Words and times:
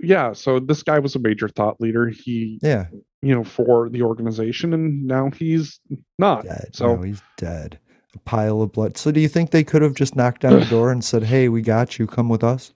yeah, 0.00 0.32
so 0.32 0.58
this 0.60 0.82
guy 0.82 0.98
was 0.98 1.14
a 1.14 1.18
major 1.18 1.48
thought 1.48 1.80
leader. 1.80 2.08
He, 2.08 2.58
Yeah, 2.62 2.86
you 3.22 3.34
know, 3.34 3.44
for 3.44 3.88
the 3.88 4.02
organization, 4.02 4.72
and 4.74 5.04
now 5.04 5.30
he's 5.30 5.80
not. 6.18 6.44
dead. 6.44 6.70
So 6.74 6.96
no, 6.96 7.02
he's 7.02 7.22
dead. 7.36 7.78
A 8.14 8.18
pile 8.20 8.62
of 8.62 8.72
blood. 8.72 8.96
So 8.96 9.10
do 9.10 9.20
you 9.20 9.28
think 9.28 9.50
they 9.50 9.64
could 9.64 9.82
have 9.82 9.94
just 9.94 10.16
knocked 10.16 10.44
on 10.44 10.60
the 10.60 10.66
door 10.70 10.90
and 10.90 11.04
said, 11.04 11.22
"Hey, 11.24 11.48
we 11.48 11.62
got 11.62 11.98
you. 11.98 12.06
Come 12.06 12.28
with 12.28 12.44
us"? 12.44 12.72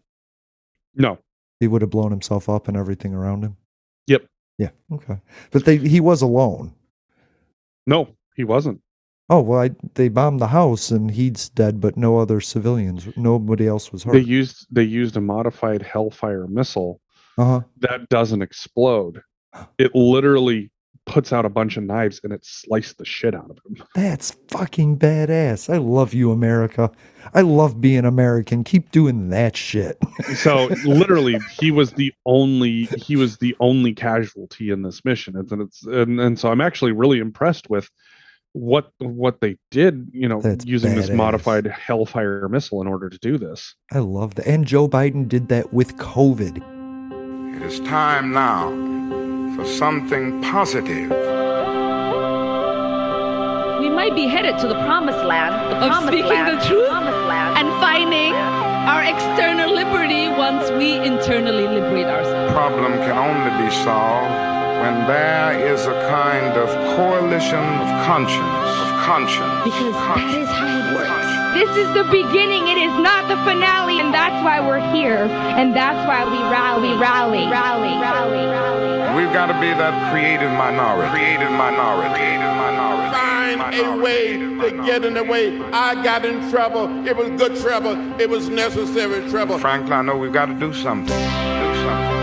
no, 0.95 1.19
He 1.61 1.69
would 1.69 1.83
have 1.83 1.91
blown 1.91 2.11
himself 2.11 2.49
up 2.49 2.67
and 2.69 2.77
everything 2.77 3.15
around 3.15 3.45
him. 3.45 3.57
Yep. 4.07 4.27
Yeah. 4.59 4.71
Okay. 4.93 5.19
But 5.51 5.65
they 5.65 5.77
he 5.77 6.01
was 6.01 6.21
alone. 6.23 6.75
no, 7.87 8.09
he 8.35 8.45
wasn't. 8.45 8.81
Oh 9.33 9.41
well, 9.41 9.61
I, 9.61 9.71
they 9.95 10.09
bombed 10.09 10.41
the 10.41 10.49
house 10.49 10.91
and 10.91 11.09
he's 11.11 11.49
dead, 11.51 11.81
but 11.81 11.97
no 11.97 12.19
other 12.19 12.41
civilians. 12.41 13.07
Nobody 13.17 13.67
else 13.69 13.93
was 13.93 14.03
hurt. 14.03 14.13
They 14.15 14.21
used 14.21 14.67
they 14.73 14.83
used 14.83 15.17
a 15.17 15.21
modified 15.21 15.83
Hellfire 15.83 16.49
missile 16.49 17.01
Uh 17.41 17.45
huh. 17.45 17.61
that 17.79 18.09
doesn't 18.11 18.43
explode. 18.43 19.23
It 19.79 19.95
literally 19.95 20.71
puts 21.07 21.33
out 21.33 21.45
a 21.45 21.49
bunch 21.49 21.77
of 21.77 21.83
knives 21.83 22.21
and 22.23 22.33
it 22.33 22.45
sliced 22.45 22.99
the 22.99 23.05
shit 23.05 23.35
out 23.35 23.51
of 23.51 23.59
him. 23.65 23.83
That's 23.95 24.37
fucking 24.49 24.99
badass. 24.99 25.73
I 25.73 25.79
love 25.79 26.13
you, 26.15 26.33
America. 26.33 26.91
I 27.35 27.41
love 27.41 27.81
being 27.81 28.05
American. 28.05 28.63
Keep 28.63 28.91
doing 28.91 29.31
that 29.31 29.57
shit. 29.57 29.99
So 30.35 30.67
literally, 30.85 31.39
he 31.59 31.71
was 31.71 31.93
the 31.93 32.13
only 32.25 32.85
he 32.97 33.17
was 33.17 33.39
the 33.39 33.57
only 33.59 33.95
casualty 33.95 34.71
in 34.71 34.83
this 34.83 35.05
mission, 35.05 35.35
and 35.37 35.63
it's 35.63 35.85
and, 35.87 36.21
and 36.21 36.39
so 36.39 36.51
I'm 36.51 36.61
actually 36.61 36.93
really 36.93 37.19
impressed 37.19 37.69
with 37.69 37.91
what 38.53 38.93
what 38.99 39.41
they 39.41 39.57
did. 39.71 40.09
You 40.13 40.29
know, 40.29 40.41
That's 40.41 40.65
using 40.65 40.95
this 40.95 41.11
modified 41.11 41.67
Hellfire 41.67 42.49
missile 42.49 42.81
in 42.81 42.87
order 42.87 43.09
to 43.09 43.19
do 43.19 43.39
this. 43.39 43.75
I 43.93 43.99
love 43.99 44.37
that. 44.37 44.47
And 44.47 44.67
Joe 44.67 44.89
Biden 44.89 45.29
did 45.29 45.49
that 45.49 45.73
with 45.73 45.97
COVID. 45.97 46.80
It 47.57 47.63
is 47.63 47.81
time 47.81 48.33
now 48.33 48.69
for 49.57 49.65
something 49.65 50.41
positive. 50.43 51.11
We 53.81 53.89
might 53.89 54.15
be 54.15 54.27
headed 54.27 54.59
to 54.61 54.69
the 54.69 54.75
promised 54.87 55.25
land. 55.25 55.55
The 55.73 55.77
Of 55.77 55.91
promised 55.91 56.09
speaking 56.09 56.27
land, 56.31 56.61
the 56.61 56.65
truth 56.67 56.89
promised 56.89 57.27
land. 57.29 57.59
and 57.59 57.69
finding 57.81 58.33
our 58.93 59.03
external 59.03 59.75
liberty 59.75 60.29
once 60.29 60.71
we 60.73 60.97
internally 60.97 61.67
liberate 61.69 62.07
ourselves. 62.07 62.53
The 62.53 62.57
problem 62.59 62.93
can 63.07 63.17
only 63.19 63.53
be 63.65 63.71
solved 63.85 64.33
when 64.83 65.07
there 65.07 65.73
is 65.73 65.87
a 65.87 65.97
kind 66.09 66.57
of 66.57 66.69
coalition 66.97 67.59
of 67.85 67.89
conscience. 68.07 68.69
Of 68.85 68.91
conscience. 69.05 69.65
Because 69.65 69.93
that 69.93 70.17
Conscience. 70.17 70.49
is 70.49 70.49
how 70.49 70.79
it 70.79 70.95
works. 70.95 71.20
Conscience. 71.51 71.69
This 71.69 71.87
is 71.87 71.95
the 71.95 72.05
beginning. 72.05 72.69
It 72.69 72.79
is 72.79 72.99
not 73.01 73.29
the 73.29 73.37
finale, 73.45 74.01
and 74.01 74.13
that's 74.13 74.43
why 74.45 74.61
we're 74.61 74.81
here, 74.93 75.25
and 75.27 75.75
that's 75.75 76.07
why 76.07 76.25
we 76.25 76.39
rally, 76.51 76.93
rally, 76.99 77.47
rally, 77.51 77.95
rally, 78.01 78.47
rally. 78.47 79.17
We've 79.17 79.33
got 79.33 79.47
to 79.47 79.55
be 79.55 79.69
that 79.69 80.13
creative 80.13 80.51
minority. 80.53 81.11
Creative 81.11 81.51
minority. 81.51 82.15
Creative 82.15 82.55
minority. 82.57 83.17
find 83.59 83.75
a 83.75 84.03
way 84.03 84.37
Creative 84.37 84.79
to 84.79 84.87
get 84.87 85.05
in 85.05 85.15
the 85.15 85.25
way. 85.25 85.61
I 85.73 85.95
got 86.03 86.25
in 86.25 86.51
trouble. 86.51 87.07
It 87.07 87.17
was 87.17 87.29
good 87.41 87.57
trouble. 87.61 88.21
It 88.21 88.29
was 88.29 88.49
necessary 88.49 89.29
trouble. 89.31 89.59
Franklin, 89.59 89.93
I 89.93 90.03
know 90.03 90.17
we've 90.17 90.33
got 90.33 90.47
to 90.47 90.55
do 90.55 90.73
something. 90.73 91.07
Do 91.07 91.13
something. 91.13 91.17
Do 91.67 91.75
something. 91.83 92.21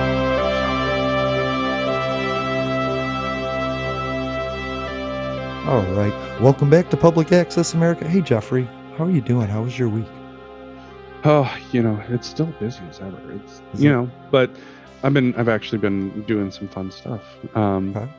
All 5.67 5.83
right. 5.95 6.13
Welcome 6.39 6.69
back 6.69 6.89
to 6.91 6.97
Public 6.97 7.33
Access 7.33 7.73
America. 7.73 8.07
Hey, 8.07 8.21
Jeffrey. 8.21 8.69
How 8.97 9.05
are 9.05 9.11
you 9.11 9.21
doing? 9.21 9.47
How 9.47 9.61
was 9.63 9.77
your 9.77 9.89
week? 9.89 10.07
Oh, 11.23 11.55
you 11.71 11.81
know, 11.83 12.01
it's 12.09 12.27
still 12.27 12.47
busy 12.59 12.81
as 12.89 12.99
ever. 12.99 13.19
It's 13.33 13.61
Is 13.73 13.83
you 13.83 13.89
it? 13.89 13.93
know, 13.93 14.11
but 14.31 14.49
I've 15.03 15.13
been 15.13 15.35
I've 15.35 15.49
actually 15.49 15.77
been 15.79 16.21
doing 16.23 16.51
some 16.51 16.67
fun 16.67 16.91
stuff. 16.91 17.21
Um, 17.55 17.95
Okay. 17.95 18.09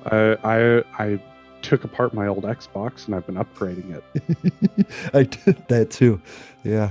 I 0.44 0.78
I 0.78 0.84
I 1.04 1.22
took 1.62 1.82
apart 1.84 2.14
my 2.14 2.26
old 2.28 2.44
Xbox 2.44 3.06
and 3.06 3.14
I've 3.16 3.26
been 3.26 3.34
upgrading 3.36 3.96
it. 3.96 4.86
I 5.14 5.24
did 5.24 5.66
that 5.68 5.90
too. 5.90 6.20
Yeah. 6.62 6.90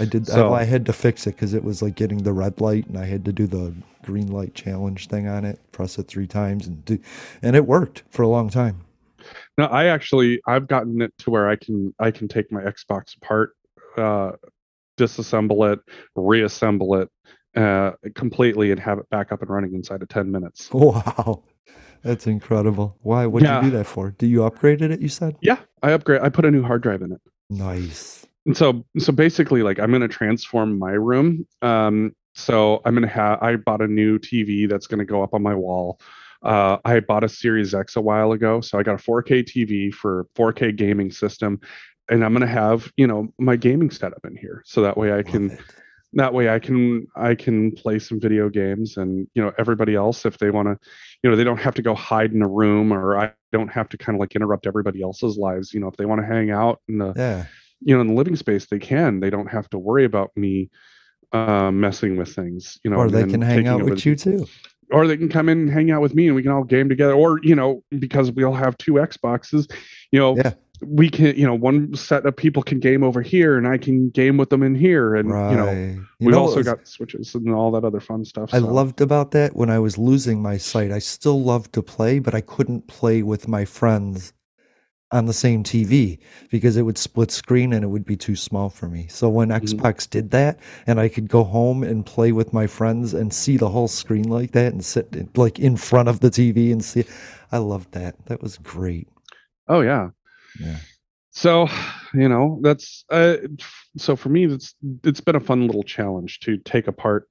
I 0.00 0.06
did. 0.06 0.28
I, 0.30 0.32
So- 0.32 0.44
well, 0.50 0.54
I 0.54 0.64
had 0.64 0.86
to 0.86 0.92
fix 0.94 1.26
it 1.26 1.34
because 1.36 1.52
it 1.52 1.62
was 1.64 1.82
like 1.82 1.94
getting 1.96 2.22
the 2.22 2.32
red 2.32 2.60
light, 2.62 2.86
and 2.86 2.96
I 2.96 3.04
had 3.04 3.24
to 3.26 3.32
do 3.32 3.46
the 3.46 3.74
green 4.02 4.28
light 4.32 4.54
challenge 4.54 5.08
thing 5.08 5.28
on 5.28 5.44
it. 5.44 5.58
Press 5.72 5.98
it 5.98 6.08
three 6.08 6.26
times, 6.26 6.66
and 6.66 6.82
do, 6.86 6.98
and 7.42 7.54
it 7.56 7.66
worked 7.66 8.02
for 8.08 8.22
a 8.22 8.28
long 8.28 8.48
time. 8.48 8.80
No, 9.58 9.64
I 9.66 9.86
actually 9.86 10.40
I've 10.46 10.66
gotten 10.66 11.02
it 11.02 11.12
to 11.18 11.30
where 11.30 11.48
I 11.48 11.56
can 11.56 11.94
I 11.98 12.10
can 12.10 12.28
take 12.28 12.50
my 12.50 12.62
Xbox 12.62 13.16
apart, 13.16 13.52
uh, 13.96 14.32
disassemble 14.98 15.72
it, 15.72 15.80
reassemble 16.16 16.94
it 16.96 17.08
uh, 17.56 17.92
completely, 18.14 18.70
and 18.70 18.80
have 18.80 18.98
it 18.98 19.08
back 19.10 19.30
up 19.30 19.42
and 19.42 19.50
running 19.50 19.74
inside 19.74 20.02
of 20.02 20.08
ten 20.08 20.30
minutes. 20.30 20.70
Wow, 20.74 21.42
that's 22.02 22.26
incredible. 22.26 22.96
Why? 23.02 23.26
What 23.26 23.40
did 23.42 23.48
Yeah. 23.50 23.62
you 23.62 23.70
do 23.70 23.76
that 23.76 23.86
for? 23.86 24.10
Do 24.12 24.26
you 24.26 24.38
upgraded 24.40 24.90
it? 24.90 25.00
You 25.00 25.08
said 25.08 25.36
Yeah, 25.42 25.58
I 25.82 25.92
upgrade. 25.92 26.22
I 26.22 26.30
put 26.30 26.44
a 26.44 26.50
new 26.50 26.62
hard 26.62 26.82
drive 26.82 27.02
in 27.02 27.12
it. 27.12 27.20
nice. 27.50 28.26
And 28.46 28.56
so 28.56 28.84
so 28.98 29.12
basically 29.12 29.62
like 29.62 29.78
I'm 29.78 29.92
gonna 29.92 30.08
transform 30.08 30.78
my 30.78 30.92
room. 30.92 31.46
Um 31.60 32.12
so 32.34 32.80
I'm 32.86 32.94
gonna 32.94 33.06
have 33.06 33.38
I 33.42 33.56
bought 33.56 33.82
a 33.82 33.86
new 33.86 34.18
TV 34.18 34.68
that's 34.68 34.86
gonna 34.86 35.04
go 35.04 35.22
up 35.22 35.34
on 35.34 35.42
my 35.42 35.54
wall. 35.54 36.00
Uh 36.42 36.78
I 36.84 37.00
bought 37.00 37.24
a 37.24 37.28
Series 37.28 37.74
X 37.74 37.96
a 37.96 38.00
while 38.00 38.32
ago, 38.32 38.60
so 38.60 38.78
I 38.78 38.82
got 38.82 38.94
a 38.94 39.02
4K 39.02 39.44
TV 39.44 39.92
for 39.92 40.26
4K 40.36 40.76
gaming 40.76 41.10
system. 41.10 41.60
And 42.10 42.24
I'm 42.24 42.32
gonna 42.32 42.46
have, 42.46 42.90
you 42.96 43.06
know, 43.06 43.28
my 43.38 43.56
gaming 43.56 43.90
setup 43.90 44.24
in 44.24 44.36
here. 44.36 44.62
So 44.66 44.82
that 44.82 44.96
way 44.96 45.12
I 45.12 45.22
can 45.22 45.56
that 46.14 46.34
way 46.34 46.48
I 46.48 46.58
can 46.58 47.06
I 47.16 47.34
can 47.34 47.72
play 47.72 47.98
some 47.98 48.20
video 48.20 48.48
games 48.48 48.96
and 48.96 49.26
you 49.34 49.42
know 49.42 49.52
everybody 49.58 49.94
else 49.94 50.26
if 50.26 50.38
they 50.38 50.50
want 50.50 50.68
to 50.68 50.78
you 51.22 51.30
know 51.30 51.36
they 51.36 51.44
don't 51.44 51.60
have 51.60 51.74
to 51.74 51.82
go 51.82 51.94
hide 51.94 52.32
in 52.32 52.42
a 52.42 52.48
room 52.48 52.92
or 52.92 53.18
I 53.18 53.32
don't 53.52 53.68
have 53.68 53.88
to 53.90 53.98
kind 53.98 54.16
of 54.16 54.20
like 54.20 54.34
interrupt 54.34 54.66
everybody 54.66 55.02
else's 55.02 55.38
lives 55.38 55.72
you 55.72 55.80
know 55.80 55.88
if 55.88 55.96
they 55.96 56.04
want 56.04 56.20
to 56.20 56.26
hang 56.26 56.50
out 56.50 56.80
in 56.88 56.98
the 56.98 57.12
Yeah, 57.16 57.46
you 57.80 57.94
know 57.94 58.00
in 58.00 58.08
the 58.08 58.14
living 58.14 58.36
space 58.36 58.66
they 58.66 58.78
can 58.78 59.20
they 59.20 59.30
don't 59.30 59.50
have 59.50 59.68
to 59.70 59.78
worry 59.78 60.04
about 60.04 60.30
me 60.36 60.70
uh, 61.32 61.70
messing 61.70 62.16
with 62.16 62.34
things 62.34 62.78
you 62.84 62.90
know 62.90 62.98
or 62.98 63.08
they 63.08 63.24
can 63.24 63.40
hang 63.40 63.66
out 63.66 63.82
with 63.82 64.04
you 64.04 64.14
too. 64.14 64.46
Or 64.92 65.06
they 65.06 65.16
can 65.16 65.28
come 65.28 65.48
in 65.48 65.58
and 65.60 65.70
hang 65.70 65.90
out 65.90 66.00
with 66.02 66.14
me 66.14 66.26
and 66.26 66.36
we 66.36 66.42
can 66.42 66.52
all 66.52 66.64
game 66.64 66.88
together 66.88 67.12
or 67.14 67.40
you 67.42 67.54
know 67.54 67.82
because 67.98 68.30
we 68.32 68.44
all 68.44 68.54
have 68.54 68.76
two 68.78 68.92
xboxes 68.94 69.70
you 70.10 70.18
know 70.18 70.36
Yeah. 70.36 70.52
we 70.84 71.08
can 71.10 71.36
you 71.36 71.46
know 71.46 71.54
one 71.54 71.94
set 71.94 72.26
of 72.26 72.36
people 72.36 72.62
can 72.62 72.78
game 72.80 73.02
over 73.02 73.22
here 73.22 73.56
and 73.56 73.66
i 73.66 73.78
can 73.78 74.10
game 74.10 74.36
with 74.36 74.50
them 74.50 74.62
in 74.62 74.74
here 74.74 75.14
and 75.14 75.30
right. 75.30 75.50
you 75.50 75.56
know 75.56 75.70
You 75.72 76.06
we've 76.20 76.30
know 76.34 76.40
also 76.42 76.56
was- 76.58 76.66
got 76.66 76.86
switches 76.86 77.34
and 77.34 77.50
all 77.52 77.70
that 77.72 77.84
other 77.84 78.00
fun 78.00 78.24
stuff 78.24 78.52
I 78.52 78.58
loved 78.58 79.00
about 79.00 79.30
that 79.32 79.56
when 79.56 79.70
I 79.70 79.78
was 79.78 79.96
losing 79.98 80.42
my 80.42 80.56
sight. 80.58 80.90
I 80.92 80.98
still 81.00 81.42
loved 81.42 81.72
to 81.74 81.82
play, 81.82 82.18
but 82.18 82.34
I 82.34 82.40
couldn't 82.40 82.86
play 82.86 83.22
with 83.22 83.48
my 83.48 83.64
friends 83.64 84.32
on 85.12 85.26
the 85.26 85.32
same 85.32 85.62
TV 85.62 86.18
because 86.50 86.76
it 86.76 86.82
would 86.82 86.98
split 86.98 87.30
screen 87.30 87.72
and 87.74 87.84
it 87.84 87.88
would 87.88 88.04
be 88.06 88.16
too 88.16 88.34
small 88.34 88.70
for 88.70 88.88
me. 88.88 89.06
So 89.08 89.28
when 89.28 89.48
Mhm. 89.50 89.60
Xbox 89.62 90.08
did 90.08 90.30
that 90.30 90.58
and 90.86 90.98
I 90.98 91.08
could 91.08 91.28
go 91.28 91.44
home 91.44 91.82
and 91.82 92.04
play 92.04 92.32
with 92.32 92.52
my 92.52 92.66
friends 92.66 93.12
and 93.14 93.32
see 93.32 93.56
the 93.58 93.68
whole 93.68 93.88
screen 93.88 94.24
like 94.28 94.52
that 94.52 94.72
and 94.72 94.84
sit 94.84 95.36
like 95.36 95.58
in 95.58 95.76
front 95.76 96.08
of 96.08 96.20
the 96.20 96.30
TV 96.30 96.72
and 96.72 96.82
see 96.82 97.04
I 97.52 97.58
loved 97.58 97.92
that. 97.92 98.14
That 98.26 98.42
was 98.42 98.56
great. 98.58 99.06
oh 99.68 99.82
yeah 99.82 100.08
Yeah. 100.58 100.76
so 101.30 101.68
you 102.14 102.28
know 102.28 102.58
that's 102.62 103.04
uh 103.10 103.36
so 103.96 104.16
for 104.16 104.28
me 104.30 104.46
that's 104.46 104.74
it's 105.04 105.20
been 105.20 105.36
a 105.36 105.40
fun 105.40 105.66
little 105.66 105.82
challenge 105.84 106.40
to 106.40 106.56
take 106.58 106.88
apart 106.88 107.28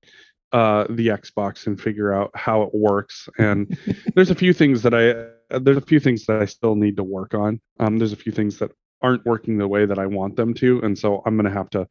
uh 0.54 0.86
the 0.90 1.08
xbox 1.08 1.68
and 1.68 1.80
figure 1.80 2.14
out 2.14 2.32
how 2.36 2.62
it 2.64 2.74
works 2.74 3.28
and 3.38 3.78
there's 4.16 4.30
a 4.32 4.36
few 4.36 4.54
things 4.54 4.82
that 4.84 4.94
i 4.94 5.26
there's 5.60 5.78
a 5.78 5.82
few 5.82 6.00
things 6.00 6.26
that 6.26 6.42
i 6.42 6.46
still 6.46 6.76
need 6.76 6.98
to 6.98 7.04
work 7.04 7.34
on. 7.34 7.60
Um 7.80 7.98
there's 7.98 8.14
a 8.14 8.18
few 8.18 8.32
things 8.32 8.60
that 8.60 8.72
aren't 9.02 9.26
working 9.26 9.58
the 9.58 9.68
way 9.68 9.86
that 9.86 10.00
i 10.00 10.06
want 10.06 10.36
them 10.36 10.54
to 10.54 10.80
and 10.82 10.98
so 10.98 11.22
i'm 11.26 11.36
gonna 11.36 11.50
have 11.50 11.70
to 11.72 11.88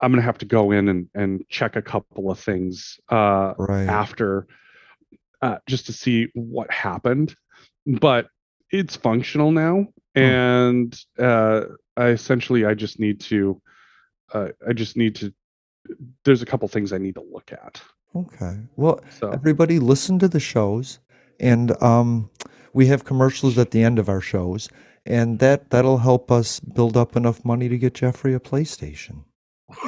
i'm 0.00 0.12
gonna 0.12 0.22
have 0.22 0.38
to 0.38 0.46
go 0.46 0.70
in 0.70 0.88
and 0.88 1.08
and 1.14 1.44
check 1.48 1.76
a 1.76 1.82
couple 1.82 2.30
of 2.30 2.38
things 2.38 2.98
uh 3.08 3.54
Right. 3.58 3.88
after 3.88 4.46
uh, 5.42 5.58
just 5.66 5.86
to 5.86 5.92
see 5.92 6.28
what 6.34 6.70
happened. 6.70 7.36
But 7.86 8.28
it's 8.70 8.96
functional 8.96 9.52
now 9.52 9.86
and 10.14 10.98
uh, 11.18 11.62
I 11.96 12.08
essentially 12.08 12.64
I 12.64 12.74
just 12.74 12.98
need 12.98 13.20
to 13.20 13.60
uh, 14.32 14.48
I 14.66 14.72
just 14.72 14.96
need 14.96 15.14
to 15.16 15.32
there's 16.24 16.42
a 16.42 16.46
couple 16.46 16.66
things 16.68 16.92
I 16.92 16.98
need 16.98 17.14
to 17.14 17.22
look 17.22 17.52
at. 17.52 17.80
Okay. 18.16 18.56
Well, 18.76 19.00
so. 19.20 19.30
everybody 19.30 19.78
listen 19.78 20.18
to 20.18 20.28
the 20.28 20.40
shows 20.40 20.98
and 21.38 21.80
um 21.82 22.30
we 22.76 22.86
have 22.86 23.04
commercials 23.04 23.56
at 23.56 23.70
the 23.70 23.82
end 23.82 23.98
of 23.98 24.08
our 24.08 24.20
shows 24.20 24.68
and 25.06 25.38
that 25.38 25.70
that'll 25.70 25.98
help 25.98 26.30
us 26.30 26.60
build 26.60 26.94
up 26.96 27.16
enough 27.16 27.42
money 27.42 27.70
to 27.70 27.78
get 27.78 27.94
Jeffrey 27.94 28.34
a 28.34 28.38
PlayStation. 28.38 29.24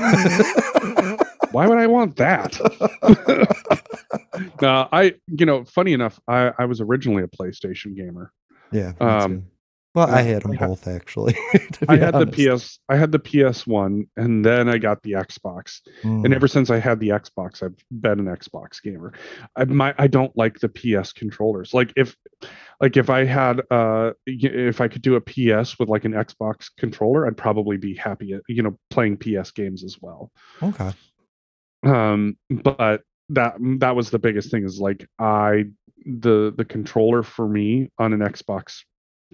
why 1.52 1.66
would 1.66 1.78
I 1.78 1.86
want 1.86 2.16
that 2.16 2.58
no 4.62 4.88
I 4.90 5.14
you 5.28 5.46
know 5.46 5.64
funny 5.64 5.92
enough 5.92 6.18
I 6.26 6.52
I 6.58 6.64
was 6.64 6.80
originally 6.80 7.22
a 7.22 7.28
PlayStation 7.28 7.94
gamer 7.94 8.32
Yeah. 8.72 8.94
Um. 9.00 9.46
Well, 9.94 10.08
I 10.08 10.22
had 10.22 10.42
them 10.42 10.52
I 10.52 10.56
ha- 10.56 10.66
both 10.68 10.86
actually. 10.86 11.34
I 11.88 11.96
had 11.96 12.14
honest. 12.14 12.36
the 12.36 12.56
PS. 12.56 12.78
I 12.88 12.96
had 12.96 13.10
the 13.10 13.18
PS 13.18 13.66
One, 13.66 14.06
and 14.16 14.44
then 14.44 14.68
I 14.68 14.78
got 14.78 15.02
the 15.02 15.12
Xbox. 15.12 15.80
Mm. 16.02 16.24
And 16.26 16.34
ever 16.34 16.46
since 16.46 16.70
I 16.70 16.78
had 16.78 17.00
the 17.00 17.08
Xbox, 17.08 17.62
I've 17.62 17.74
been 17.90 18.20
an 18.20 18.26
Xbox 18.26 18.82
gamer. 18.82 19.14
I 19.56 19.64
my 19.64 19.94
I 19.98 20.06
don't 20.06 20.36
like 20.36 20.60
the 20.60 20.68
PS 20.68 21.12
controllers. 21.12 21.72
Like 21.72 21.92
if 21.96 22.14
like 22.80 22.96
if 22.96 23.08
I 23.08 23.24
had 23.24 23.62
uh 23.70 24.12
if 24.26 24.80
I 24.80 24.88
could 24.88 25.02
do 25.02 25.16
a 25.16 25.20
PS 25.20 25.78
with 25.78 25.88
like 25.88 26.04
an 26.04 26.12
Xbox 26.12 26.66
controller, 26.76 27.26
I'd 27.26 27.36
probably 27.36 27.78
be 27.78 27.94
happy 27.94 28.34
at, 28.34 28.42
you 28.46 28.62
know, 28.62 28.78
playing 28.90 29.16
PS 29.16 29.50
games 29.52 29.84
as 29.84 29.96
well. 30.00 30.30
okay. 30.62 30.92
Um 31.82 32.36
but 32.50 33.02
that 33.30 33.54
that 33.78 33.96
was 33.96 34.10
the 34.10 34.18
biggest 34.18 34.50
thing 34.50 34.64
is 34.64 34.78
like 34.78 35.08
I 35.18 35.64
the 36.04 36.52
the 36.56 36.64
controller 36.64 37.22
for 37.22 37.48
me 37.48 37.90
on 37.98 38.12
an 38.12 38.20
Xbox 38.20 38.82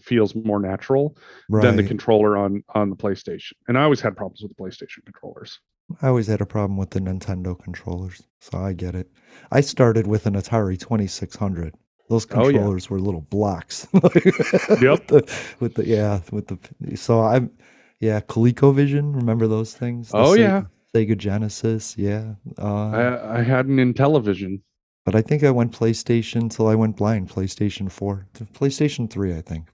feels 0.02 0.34
more 0.34 0.60
natural 0.60 1.16
Right. 1.48 1.62
than 1.62 1.76
the 1.76 1.82
controller 1.84 2.36
on 2.36 2.62
on 2.74 2.90
the 2.90 2.96
PlayStation. 2.96 3.52
And 3.68 3.78
I 3.78 3.82
always 3.84 4.00
had 4.00 4.16
problems 4.16 4.42
with 4.42 4.56
the 4.56 4.62
PlayStation 4.62 5.04
controllers. 5.04 5.60
I 6.02 6.08
always 6.08 6.26
had 6.26 6.40
a 6.40 6.46
problem 6.46 6.78
with 6.78 6.90
the 6.90 7.00
Nintendo 7.00 7.58
controllers, 7.62 8.22
so 8.40 8.58
I 8.58 8.72
get 8.72 8.94
it. 8.94 9.08
I 9.52 9.60
started 9.60 10.06
with 10.06 10.24
an 10.26 10.34
Atari 10.34 10.78
2600. 10.78 11.74
Those 12.08 12.26
Oh, 12.32 12.48
yeah. 12.48 12.52
controllers 12.52 12.88
were 12.90 12.98
little 13.00 13.22
blocks. 13.22 13.86
With 13.92 14.12
the, 15.08 15.54
with 15.60 15.74
the 15.74 15.86
yeah, 15.86 16.20
with 16.32 16.46
the 16.48 16.96
so 16.96 17.20
I'm 17.22 17.50
yeah, 18.00 18.20
ColecoVision. 18.20 19.14
Remember 19.14 19.46
those 19.46 19.74
things? 19.74 20.10
The 20.10 20.18
Oh, 20.18 20.34
Se- 20.34 20.40
yeah. 20.40 20.62
Sega 20.94 21.16
Genesis. 21.16 21.96
Yeah. 21.96 22.34
Uh, 22.58 22.88
I 22.90 23.38
I 23.38 23.42
had 23.42 23.66
an 23.66 23.76
Intellivision. 23.78 24.60
but 25.04 25.14
I 25.14 25.22
think 25.22 25.42
I 25.44 25.50
went 25.50 25.72
PlayStation 25.72 26.50
till 26.50 26.68
I 26.68 26.74
went 26.74 26.96
blind. 26.96 27.28
PlayStation 27.30 27.90
4, 27.90 28.26
PlayStation 28.52 29.08
3, 29.10 29.34
I 29.36 29.40
think. 29.40 29.68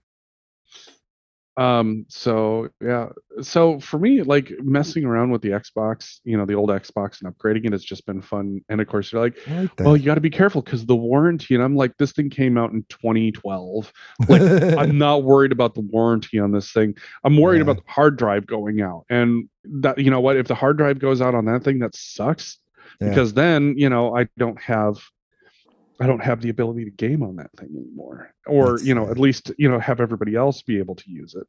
Um, 1.56 2.06
so 2.08 2.68
yeah, 2.80 3.08
so 3.42 3.80
for 3.80 3.98
me, 3.98 4.22
like 4.22 4.50
messing 4.62 5.04
around 5.04 5.30
with 5.30 5.42
the 5.42 5.50
Xbox, 5.50 6.20
you 6.24 6.36
know, 6.38 6.46
the 6.46 6.54
old 6.54 6.70
Xbox 6.70 7.20
and 7.20 7.34
upgrading 7.34 7.66
it 7.66 7.72
has 7.72 7.84
just 7.84 8.06
been 8.06 8.22
fun. 8.22 8.60
And 8.68 8.80
of 8.80 8.86
course, 8.86 9.12
you're 9.12 9.20
like, 9.20 9.36
like 9.48 9.70
well, 9.80 9.96
you 9.96 10.04
got 10.06 10.14
to 10.14 10.20
be 10.20 10.30
careful 10.30 10.62
because 10.62 10.86
the 10.86 10.96
warranty. 10.96 11.54
And 11.54 11.62
I'm 11.62 11.76
like, 11.76 11.96
this 11.98 12.12
thing 12.12 12.30
came 12.30 12.56
out 12.56 12.70
in 12.72 12.84
2012. 12.88 13.92
Like, 14.28 14.42
I'm 14.78 14.96
not 14.96 15.24
worried 15.24 15.52
about 15.52 15.74
the 15.74 15.80
warranty 15.80 16.38
on 16.38 16.52
this 16.52 16.70
thing. 16.72 16.94
I'm 17.24 17.36
worried 17.36 17.58
Yeah. 17.58 17.62
about 17.62 17.76
the 17.84 17.90
hard 17.90 18.16
drive 18.16 18.46
going 18.46 18.80
out. 18.80 19.04
And 19.10 19.48
that, 19.64 19.98
you 19.98 20.10
know 20.10 20.20
what? 20.20 20.36
If 20.36 20.46
the 20.46 20.54
hard 20.54 20.76
drive 20.78 20.98
goes 20.98 21.20
out 21.20 21.34
on 21.34 21.44
that 21.46 21.64
thing, 21.64 21.80
that 21.80 21.94
sucks 21.96 22.58
Yeah. 23.00 23.08
because 23.08 23.34
then, 23.34 23.74
you 23.76 23.88
know, 23.90 24.16
I 24.16 24.28
don't 24.38 24.60
have. 24.60 24.98
I 26.00 26.06
don't 26.06 26.22
have 26.22 26.40
the 26.40 26.48
ability 26.48 26.84
to 26.86 26.90
game 26.90 27.22
on 27.22 27.36
that 27.36 27.50
thing 27.58 27.68
anymore, 27.76 28.32
or 28.46 28.72
That's 28.72 28.84
you 28.84 28.94
know, 28.94 29.10
at 29.10 29.18
least 29.18 29.52
you 29.58 29.68
know, 29.70 29.78
have 29.78 30.00
everybody 30.00 30.34
else 30.34 30.62
be 30.62 30.78
able 30.78 30.94
to 30.96 31.10
use 31.10 31.34
it. 31.34 31.46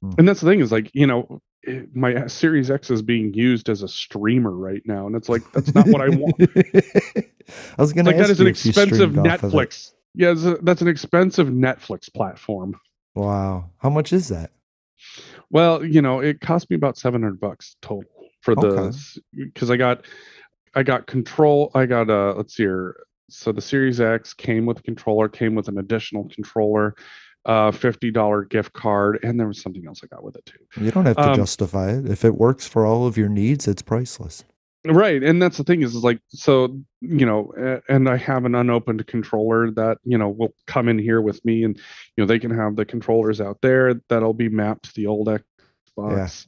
Hmm. 0.00 0.10
And 0.18 0.28
that's 0.28 0.40
the 0.40 0.46
thing 0.48 0.60
is 0.60 0.70
like, 0.72 0.90
you 0.94 1.06
know, 1.06 1.40
it- 1.62 1.94
my 1.94 2.14
uh, 2.14 2.28
Series 2.28 2.70
X 2.70 2.90
is 2.90 3.02
being 3.02 3.34
used 3.34 3.68
as 3.68 3.82
a 3.82 3.88
streamer 3.88 4.52
right 4.56 4.82
now, 4.84 5.06
and 5.06 5.16
it's 5.16 5.28
like 5.28 5.42
that's 5.52 5.74
not 5.74 5.86
what 5.88 6.00
I 6.00 6.08
want. 6.16 6.34
I 7.76 7.82
was 7.82 7.92
going 7.92 8.04
to 8.04 8.10
like 8.12 8.18
that 8.18 8.30
is 8.30 8.40
an 8.40 8.46
expensive 8.46 9.18
off 9.18 9.42
of. 9.42 9.52
Netflix. 9.52 9.92
Yeah, 10.14 10.34
that's 10.62 10.82
an 10.82 10.88
expensive 10.88 11.48
Netflix 11.48 12.12
platform. 12.12 12.78
Wow. 13.14 13.70
How 13.78 13.90
much 13.90 14.12
is 14.12 14.28
that? 14.28 14.50
Well, 15.50 15.84
you 15.84 16.02
know, 16.02 16.20
it 16.20 16.40
cost 16.40 16.70
me 16.70 16.76
about 16.76 16.96
seven 16.98 17.22
hundred 17.22 17.40
bucks 17.40 17.76
total 17.82 18.04
for 18.42 18.54
the 18.54 18.66
Okay. 18.68 18.98
because 19.34 19.70
I 19.70 19.76
got 19.76 20.04
I 20.74 20.82
got 20.82 21.06
control. 21.06 21.70
I 21.74 21.86
got 21.86 22.08
a 22.10 22.32
let's 22.32 22.54
see 22.56 22.62
here. 22.64 22.96
So 23.32 23.52
the 23.52 23.60
Series 23.60 24.00
X 24.00 24.34
came 24.34 24.66
with 24.66 24.80
a 24.80 24.82
controller, 24.82 25.28
came 25.28 25.54
with 25.54 25.68
an 25.68 25.78
additional 25.78 26.28
controller, 26.28 26.94
uh, 27.44 27.70
fifty 27.70 28.10
dollar 28.10 28.44
gift 28.44 28.72
card, 28.72 29.18
and 29.22 29.38
there 29.38 29.48
was 29.48 29.60
something 29.60 29.86
else 29.86 30.00
I 30.04 30.06
got 30.06 30.22
with 30.22 30.36
it 30.36 30.46
too. 30.46 30.58
You 30.80 30.90
don't 30.90 31.06
have 31.06 31.16
to 31.16 31.30
Um, 31.30 31.36
justify 31.36 31.92
it. 31.92 32.08
If 32.08 32.24
it 32.24 32.36
works 32.36 32.68
for 32.68 32.86
all 32.86 33.06
of 33.06 33.16
your 33.16 33.28
needs, 33.28 33.66
it's 33.66 33.82
priceless. 33.82 34.44
Right, 34.84 35.22
and 35.22 35.40
that's 35.40 35.58
the 35.58 35.64
thing 35.64 35.82
is, 35.82 35.94
is 35.94 36.02
like 36.02 36.20
so 36.28 36.76
you 37.00 37.24
know, 37.24 37.80
and 37.88 38.08
I 38.08 38.16
have 38.16 38.44
an 38.44 38.56
unopened 38.56 39.06
controller 39.06 39.70
that 39.72 39.98
you 40.04 40.18
know 40.18 40.28
will 40.28 40.54
come 40.66 40.88
in 40.88 40.98
here 40.98 41.20
with 41.20 41.44
me, 41.44 41.62
and 41.62 41.76
you 41.76 42.22
know 42.22 42.26
they 42.26 42.40
can 42.40 42.50
have 42.50 42.74
the 42.74 42.84
controllers 42.84 43.40
out 43.40 43.58
there 43.62 43.94
that'll 44.08 44.34
be 44.34 44.48
mapped 44.48 44.86
to 44.86 44.94
the 44.94 45.06
old 45.06 45.28
Xbox, 45.28 46.46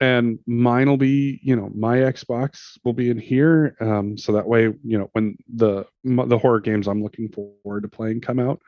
and 0.00 0.38
mine 0.46 0.88
will 0.88 0.96
be 0.96 1.40
you 1.42 1.56
know 1.56 1.70
my 1.74 1.98
Xbox 1.98 2.78
will 2.84 2.92
be 2.92 3.10
in 3.10 3.18
here, 3.18 3.76
um, 3.80 4.16
so 4.16 4.32
that 4.32 4.46
way 4.46 4.64
you 4.84 4.98
know 4.98 5.08
when 5.12 5.36
the 5.54 5.84
the 6.04 6.38
horror 6.38 6.60
games 6.60 6.86
I'm 6.86 7.02
looking 7.02 7.28
forward 7.28 7.82
to 7.82 7.88
playing 7.88 8.20
come 8.20 8.38
out, 8.38 8.60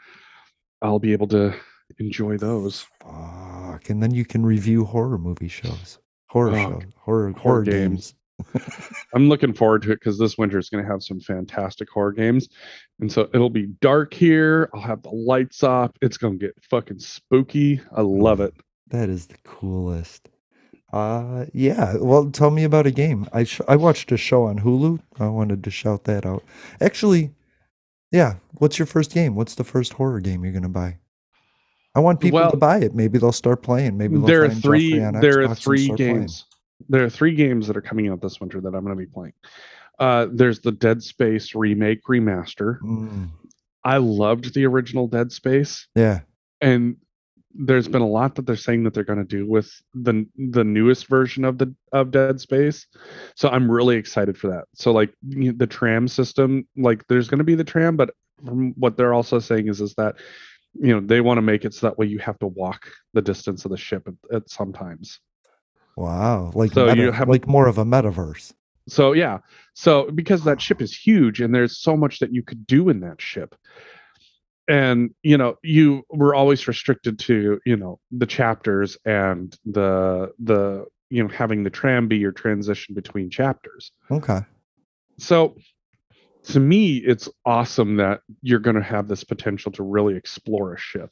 I'll 0.82 0.98
be 0.98 1.12
able 1.12 1.28
to 1.28 1.54
enjoy 1.98 2.36
those. 2.36 2.86
Fuck. 3.02 3.90
And 3.90 4.02
then 4.02 4.12
you 4.12 4.24
can 4.24 4.44
review 4.44 4.84
horror 4.84 5.18
movie 5.18 5.48
shows. 5.48 5.98
Horror 6.28 6.50
Oh, 6.50 6.54
shows. 6.54 6.64
Horror 6.64 6.88
horror, 6.96 7.32
horror 7.32 7.62
games. 7.62 8.14
I'm 9.14 9.28
looking 9.28 9.52
forward 9.52 9.82
to 9.82 9.90
it 9.92 9.96
because 9.96 10.18
this 10.18 10.38
winter 10.38 10.58
is 10.58 10.70
going 10.70 10.84
to 10.84 10.90
have 10.90 11.02
some 11.02 11.18
fantastic 11.18 11.88
horror 11.90 12.12
games. 12.12 12.48
And 13.00 13.10
so 13.10 13.28
it'll 13.34 13.50
be 13.50 13.66
dark 13.80 14.14
here. 14.14 14.70
I'll 14.72 14.80
have 14.80 15.02
the 15.02 15.10
lights 15.10 15.64
off. 15.64 15.90
It's 16.02 16.16
going 16.16 16.38
to 16.38 16.46
get 16.46 16.54
fucking 16.70 17.00
spooky. 17.00 17.80
I 17.96 18.02
love 18.02 18.40
it. 18.40 18.54
That 18.88 19.08
is 19.08 19.26
the 19.26 19.38
coolest. 19.44 20.28
Uh 20.92 21.46
yeah. 21.52 21.96
Well, 21.98 22.30
tell 22.30 22.50
me 22.50 22.64
about 22.64 22.86
a 22.86 22.90
game. 22.90 23.28
I 23.32 23.44
sh- 23.44 23.60
I 23.68 23.76
watched 23.76 24.10
a 24.12 24.16
show 24.16 24.44
on 24.44 24.60
Hulu. 24.60 25.00
I 25.20 25.28
wanted 25.28 25.62
to 25.64 25.70
shout 25.70 26.04
that 26.04 26.24
out. 26.24 26.42
Actually, 26.80 27.30
yeah. 28.10 28.34
What's 28.58 28.78
your 28.78 28.86
first 28.86 29.12
game? 29.12 29.34
What's 29.34 29.54
the 29.54 29.64
first 29.64 29.92
horror 29.94 30.20
game 30.20 30.44
you're 30.44 30.52
gonna 30.54 30.68
buy? 30.68 30.96
I 31.94 32.00
want 32.00 32.20
people 32.20 32.38
Well- 32.40 32.50
to 32.52 32.56
buy 32.56 32.78
it. 32.78 32.94
Maybe 32.94 33.18
they'll 33.18 33.32
start 33.32 33.62
playing.Maybe 33.62 34.16
they'll 34.16 34.26
There 34.26 34.44
are 34.44 34.50
three 34.50 34.98
there 34.98 35.10
Xbox 35.12 35.48
are 35.50 35.54
three 35.54 35.84
start 35.86 35.96
playing. 35.98 36.16
games. 36.20 36.44
There 36.88 37.04
are 37.04 37.10
three 37.10 37.34
games 37.34 37.66
that 37.66 37.76
are 37.76 37.80
coming 37.82 38.08
out 38.08 38.22
this 38.22 38.40
winter 38.40 38.60
that 38.60 38.68
I'm 38.74 38.84
going 38.84 38.96
to 38.96 39.04
be 39.04 39.04
playing. 39.10 39.32
Uh, 39.98 40.28
there's 40.32 40.60
the 40.60 40.70
Dead 40.70 41.02
Space 41.02 41.54
remake 41.56 42.04
remaster. 42.08 42.78
Mm, 42.82 43.30
I 43.84 43.96
loved 43.96 44.54
the 44.54 44.64
original 44.64 45.08
Dead 45.08 45.32
Space. 45.32 45.88
yeah. 45.96 46.20
and 46.60 46.96
there's 47.54 47.88
been 47.88 48.02
a 48.02 48.06
lot 48.06 48.34
that 48.34 48.46
they're 48.46 48.56
saying 48.56 48.84
that 48.84 48.94
they're 48.94 49.04
going 49.04 49.18
to 49.18 49.24
do 49.24 49.46
with 49.46 49.70
the 49.94 50.26
the 50.36 50.64
newest 50.64 51.06
version 51.06 51.44
of 51.44 51.58
the 51.58 51.74
of 51.92 52.10
Dead 52.10 52.40
Space. 52.40 52.86
So 53.36 53.48
I'm 53.48 53.70
really 53.70 53.96
excited 53.96 54.36
for 54.36 54.48
that. 54.48 54.64
So 54.74 54.92
like 54.92 55.12
you 55.26 55.52
know, 55.52 55.56
the 55.56 55.66
tram 55.66 56.08
system, 56.08 56.66
like 56.76 57.06
there's 57.08 57.28
going 57.28 57.38
to 57.38 57.44
be 57.44 57.54
the 57.54 57.64
tram, 57.64 57.96
but 57.96 58.10
from 58.44 58.72
what 58.76 58.96
they're 58.96 59.14
also 59.14 59.38
saying 59.38 59.68
is 59.68 59.80
is 59.80 59.94
that 59.94 60.16
you 60.74 60.92
know 60.94 61.00
they 61.00 61.20
want 61.20 61.38
to 61.38 61.42
make 61.42 61.64
it 61.64 61.74
so 61.74 61.86
that 61.86 61.98
way 61.98 62.06
you 62.06 62.18
have 62.18 62.38
to 62.40 62.46
walk 62.46 62.90
the 63.14 63.22
distance 63.22 63.64
of 63.64 63.70
the 63.70 63.76
ship 63.78 64.06
at, 64.06 64.36
at 64.36 64.50
sometimes. 64.50 65.18
Wow. 65.96 66.52
Like 66.54 66.72
So 66.72 66.86
meta- 66.86 67.00
you 67.02 67.12
have- 67.12 67.28
like 67.28 67.48
more 67.48 67.66
of 67.66 67.78
a 67.78 67.84
metaverse. 67.84 68.52
So 68.88 69.12
yeah, 69.12 69.38
so 69.74 70.10
because 70.10 70.44
that 70.44 70.62
ship 70.62 70.80
is 70.80 70.96
huge 70.96 71.40
and 71.42 71.54
there's 71.54 71.78
so 71.78 71.94
much 71.96 72.20
that 72.20 72.32
you 72.32 72.42
could 72.42 72.66
do 72.66 72.88
in 72.88 73.00
that 73.00 73.20
ship. 73.20 73.54
And 74.68 75.14
you 75.22 75.38
know, 75.38 75.56
you 75.62 76.02
were 76.10 76.34
always 76.34 76.68
restricted 76.68 77.18
to, 77.20 77.58
you 77.64 77.76
know, 77.76 77.98
the 78.10 78.26
chapters 78.26 78.96
and 79.04 79.56
the 79.64 80.32
the 80.38 80.86
you 81.10 81.22
know, 81.22 81.28
having 81.28 81.64
the 81.64 81.70
tram 81.70 82.06
be 82.06 82.18
your 82.18 82.32
transition 82.32 82.94
between 82.94 83.30
chapters. 83.30 83.92
Okay. 84.10 84.40
So 85.18 85.56
to 86.44 86.60
me, 86.60 86.98
it's 86.98 87.28
awesome 87.44 87.96
that 87.96 88.20
you're 88.42 88.58
going 88.58 88.76
to 88.76 88.82
have 88.82 89.08
this 89.08 89.24
potential 89.24 89.72
to 89.72 89.82
really 89.82 90.16
explore 90.16 90.74
a 90.74 90.78
ship 90.78 91.10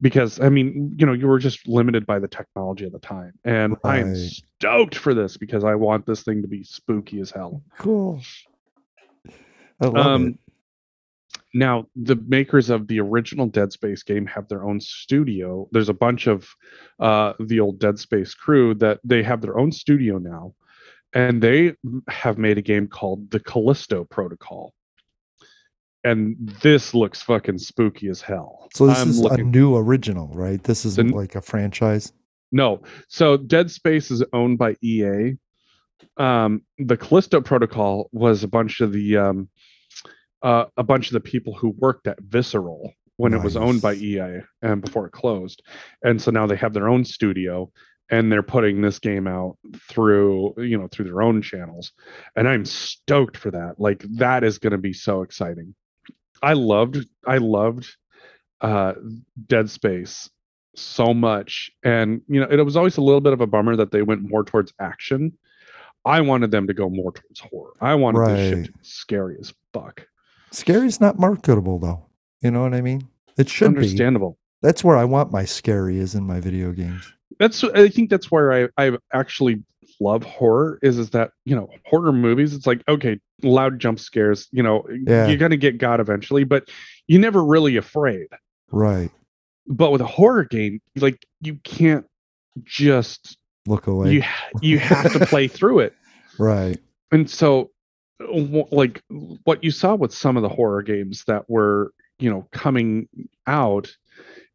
because 0.00 0.40
I 0.40 0.48
mean, 0.48 0.94
you 0.96 1.06
know, 1.06 1.12
you 1.12 1.26
were 1.26 1.38
just 1.38 1.66
limited 1.68 2.06
by 2.06 2.18
the 2.18 2.28
technology 2.28 2.84
at 2.84 2.92
the 2.92 2.98
time. 2.98 3.32
And 3.44 3.76
I 3.84 3.98
am 3.98 4.14
stoked 4.14 4.96
for 4.96 5.14
this 5.14 5.36
because 5.36 5.64
I 5.64 5.74
want 5.74 6.06
this 6.06 6.22
thing 6.22 6.42
to 6.42 6.48
be 6.48 6.64
spooky 6.64 7.20
as 7.20 7.30
hell. 7.30 7.62
Cool. 7.78 8.20
I 9.80 9.86
love 9.86 9.96
Um, 9.96 10.26
it. 10.26 10.38
Now, 11.54 11.86
the 11.94 12.16
makers 12.26 12.68
of 12.68 12.88
the 12.88 12.98
original 12.98 13.46
Dead 13.46 13.72
Space 13.72 14.02
game 14.02 14.26
have 14.26 14.48
their 14.48 14.64
own 14.64 14.80
studio. 14.80 15.68
There's 15.70 15.88
a 15.88 15.94
bunch 15.94 16.26
of 16.26 16.48
uh, 16.98 17.34
the 17.38 17.60
old 17.60 17.78
Dead 17.78 17.96
Space 18.00 18.34
crew 18.34 18.74
that 18.74 18.98
they 19.04 19.22
have 19.22 19.40
their 19.40 19.56
own 19.56 19.70
studio 19.70 20.18
now, 20.18 20.54
and 21.12 21.40
they 21.40 21.74
have 22.08 22.38
made 22.38 22.58
a 22.58 22.62
game 22.62 22.88
called 22.88 23.30
the 23.30 23.38
Callisto 23.38 24.02
Protocol. 24.02 24.74
And 26.02 26.36
this 26.60 26.92
looks 26.92 27.22
fucking 27.22 27.58
spooky 27.58 28.08
as 28.08 28.20
hell. 28.20 28.68
So 28.74 28.88
this 28.88 28.98
I'm 28.98 29.10
is 29.10 29.20
a 29.20 29.36
new 29.38 29.76
original, 29.76 30.28
right? 30.34 30.62
This 30.62 30.84
isn't 30.84 31.10
n- 31.10 31.14
like 31.14 31.36
a 31.36 31.40
franchise. 31.40 32.12
No. 32.50 32.82
So 33.08 33.36
Dead 33.36 33.70
Space 33.70 34.10
is 34.10 34.24
owned 34.32 34.58
by 34.58 34.76
EA. 34.82 35.36
Um, 36.16 36.62
the 36.78 36.96
Callisto 36.96 37.40
Protocol 37.40 38.10
was 38.12 38.42
a 38.42 38.48
bunch 38.48 38.80
of 38.80 38.92
the 38.92 39.16
um, 39.16 39.48
uh, 40.44 40.66
a 40.76 40.82
bunch 40.84 41.08
of 41.08 41.14
the 41.14 41.20
people 41.20 41.54
who 41.54 41.70
worked 41.78 42.06
at 42.06 42.20
Visceral 42.20 42.92
when 43.16 43.32
it 43.32 43.42
was 43.42 43.56
owned 43.56 43.80
by 43.80 43.94
EA 43.94 44.40
and 44.60 44.82
before 44.82 45.06
it 45.06 45.12
closed. 45.12 45.62
And 46.02 46.20
so 46.20 46.30
now 46.30 46.46
they 46.46 46.56
have 46.56 46.74
their 46.74 46.88
own 46.88 47.04
studio 47.04 47.72
and 48.10 48.30
they're 48.30 48.42
putting 48.42 48.82
this 48.82 48.98
game 48.98 49.26
out 49.26 49.56
through 49.88 50.52
you 50.58 50.76
know 50.76 50.88
through 50.88 51.06
their 51.06 51.22
own 51.22 51.40
channels. 51.40 51.92
And 52.36 52.46
i'm 52.46 52.64
stoked 52.66 53.36
for 53.36 53.50
that. 53.52 53.76
Like 53.78 54.04
that 54.16 54.44
is 54.44 54.58
going 54.58 54.72
to 54.72 54.78
be 54.78 54.92
so 54.92 55.22
exciting. 55.22 55.74
I 56.42 56.52
loved 56.52 56.98
i 57.26 57.38
loved 57.38 57.96
uh 58.60 58.94
dead 59.46 59.70
space 59.70 60.28
so 60.76 61.14
much. 61.14 61.70
And 61.82 62.20
you 62.28 62.40
know 62.40 62.48
it 62.50 62.62
was 62.62 62.76
always 62.76 62.98
a 62.98 63.02
little 63.02 63.22
bit 63.22 63.32
of 63.32 63.40
a 63.40 63.46
bummer 63.46 63.76
that 63.76 63.92
they 63.92 64.02
went 64.02 64.28
more 64.28 64.44
towards 64.44 64.74
action. 64.78 65.38
I 66.04 66.20
wanted 66.20 66.50
them 66.50 66.66
to 66.66 66.74
go 66.74 66.90
more 66.90 67.12
towards 67.12 67.40
horror. 67.40 67.72
I 67.80 67.94
wanted 67.94 68.26
this 68.28 68.50
shit 68.50 68.64
to 68.66 68.72
be 68.72 68.78
scary 68.82 69.36
as 69.40 69.54
fuck 69.72 70.06
Scary's 70.54 71.00
not 71.00 71.18
marketable 71.18 71.78
though. 71.78 72.06
You 72.42 72.50
know 72.50 72.62
what 72.62 72.74
I 72.74 72.80
mean? 72.80 73.08
It 73.36 73.48
should 73.48 73.72
be. 73.74 73.78
understandable 73.78 74.38
That's 74.62 74.84
where 74.84 74.96
I 74.96 75.04
want 75.04 75.32
my 75.32 75.44
scary 75.44 75.98
is 75.98 76.14
in 76.14 76.24
my 76.24 76.40
video 76.40 76.72
games. 76.72 77.12
that's 77.40 77.64
i 77.64 77.88
think 77.88 78.10
that's 78.10 78.30
where 78.30 78.52
i 78.52 78.68
i 78.78 78.96
actually 79.12 79.60
love 80.00 80.22
horror 80.22 80.78
is 80.82 80.98
is 80.98 81.10
that 81.10 81.30
you 81.44 81.54
know 81.56 81.68
horror 81.84 82.12
movies 82.12 82.54
it's 82.54 82.66
like 82.66 82.80
okay 82.88 83.18
loud 83.42 83.80
jump 83.80 83.98
scares 83.98 84.46
you 84.52 84.62
know 84.62 84.84
Yeah. 85.06 85.26
you're 85.26 85.36
gonna 85.36 85.56
get 85.56 85.78
god 85.78 85.98
eventually 86.00 86.44
but 86.44 86.68
you're 87.08 87.20
never 87.20 87.44
really 87.44 87.76
afraid 87.76 88.28
Right. 88.70 89.10
but 89.66 89.90
with 89.90 90.00
a 90.00 90.06
horror 90.06 90.44
game 90.44 90.80
like 90.96 91.24
you 91.40 91.56
can't 91.64 92.06
just 92.62 93.36
Look 93.66 93.86
away. 93.88 94.12
you 94.12 94.22
you 94.62 94.78
have 94.78 95.12
to 95.12 95.26
play 95.26 95.48
through 95.56 95.80
it 95.80 95.94
right. 96.38 96.78
and 97.10 97.28
so 97.28 97.70
like 98.20 99.02
what 99.44 99.64
you 99.64 99.70
saw 99.70 99.94
with 99.94 100.14
some 100.14 100.36
of 100.36 100.42
the 100.42 100.48
horror 100.48 100.82
games 100.82 101.24
that 101.26 101.48
were 101.48 101.92
you 102.18 102.30
know 102.30 102.46
coming 102.52 103.08
out 103.46 103.94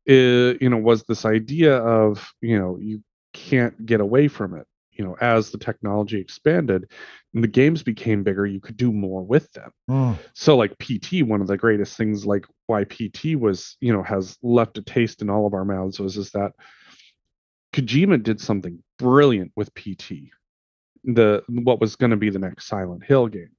you 0.05 0.57
know 0.69 0.77
was 0.77 1.03
this 1.03 1.25
idea 1.25 1.77
of 1.77 2.31
you 2.41 2.57
know 2.57 2.77
you 2.79 3.03
can't 3.33 3.85
get 3.85 4.01
away 4.01 4.27
from 4.27 4.55
it. 4.55 4.65
You 4.91 5.05
know 5.05 5.15
as 5.21 5.51
the 5.51 5.57
technology 5.57 6.19
expanded 6.19 6.91
and 7.33 7.43
the 7.43 7.47
games 7.47 7.83
became 7.83 8.23
bigger 8.23 8.45
you 8.45 8.59
could 8.59 8.75
do 8.75 8.91
more 8.91 9.23
with 9.23 9.49
them. 9.53 9.71
Mm, 9.89 10.17
so 10.33 10.57
like 10.57 10.77
pt 10.77 11.23
one 11.23 11.41
of 11.41 11.47
the 11.47 11.57
greatest 11.57 11.95
things 11.95 12.25
like 12.25 12.45
why 12.67 12.83
pt 12.83 13.35
was 13.37 13.77
you 13.79 13.93
know 13.93 14.03
has 14.03 14.37
left 14.43 14.77
a 14.77 14.81
taste 14.81 15.21
in 15.21 15.29
all 15.29 15.47
of 15.47 15.53
our 15.53 15.63
mouths 15.63 15.99
was 15.99 16.17
is 16.17 16.31
that 16.31 16.51
kojima 17.73 18.21
did 18.21 18.41
something 18.41 18.83
brilliant 18.97 19.51
with 19.55 19.73
pt 19.73 20.11
the 21.03 21.43
what 21.47 21.79
was 21.79 21.95
going 21.95 22.11
to 22.11 22.17
be 22.17 22.29
the 22.29 22.39
next 22.39 22.67
silent 22.67 23.03
hill 23.03 23.27
game. 23.27 23.49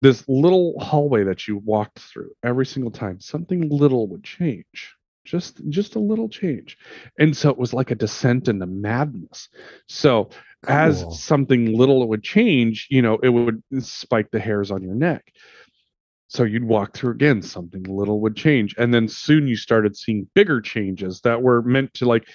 This 0.00 0.24
little 0.28 0.78
hallway 0.80 1.24
that 1.24 1.46
you 1.46 1.58
walked 1.58 2.00
through 2.00 2.32
every 2.42 2.66
single 2.66 2.90
time 2.90 3.20
something 3.20 3.68
little 3.68 4.08
would 4.08 4.24
change. 4.24 4.94
Just 5.24 5.60
just 5.68 5.94
a 5.94 6.00
little 6.00 6.28
change. 6.28 6.76
And 7.18 7.36
so 7.36 7.50
it 7.50 7.58
was 7.58 7.72
like 7.72 7.90
a 7.90 7.94
descent 7.96 8.48
into 8.48 8.66
madness. 8.66 9.48
So 9.88 10.30
Cool. 10.64 10.74
as 10.74 11.04
something 11.10 11.76
little 11.76 12.08
would 12.08 12.22
change 12.22 12.86
you 12.90 13.02
know 13.02 13.18
it 13.22 13.28
would 13.30 13.62
spike 13.80 14.30
the 14.30 14.40
hairs 14.40 14.70
on 14.70 14.82
your 14.82 14.94
neck. 14.94 15.32
So 16.28 16.44
you'd 16.44 16.64
walk 16.64 16.94
through 16.96 17.12
again 17.12 17.42
something 17.42 17.82
little 17.84 18.20
would 18.22 18.36
change. 18.36 18.74
And 18.78 18.92
then 18.92 19.06
soon 19.08 19.46
you 19.46 19.56
started 19.56 19.96
seeing 19.96 20.28
bigger 20.34 20.60
changes 20.60 21.20
that 21.22 21.42
were 21.42 21.62
meant 21.62 21.94
to 21.94 22.06
like 22.06 22.26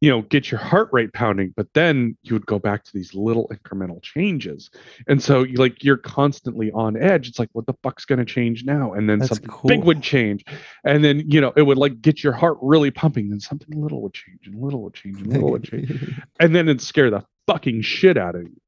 you 0.00 0.10
know 0.10 0.22
get 0.22 0.50
your 0.50 0.60
heart 0.60 0.88
rate 0.92 1.12
pounding 1.12 1.52
but 1.56 1.66
then 1.74 2.16
you 2.22 2.34
would 2.34 2.46
go 2.46 2.58
back 2.58 2.84
to 2.84 2.92
these 2.92 3.14
little 3.14 3.48
incremental 3.48 4.00
changes. 4.02 4.70
And 5.06 5.22
so 5.22 5.42
you 5.42 5.56
like 5.56 5.82
you're 5.82 5.96
constantly 5.96 6.70
on 6.72 6.96
edge. 6.96 7.28
It's 7.28 7.38
like 7.38 7.48
what 7.52 7.66
the 7.66 7.74
fuck's 7.82 8.04
going 8.04 8.18
to 8.18 8.24
change 8.24 8.64
now? 8.64 8.92
And 8.92 9.08
then 9.08 9.18
That's 9.18 9.30
something 9.30 9.50
big 9.66 9.84
would 9.84 10.02
change. 10.02 10.44
And 10.84 11.04
then 11.04 11.24
you 11.26 11.40
know 11.40 11.52
it 11.56 11.62
would 11.62 11.78
like 11.78 12.00
get 12.00 12.22
your 12.22 12.32
heart 12.32 12.58
really 12.62 12.90
pumping 12.90 13.30
then 13.30 13.40
something 13.40 13.80
little 13.80 14.02
would 14.02 14.14
change 14.14 14.46
and 14.46 14.60
little 14.62 14.82
would 14.82 14.94
change 14.94 15.20
and 15.20 15.32
little 15.32 15.50
would 15.50 15.64
change. 15.64 15.90
And 16.40 16.54
then 16.54 16.68
it'd 16.68 16.80
scare 16.80 17.10
the 17.10 17.24
fucking 17.46 17.82
shit 17.82 18.16
out 18.16 18.36
of 18.36 18.42
you. 18.42 18.60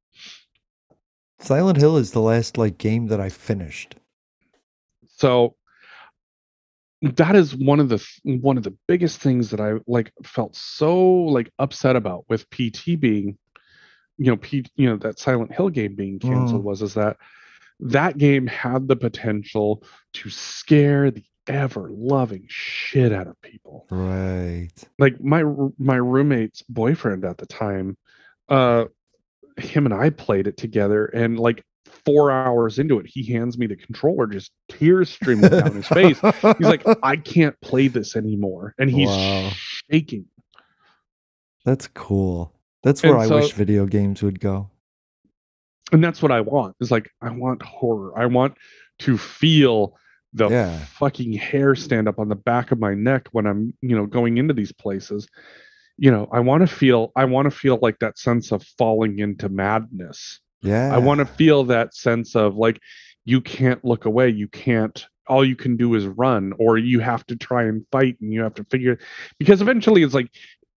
Silent 1.38 1.78
Hill 1.78 1.96
is 1.96 2.10
the 2.10 2.20
last 2.20 2.58
like 2.58 2.78
game 2.78 3.06
that 3.06 3.20
I 3.20 3.28
finished. 3.28 3.94
so 5.06 5.54
that 7.02 7.34
is 7.34 7.56
one 7.56 7.80
of 7.80 7.88
the 7.88 7.98
th- 7.98 8.40
one 8.42 8.56
of 8.58 8.62
the 8.62 8.76
biggest 8.86 9.20
things 9.20 9.50
that 9.50 9.60
i 9.60 9.72
like 9.86 10.12
felt 10.22 10.54
so 10.54 11.02
like 11.24 11.50
upset 11.58 11.96
about 11.96 12.24
with 12.28 12.48
pt 12.50 12.98
being 13.00 13.38
you 14.18 14.26
know 14.30 14.36
p 14.36 14.64
you 14.76 14.86
know 14.88 14.96
that 14.96 15.18
silent 15.18 15.52
hill 15.52 15.68
game 15.70 15.94
being 15.94 16.18
canceled 16.18 16.62
Mm. 16.62 16.64
was 16.64 16.82
is 16.82 16.94
that 16.94 17.16
that 17.80 18.18
game 18.18 18.46
had 18.46 18.86
the 18.88 18.96
potential 18.96 19.82
to 20.14 20.28
scare 20.28 21.10
the 21.10 21.24
ever 21.46 21.88
loving 21.90 22.44
shit 22.48 23.12
out 23.12 23.26
of 23.26 23.40
people 23.40 23.86
Right. 23.90 24.68
like 24.98 25.18
my 25.22 25.42
my 25.78 25.96
roommate's 25.96 26.62
boyfriend 26.68 27.24
at 27.24 27.38
the 27.38 27.46
time 27.46 27.96
uh 28.50 28.84
him 29.56 29.86
and 29.86 29.94
i 29.94 30.10
played 30.10 30.46
it 30.46 30.56
together 30.58 31.06
and 31.06 31.38
like 31.38 31.64
four 31.86 32.30
hours 32.30 32.78
into 32.78 32.98
it 32.98 33.06
he 33.06 33.22
hands 33.32 33.56
me 33.58 33.66
the 33.66 33.76
controller 33.76 34.26
just 34.26 34.50
tears 34.68 35.08
streaming 35.10 35.50
down 35.50 35.74
his 35.74 35.86
face 35.88 36.18
he's 36.58 36.66
like 36.66 36.82
i 37.02 37.16
can't 37.16 37.58
play 37.60 37.88
this 37.88 38.16
anymore 38.16 38.74
and 38.78 38.90
he's 38.90 39.08
Wow. 39.08 39.50
shaking 39.90 40.26
That's 41.64 41.86
cool. 41.88 42.52
That's 42.82 43.02
where 43.02 43.12
And 43.14 43.22
I 43.22 43.26
so- 43.26 43.36
wish 43.36 43.52
video 43.52 43.86
games 43.86 44.22
would 44.22 44.40
go. 44.40 44.70
and 45.92 46.02
that's 46.02 46.22
what 46.22 46.32
i 46.32 46.40
want 46.40 46.76
is 46.80 46.90
like 46.90 47.10
i 47.20 47.30
want 47.30 47.62
horror 47.62 48.16
i 48.18 48.26
want 48.26 48.54
to 49.00 49.18
feel 49.18 49.96
the 50.32 50.48
Yeah. 50.48 50.78
fucking 50.84 51.32
hair 51.32 51.74
stand 51.74 52.06
up 52.08 52.18
on 52.18 52.28
the 52.28 52.36
back 52.36 52.70
of 52.72 52.78
my 52.78 52.94
neck 52.94 53.28
when 53.32 53.46
i'm 53.46 53.74
you 53.82 53.96
know 53.96 54.06
going 54.06 54.38
into 54.38 54.54
these 54.54 54.72
places 54.72 55.26
you 55.98 56.10
know 56.10 56.28
i 56.32 56.38
want 56.40 56.60
to 56.60 56.66
feel 56.66 57.10
i 57.16 57.24
want 57.24 57.46
to 57.46 57.50
feel 57.50 57.78
like 57.82 57.98
that 57.98 58.18
sense 58.18 58.52
of 58.52 58.62
falling 58.78 59.18
into 59.18 59.48
madness 59.48 60.40
Yeah. 60.62 60.94
I 60.94 60.98
want 60.98 61.18
to 61.18 61.26
feel 61.26 61.64
that 61.64 61.94
sense 61.94 62.36
of 62.36 62.56
like 62.56 62.80
you 63.24 63.40
can't 63.40 63.84
look 63.84 64.04
away, 64.04 64.28
you 64.28 64.48
can't 64.48 65.06
all 65.28 65.44
you 65.44 65.54
can 65.54 65.76
do 65.76 65.94
is 65.94 66.06
run 66.06 66.52
or 66.58 66.76
you 66.76 66.98
have 66.98 67.24
to 67.26 67.36
try 67.36 67.62
and 67.62 67.86
fight 67.92 68.16
and 68.20 68.32
you 68.32 68.42
have 68.42 68.54
to 68.54 68.64
figure 68.64 68.98
because 69.38 69.62
eventually 69.62 70.02
it's 70.02 70.12
like 70.12 70.28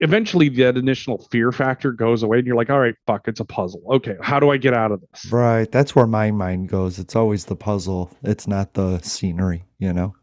eventually 0.01 0.50
that 0.50 0.75
initial 0.75 1.19
fear 1.31 1.53
factor 1.53 1.93
goes 1.93 2.21
away 2.21 2.39
and 2.39 2.47
you're 2.47 2.57
like 2.57 2.69
all 2.69 2.79
right 2.79 2.95
fuck 3.07 3.29
it's 3.29 3.39
a 3.39 3.45
puzzle 3.45 3.81
okay 3.89 4.17
how 4.19 4.41
do 4.41 4.50
i 4.50 4.57
get 4.57 4.73
out 4.73 4.91
of 4.91 5.00
this 5.00 5.31
Right. 5.31 5.71
That's 5.71 5.95
where 5.95 6.07
my 6.07 6.31
mind 6.31 6.67
goes. 6.67 7.00
It's 7.00 7.15
always 7.15 7.45
the 7.45 7.55
puzzle. 7.55 8.11
It's 8.23 8.47
not 8.47 8.73
the 8.73 9.00
scenery, 9.00 9.63
you 9.79 9.93
know? 9.93 10.15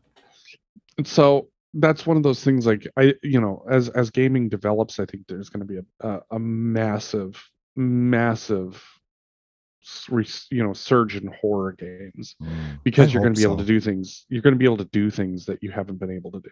and 0.98 1.06
so 1.06 1.48
that's 1.74 2.06
one 2.06 2.16
of 2.16 2.22
those 2.22 2.42
things 2.42 2.66
like 2.66 2.86
i 2.96 3.14
you 3.22 3.40
know 3.40 3.64
as 3.70 3.88
as 3.90 4.10
gaming 4.10 4.48
develops 4.48 4.98
i 4.98 5.04
think 5.04 5.26
there's 5.28 5.48
going 5.48 5.60
to 5.60 5.66
be 5.66 5.78
a, 5.78 6.08
a 6.08 6.20
a 6.32 6.38
massive 6.38 7.50
massive 7.76 8.82
you 10.50 10.62
know 10.62 10.72
surge 10.72 11.16
in 11.16 11.32
horror 11.40 11.72
games 11.72 12.36
mm, 12.42 12.78
because 12.84 13.10
I 13.10 13.12
you're 13.12 13.22
going 13.22 13.34
to 13.34 13.38
be 13.38 13.44
able 13.44 13.56
to 13.56 13.64
do 13.64 13.80
things 13.80 14.26
you're 14.28 14.42
going 14.42 14.54
to 14.54 14.58
be 14.58 14.64
able 14.64 14.76
to 14.78 14.84
do 14.86 15.10
things 15.10 15.46
that 15.46 15.62
you 15.62 15.70
haven't 15.70 15.98
been 15.98 16.10
able 16.10 16.30
to 16.32 16.40
do 16.40 16.50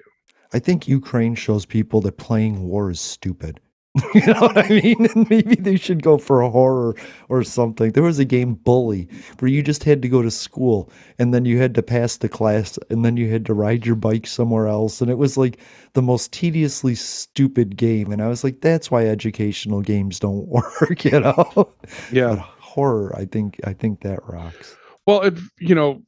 I 0.53 0.59
think 0.59 0.89
Ukraine 0.89 1.35
shows 1.35 1.67
people 1.67 2.01
that 2.03 2.19
playing 2.19 2.63
war 2.63 2.91
is 2.91 3.01
stupid. 3.01 3.61
you 4.15 4.27
know 4.27 4.41
what 4.41 4.59
I 4.59 4.69
mean? 4.69 5.07
And 5.15 5.29
maybe 5.31 5.55
they 5.55 5.77
should 5.77 6.03
go 6.03 6.19
for 6.19 6.43
a 6.43 6.51
horror 6.51 6.95
or 7.31 7.43
something. 7.43 7.93
There 7.93 8.03
was 8.03 8.19
a 8.19 8.27
game 8.27 8.55
Bully 8.55 9.09
where 9.39 9.51
you 9.51 9.63
just 9.63 9.85
had 9.85 10.03
to 10.03 10.09
go 10.09 10.21
to 10.21 10.31
school 10.31 10.91
and 11.19 11.33
then 11.33 11.47
you 11.47 11.59
had 11.59 11.75
to 11.77 11.83
pass 11.83 12.19
the 12.19 12.29
class 12.29 12.79
and 12.91 13.07
then 13.07 13.17
you 13.17 13.31
had 13.31 13.47
to 13.47 13.55
ride 13.55 13.87
your 13.87 13.95
bike 13.95 14.27
somewhere 14.27 14.67
else. 14.67 15.01
And 15.01 15.11
it 15.11 15.17
was 15.17 15.39
like 15.39 15.59
the 15.95 16.03
most 16.03 16.31
tediously 16.31 16.95
stupid 16.95 17.77
game. 17.77 18.13
And 18.13 18.23
I 18.23 18.29
was 18.29 18.45
like, 18.45 18.61
that's 18.61 18.91
why 18.91 19.07
educational 19.07 19.81
games 19.81 20.21
don't 20.21 20.47
work, 20.47 21.05
you 21.05 21.21
know? 21.21 21.73
Yeah 22.13 22.45
horror, 22.77 23.15
I 23.17 23.25
think 23.25 23.59
I 23.65 23.73
think 23.73 24.03
that 24.03 24.21
rocks. 24.29 24.77
well 25.07 25.23
it 25.23 25.35
you 25.59 25.75
know 25.75 26.03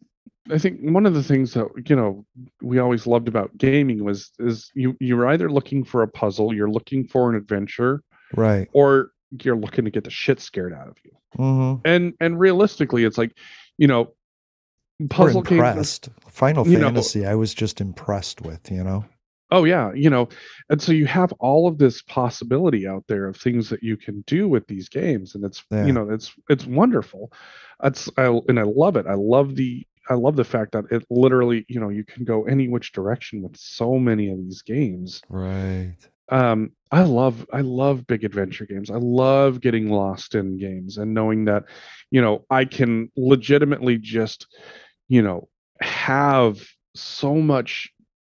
i 0.51 0.59
think 0.59 0.81
one 0.97 1.07
of 1.07 1.15
the 1.15 1.23
things 1.23 1.53
that 1.55 1.67
you 1.89 1.97
know 1.97 2.25
we 2.63 2.79
always 2.79 3.07
loved 3.07 3.29
about 3.29 3.49
gaming 3.59 4.03
was 4.05 4.31
is 4.39 4.71
you 4.75 4.97
you're 5.01 5.27
either 5.33 5.51
looking 5.51 5.85
for 5.85 6.03
a 6.03 6.09
puzzle 6.09 6.55
you're 6.55 6.71
looking 6.79 7.07
for 7.13 7.31
an 7.31 7.37
adventure 7.37 8.03
Right. 8.37 8.69
or 8.73 9.11
you're 9.43 9.57
looking 9.65 9.85
to 9.87 9.91
get 9.91 10.05
the 10.05 10.11
shit 10.11 10.41
scared 10.41 10.73
out 10.73 10.89
of 10.89 10.97
you 11.05 11.13
hmm 11.37 11.75
and 11.85 12.15
and 12.21 12.39
realistically 12.41 13.05
it's 13.05 13.19
like 13.19 13.33
you 13.79 13.87
know 13.89 14.03
We're 15.01 15.09
puzzle 15.09 15.43
games 15.43 15.53
impressed. 15.69 16.09
Final 16.31 16.67
you 16.67 16.79
know- 16.79 16.87
Fantasy, 16.89 17.27
I 17.27 17.35
was 17.35 17.53
just 17.55 17.81
impressed 17.81 18.41
with, 18.43 18.71
you 18.71 18.83
know? 18.85 19.05
Oh 19.50 19.64
yeah, 19.64 19.93
you 19.95 20.11
know, 20.11 20.28
and 20.69 20.81
so 20.81 20.93
you 20.93 21.07
have 21.07 21.33
all 21.40 21.67
of 21.67 21.78
this 21.78 22.02
possibility 22.02 22.87
out 22.87 23.05
there 23.09 23.26
of 23.26 23.37
things 23.37 23.71
that 23.71 23.83
you 23.83 23.97
can 23.97 24.23
do 24.26 24.49
with 24.49 24.67
these 24.67 24.88
games, 24.88 25.35
and 25.35 25.45
it's 25.45 25.64
Yeah. 25.71 25.87
you 25.87 25.93
know 25.93 26.11
it's 26.11 26.33
it's 26.50 26.67
wonderful. 26.67 27.33
That's 27.81 28.11
I 28.17 28.26
and 28.49 28.59
I 28.61 28.64
love 28.64 28.97
it. 28.97 29.07
I 29.07 29.14
love 29.14 29.55
the 29.57 29.87
I 30.11 30.14
love 30.14 30.37
the 30.37 30.45
fact 30.45 30.73
that 30.73 30.85
it 30.90 31.05
literally 31.11 31.64
you 31.69 31.81
know 31.81 31.88
you 31.88 32.05
can 32.05 32.25
go 32.25 32.45
any 32.45 32.69
which 32.69 32.93
direction 32.93 33.43
with 33.43 33.57
so 33.57 33.99
many 33.99 34.31
of 34.31 34.38
these 34.38 34.62
games. 34.62 35.23
Right. 35.28 35.97
Um, 36.31 36.73
I 36.90 37.05
love 37.05 37.47
I 37.52 37.62
love 37.62 38.07
big 38.07 38.25
adventure 38.25 38.67
games. 38.67 38.90
I 38.90 38.97
love 38.97 39.61
getting 39.62 39.88
lost 39.90 40.35
in 40.35 40.59
games 40.59 40.99
and 40.99 41.14
knowing 41.14 41.47
that 41.47 41.64
you 42.11 42.21
know 42.21 42.45
I 42.50 42.67
can 42.67 43.11
legitimately 43.17 43.97
just 43.99 44.47
you 45.09 45.23
know 45.23 45.49
have 45.81 46.61
so 46.95 47.37
much 47.37 47.90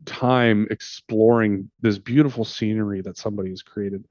time 0.06 0.66
exploring 0.70 1.70
this 1.80 1.98
beautiful 1.98 2.44
scenery 2.44 3.00
that 3.02 3.16
somebody 3.18 3.50
has 3.50 3.62
created. 3.62 4.04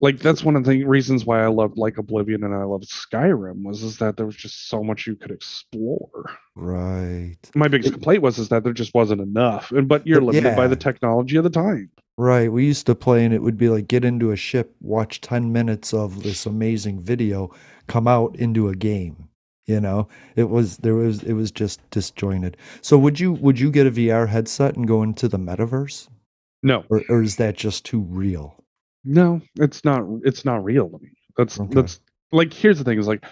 Like 0.00 0.18
that's 0.18 0.44
one 0.44 0.56
of 0.56 0.64
the 0.64 0.84
reasons 0.84 1.24
why 1.24 1.42
I 1.42 1.46
loved 1.46 1.78
like 1.78 1.96
Oblivion 1.96 2.44
and 2.44 2.54
I 2.54 2.64
loved 2.64 2.90
Skyrim 2.90 3.62
was 3.64 3.82
is 3.82 3.96
that 3.98 4.16
there 4.16 4.26
was 4.26 4.36
just 4.36 4.68
so 4.68 4.84
much 4.84 5.06
you 5.06 5.16
could 5.16 5.30
explore. 5.30 6.30
Right. 6.54 7.36
My 7.54 7.68
biggest 7.68 7.94
complaint 7.94 8.22
was 8.22 8.38
is 8.38 8.50
that 8.50 8.62
there 8.62 8.74
just 8.74 8.92
wasn't 8.92 9.22
enough. 9.22 9.72
And 9.72 9.88
but 9.88 10.06
you're 10.06 10.20
limited 10.20 10.54
by 10.54 10.66
the 10.66 10.76
technology 10.76 11.36
of 11.36 11.44
the 11.44 11.50
time. 11.50 11.90
Right. 12.18 12.52
We 12.52 12.66
used 12.66 12.86
to 12.86 12.94
play 12.94 13.24
and 13.24 13.32
it 13.32 13.42
would 13.42 13.56
be 13.56 13.70
like 13.70 13.88
get 13.88 14.04
into 14.04 14.32
a 14.32 14.36
ship, 14.36 14.74
watch 14.80 15.22
10 15.22 15.50
minutes 15.50 15.94
of 15.94 16.22
this 16.22 16.44
amazing 16.44 17.00
video, 17.00 17.50
come 17.86 18.06
out 18.06 18.36
into 18.36 18.68
a 18.68 18.74
game. 18.74 19.28
You 19.66 19.80
know, 19.80 20.08
it 20.36 20.48
was 20.48 20.76
there 20.78 20.94
was 20.94 21.22
it 21.24 21.32
was 21.32 21.50
just 21.50 21.80
disjointed. 21.90 22.56
So 22.82 22.96
would 22.98 23.18
you 23.18 23.32
would 23.32 23.58
you 23.58 23.70
get 23.70 23.86
a 23.86 23.90
VR 23.90 24.28
headset 24.28 24.76
and 24.76 24.86
go 24.86 25.02
into 25.02 25.26
the 25.28 25.38
metaverse? 25.38 26.08
No, 26.62 26.84
Or 26.88 27.02
or 27.08 27.22
is 27.22 27.36
that 27.36 27.56
just 27.56 27.84
too 27.84 28.00
real? 28.00 28.62
no, 29.04 29.40
it's 29.56 29.84
not. 29.84 30.02
It's 30.24 30.44
not 30.44 30.64
real 30.64 30.88
to 30.90 30.98
me. 30.98 31.10
That's 31.36 31.58
Okay. 31.60 31.74
that's 31.74 32.00
like. 32.32 32.52
Here's 32.52 32.78
the 32.78 32.84
thing: 32.84 32.98
is 32.98 33.06
like, 33.08 33.24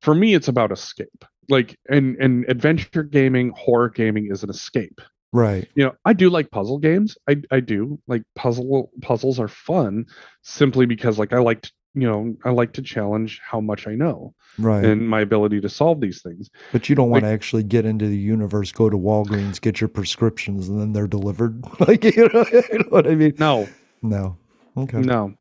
for 0.00 0.14
me, 0.14 0.34
it's 0.34 0.48
about 0.48 0.72
escape. 0.72 1.24
Like, 1.48 1.76
and 1.88 2.16
and 2.16 2.44
adventure 2.48 3.02
gaming, 3.02 3.52
horror 3.56 3.90
gaming 3.90 4.28
is 4.30 4.42
an 4.42 4.50
escape. 4.50 5.00
Right. 5.34 5.66
you 5.74 5.82
know 5.84 5.92
i 6.04 6.12
do 6.12 6.28
like 6.28 6.50
puzzle 6.50 6.78
games 6.78 7.16
i 7.26 7.36
i 7.50 7.58
do 7.58 7.98
like 8.06 8.22
puzzle 8.36 8.90
puzzles 9.00 9.40
are 9.40 9.48
fun 9.48 10.04
simply 10.42 10.84
because 10.84 11.18
like 11.18 11.32
i 11.32 11.38
like 11.38 11.62
to 11.62 11.72
you 11.94 12.08
know 12.08 12.34
i 12.44 12.50
like 12.50 12.72
to 12.72 12.82
challenge 12.82 13.40
how 13.44 13.60
much 13.60 13.86
i 13.86 13.94
know 13.94 14.34
Right. 14.58 14.84
and 14.84 15.08
my 15.08 15.20
ability 15.22 15.60
to 15.62 15.68
solve 15.68 16.00
these 16.00 16.20
things 16.22 16.50
but 16.72 16.88
you 16.88 16.94
don't 16.94 17.08
want 17.10 17.22
like- 17.22 17.30
to 17.30 17.34
actually 17.34 17.62
get 17.62 17.84
into 17.86 18.06
the 18.06 18.16
universe, 18.18 18.70
go 18.72 18.90
to 18.90 18.96
Walgreens, 18.98 19.60
get 19.60 19.80
your 19.80 19.88
prescriptions 19.88 20.68
and 20.68 20.78
then 20.80 20.92
they're 20.92 21.06
delivered. 21.06 21.62
like 21.80 22.04
you 22.04 22.28
know, 22.32 22.44
you 22.52 22.78
know 22.78 22.88
what 22.90 23.06
I 23.06 23.14
mean? 23.14 23.34
no 23.38 23.68
No. 24.02 24.36
Okay. 24.76 24.98
no 25.00 25.34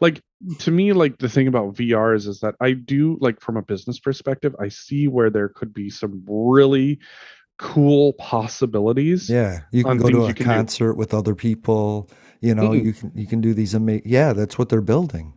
like 0.00 0.20
to 0.60 0.70
me 0.70 0.92
like 0.92 1.18
the 1.18 1.28
thing 1.28 1.46
about 1.48 1.74
vr 1.74 2.14
is 2.16 2.26
is 2.26 2.40
that 2.40 2.54
i 2.60 2.72
do 2.72 3.18
like 3.20 3.40
from 3.40 3.56
a 3.56 3.62
business 3.62 3.98
perspective 3.98 4.54
i 4.60 4.68
see 4.68 5.08
where 5.08 5.30
there 5.30 5.48
could 5.48 5.74
be 5.74 5.90
some 5.90 6.22
really 6.26 6.98
cool 7.58 8.12
possibilities 8.14 9.28
Yeah, 9.28 9.60
you 9.72 9.82
can 9.84 9.98
go 9.98 10.08
to 10.10 10.22
a 10.26 10.26
can 10.32 10.34
do. 10.36 10.44
concert 10.44 10.94
with 10.94 11.12
other 11.12 11.34
people. 11.34 12.08
You 12.40 12.54
know, 12.54 12.70
Mm. 12.70 12.84
you 12.84 12.92
can 12.92 13.12
you 13.16 13.26
can 13.26 13.40
do 13.40 13.52
these 13.52 13.74
amazing. 13.74 14.02
Yeah, 14.06 14.32
that's 14.32 14.56
what 14.58 14.68
they're 14.68 14.80
building. 14.80 15.32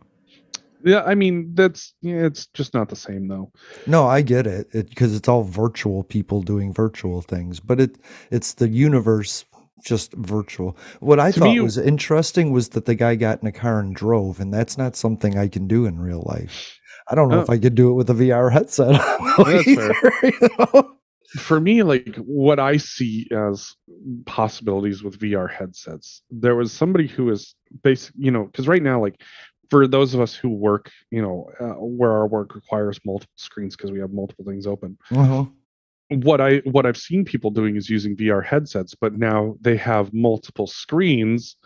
Yeah 0.84 1.02
i 1.04 1.14
mean 1.14 1.50
that's 1.54 1.94
yeah, 2.02 2.24
it's 2.26 2.46
just 2.46 2.74
not 2.74 2.88
the 2.88 2.96
same 2.96 3.28
though 3.28 3.50
No, 3.86 4.06
I 4.06 4.22
get 4.22 4.46
it 4.46 4.70
because 4.72 5.14
it's 5.14 5.28
all 5.28 5.42
virtual 5.44 6.02
people 6.04 6.42
doing 6.42 6.72
virtual 6.72 7.22
things, 7.22 7.60
but 7.60 7.80
it 7.80 7.98
it's 8.30 8.54
the 8.54 8.68
universe 8.68 9.44
just 9.84 10.12
virtual. 10.14 10.76
What 11.00 11.18
I 11.18 11.32
To 11.32 11.40
thought 11.40 11.46
me- 11.54 11.60
was 11.60 11.76
interesting 11.76 12.52
was 12.52 12.68
that 12.70 12.84
the 12.86 12.94
guy 12.94 13.16
got 13.16 13.42
in 13.42 13.48
a 13.48 13.52
car 13.52 13.80
and 13.80 13.92
drove, 13.96 14.38
and 14.38 14.54
that's 14.54 14.78
not 14.78 14.94
something 14.94 15.36
I 15.36 15.48
can 15.48 15.66
do 15.66 15.86
in 15.86 15.98
real 15.98 16.22
life. 16.26 16.78
I 17.10 17.16
don't 17.16 17.28
know 17.28 17.38
Oh. 17.38 17.42
if 17.42 17.50
I 17.50 17.58
could 17.58 17.74
do 17.74 17.90
it 17.90 17.94
with 17.94 18.08
a 18.10 18.14
VR 18.14 18.52
headset. 18.52 18.92
That's 18.92 19.64
fair. 19.64 19.64
either, 19.66 20.12
you 20.22 20.48
know? 20.58 20.92
for 21.38 21.58
me 21.60 21.82
like 21.82 22.14
what 22.16 22.60
i 22.60 22.76
see 22.76 23.26
as 23.32 23.74
possibilities 24.26 25.02
with 25.02 25.18
vr 25.18 25.50
headsets 25.50 26.20
there 26.30 26.54
was 26.54 26.70
somebody 26.70 27.06
who 27.08 27.30
is 27.30 27.54
basic 27.82 28.14
you 28.18 28.30
know 28.30 28.44
because 28.44 28.68
right 28.68 28.82
now 28.82 29.00
like 29.00 29.22
for 29.72 29.86
those 29.88 30.12
of 30.12 30.20
us 30.20 30.34
who 30.34 30.50
work 30.50 30.90
you 31.10 31.22
know 31.22 31.48
uh, 31.58 31.76
where 31.98 32.12
our 32.12 32.26
work 32.26 32.54
requires 32.54 33.00
multiple 33.06 33.32
screens 33.36 33.74
because 33.74 33.90
we 33.90 33.98
have 34.04 34.12
multiple 34.12 34.44
things 34.44 34.66
open 34.66 34.98
Uh-huh. 35.22 35.44
what 36.28 36.40
i 36.42 36.58
what 36.74 36.84
i've 36.84 37.02
seen 37.08 37.24
people 37.24 37.50
doing 37.50 37.74
is 37.80 37.88
using 37.88 38.14
vr 38.14 38.44
headsets 38.44 38.94
but 38.94 39.12
now 39.30 39.56
they 39.66 39.76
have 39.78 40.12
multiple 40.12 40.66
screens 40.66 41.56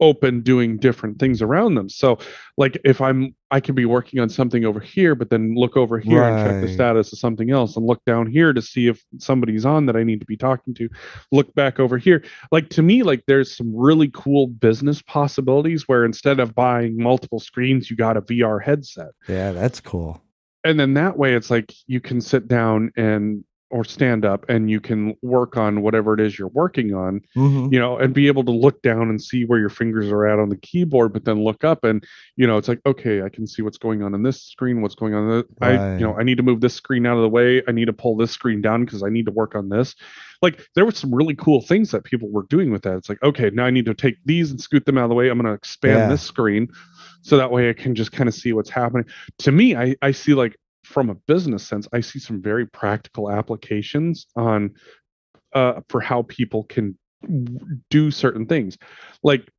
open 0.00 0.42
doing 0.42 0.76
different 0.76 1.18
things 1.18 1.40
around 1.40 1.74
them. 1.74 1.88
So 1.88 2.18
like 2.58 2.78
if 2.84 3.00
i'm 3.00 3.34
i 3.50 3.60
could 3.60 3.74
be 3.74 3.84
working 3.84 4.18
on 4.20 4.28
something 4.28 4.64
over 4.64 4.80
here 4.80 5.14
but 5.14 5.30
then 5.30 5.54
look 5.54 5.76
over 5.76 5.98
here 5.98 6.22
and 6.22 6.46
check 6.46 6.62
the 6.62 6.72
status 6.72 7.12
of 7.12 7.18
something 7.18 7.50
else 7.50 7.76
and 7.76 7.86
look 7.86 8.02
down 8.04 8.26
here 8.26 8.52
to 8.52 8.62
see 8.62 8.88
if 8.88 9.04
somebody's 9.18 9.64
on 9.64 9.86
that 9.86 9.96
i 9.96 10.02
need 10.02 10.20
to 10.20 10.26
be 10.26 10.36
talking 10.36 10.74
to. 10.74 10.88
Look 11.32 11.54
back 11.54 11.78
over 11.78 11.98
here. 11.98 12.24
Like 12.50 12.68
to 12.70 12.82
me 12.82 13.02
like 13.02 13.22
there's 13.26 13.56
some 13.56 13.74
really 13.74 14.10
cool 14.12 14.46
business 14.46 15.02
possibilities 15.02 15.86
where 15.86 16.04
instead 16.04 16.40
of 16.40 16.54
buying 16.54 16.96
multiple 16.96 17.40
screens 17.40 17.90
you 17.90 17.96
got 17.96 18.16
a 18.16 18.22
vr 18.22 18.62
headset. 18.62 19.12
Yeah, 19.28 19.52
that's 19.52 19.80
cool. 19.80 20.22
and 20.64 20.78
then 20.80 20.94
that 20.94 21.16
way 21.16 21.34
it's 21.34 21.50
like 21.50 21.72
you 21.86 22.00
can 22.00 22.20
sit 22.20 22.48
down 22.48 22.90
and 22.96 23.44
or 23.76 23.84
stand 23.84 24.24
up 24.24 24.46
and 24.48 24.70
you 24.70 24.80
can 24.80 25.14
work 25.22 25.56
on 25.58 25.82
whatever 25.82 26.14
it 26.14 26.20
is 26.20 26.38
you're 26.38 26.48
working 26.48 26.94
on 26.94 27.20
Mhm. 27.36 27.70
you 27.70 27.78
know 27.78 27.98
and 27.98 28.14
be 28.14 28.26
able 28.26 28.42
to 28.44 28.50
look 28.50 28.80
down 28.80 29.10
and 29.10 29.20
see 29.22 29.44
where 29.44 29.58
your 29.58 29.68
fingers 29.68 30.10
are 30.10 30.26
at 30.26 30.38
on 30.38 30.48
the 30.48 30.56
keyboard 30.56 31.12
but 31.12 31.24
then 31.26 31.44
look 31.44 31.62
up 31.62 31.84
and 31.84 32.02
you 32.36 32.46
know 32.46 32.56
it's 32.56 32.68
like 32.68 32.80
okay 32.86 33.20
i 33.22 33.28
can 33.28 33.46
see 33.46 33.60
what's 33.60 33.76
going 33.76 34.02
on 34.02 34.14
in 34.14 34.22
this 34.22 34.40
screen 34.42 34.80
what's 34.80 34.94
going 34.94 35.12
on 35.14 35.28
the, 35.28 35.46
i 35.60 35.72
you 35.98 36.06
know 36.06 36.14
i 36.18 36.22
need 36.22 36.38
to 36.38 36.42
move 36.42 36.60
this 36.62 36.74
screen 36.74 37.04
out 37.06 37.16
of 37.16 37.22
the 37.22 37.28
way. 37.28 37.62
I 37.68 37.72
need 37.72 37.84
to 37.86 37.92
pull 37.92 38.16
this 38.16 38.30
screen 38.30 38.62
down 38.62 38.84
because 38.86 39.02
i 39.02 39.10
need 39.10 39.26
to 39.26 39.32
work 39.32 39.54
on 39.54 39.68
this. 39.68 39.94
Like 40.42 40.60
there 40.74 40.84
were 40.86 40.92
some 40.92 41.14
really 41.14 41.34
cool 41.34 41.60
things 41.60 41.90
that 41.90 42.04
people 42.04 42.30
were 42.30 42.46
doing 42.48 42.70
with 42.70 42.82
that. 42.82 42.96
It's 42.96 43.08
like 43.10 43.22
okay 43.22 43.50
now 43.52 43.66
i 43.66 43.70
need 43.70 43.86
to 43.86 43.94
take 43.94 44.16
these 44.24 44.50
and 44.50 44.60
scoot 44.60 44.86
them 44.86 44.96
out 44.96 45.04
of 45.04 45.10
the 45.10 45.14
way. 45.14 45.28
I'm 45.28 45.38
going 45.38 45.46
to 45.52 45.52
expand 45.52 45.98
Yeah. 45.98 46.08
this 46.08 46.22
screen 46.22 46.68
so 47.22 47.36
that 47.36 47.50
way 47.50 47.68
i 47.68 47.72
can 47.72 47.94
just 47.94 48.12
kind 48.12 48.28
of 48.28 48.34
see 48.34 48.52
what's 48.54 48.70
happening. 48.70 49.04
To 49.40 49.52
me 49.52 49.76
i 49.76 49.94
i 50.00 50.12
see 50.12 50.32
like 50.34 50.56
from 50.86 51.10
a 51.10 51.14
business 51.14 51.66
sense 51.66 51.88
i 51.92 52.00
see 52.00 52.18
some 52.18 52.40
very 52.40 52.66
practical 52.66 53.30
applications 53.30 54.26
on 54.36 54.72
uh 55.54 55.80
for 55.88 56.00
how 56.00 56.22
people 56.22 56.64
can 56.64 56.96
do 57.90 58.10
certain 58.10 58.46
things 58.46 58.78
like 59.22 59.50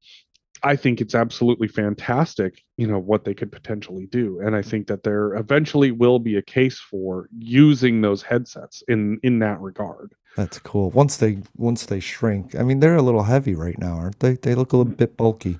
i 0.63 0.75
think 0.75 1.01
it's 1.01 1.15
absolutely 1.15 1.67
fantastic 1.67 2.63
you 2.77 2.87
know 2.87 2.99
what 2.99 3.25
they 3.25 3.33
could 3.33 3.51
potentially 3.51 4.07
do 4.07 4.39
and 4.39 4.55
i 4.55 4.61
think 4.61 4.87
that 4.87 5.03
there 5.03 5.35
eventually 5.35 5.91
will 5.91 6.19
be 6.19 6.37
a 6.37 6.41
case 6.41 6.79
for 6.79 7.27
using 7.37 8.01
those 8.01 8.21
headsets 8.21 8.83
in 8.87 9.19
in 9.23 9.39
that 9.39 9.59
regard 9.59 10.13
That's 10.37 10.59
cool. 10.59 10.91
Once 10.91 11.17
they 11.17 11.39
once 11.55 11.87
they 11.87 11.99
shrink, 11.99 12.53
I 12.53 12.61
mean, 12.61 12.79
they're 12.79 12.95
a 12.95 13.01
little 13.01 13.23
heavy 13.23 13.55
right 13.55 13.79
now, 13.79 13.95
aren't 13.97 14.19
they? 14.19 14.35
They 14.35 14.53
look 14.53 14.71
a 14.71 14.77
little 14.77 14.93
bit 14.93 15.17
bulky, 15.17 15.57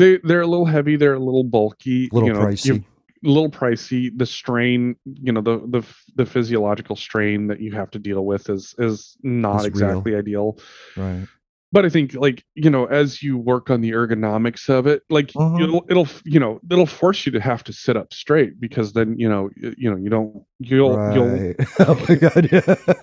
they 0.00 0.18
they're 0.24 0.40
a 0.40 0.46
little 0.46 0.66
heavy 0.66 0.96
they're 0.96 1.14
a 1.14 1.18
little 1.18 1.44
bulky 1.44 2.08
a 2.10 2.14
little 2.14 2.28
you 2.28 2.34
know, 2.34 2.40
pricey. 2.40 2.84
A 3.24 3.28
little 3.28 3.50
pricey 3.50 4.10
the 4.16 4.26
strain 4.26 4.96
you 5.04 5.32
know 5.32 5.40
the 5.42 5.58
the 5.68 5.86
the 6.16 6.24
physiological 6.26 6.96
strain 6.96 7.46
that 7.48 7.60
you 7.60 7.72
have 7.72 7.90
to 7.90 7.98
deal 7.98 8.24
with 8.24 8.48
is 8.48 8.74
is 8.78 9.16
not 9.22 9.60
Is 9.60 9.64
real. 9.64 9.68
exactly 9.68 10.14
ideal 10.16 10.58
Right. 10.96 11.26
but 11.72 11.84
I 11.84 11.88
think 11.88 12.14
like 12.14 12.42
you 12.54 12.70
know 12.70 12.86
as 12.86 13.22
you 13.22 13.36
work 13.38 13.70
on 13.70 13.80
the 13.80 13.90
ergonomics 13.92 14.68
of 14.68 14.86
it, 14.86 15.02
like 15.10 15.32
Mhm. 15.32 15.62
it'll 15.62 15.84
it'll 15.88 16.08
you 16.24 16.40
know 16.40 16.60
it'll 16.70 16.86
force 16.86 17.26
you 17.26 17.32
to 17.32 17.40
have 17.40 17.62
to 17.64 17.72
sit 17.72 17.96
up 17.96 18.12
straight 18.12 18.58
because 18.58 18.92
then 18.92 19.16
you 19.18 19.28
know 19.28 19.50
you 19.56 19.90
know 19.90 19.96
you 19.96 20.08
don't 20.10 20.44
you'll 20.58 20.96
you'll 21.14 21.54
oh 21.80 22.06
my 22.08 22.14
god, 22.16 22.48
yeah. 22.50 22.94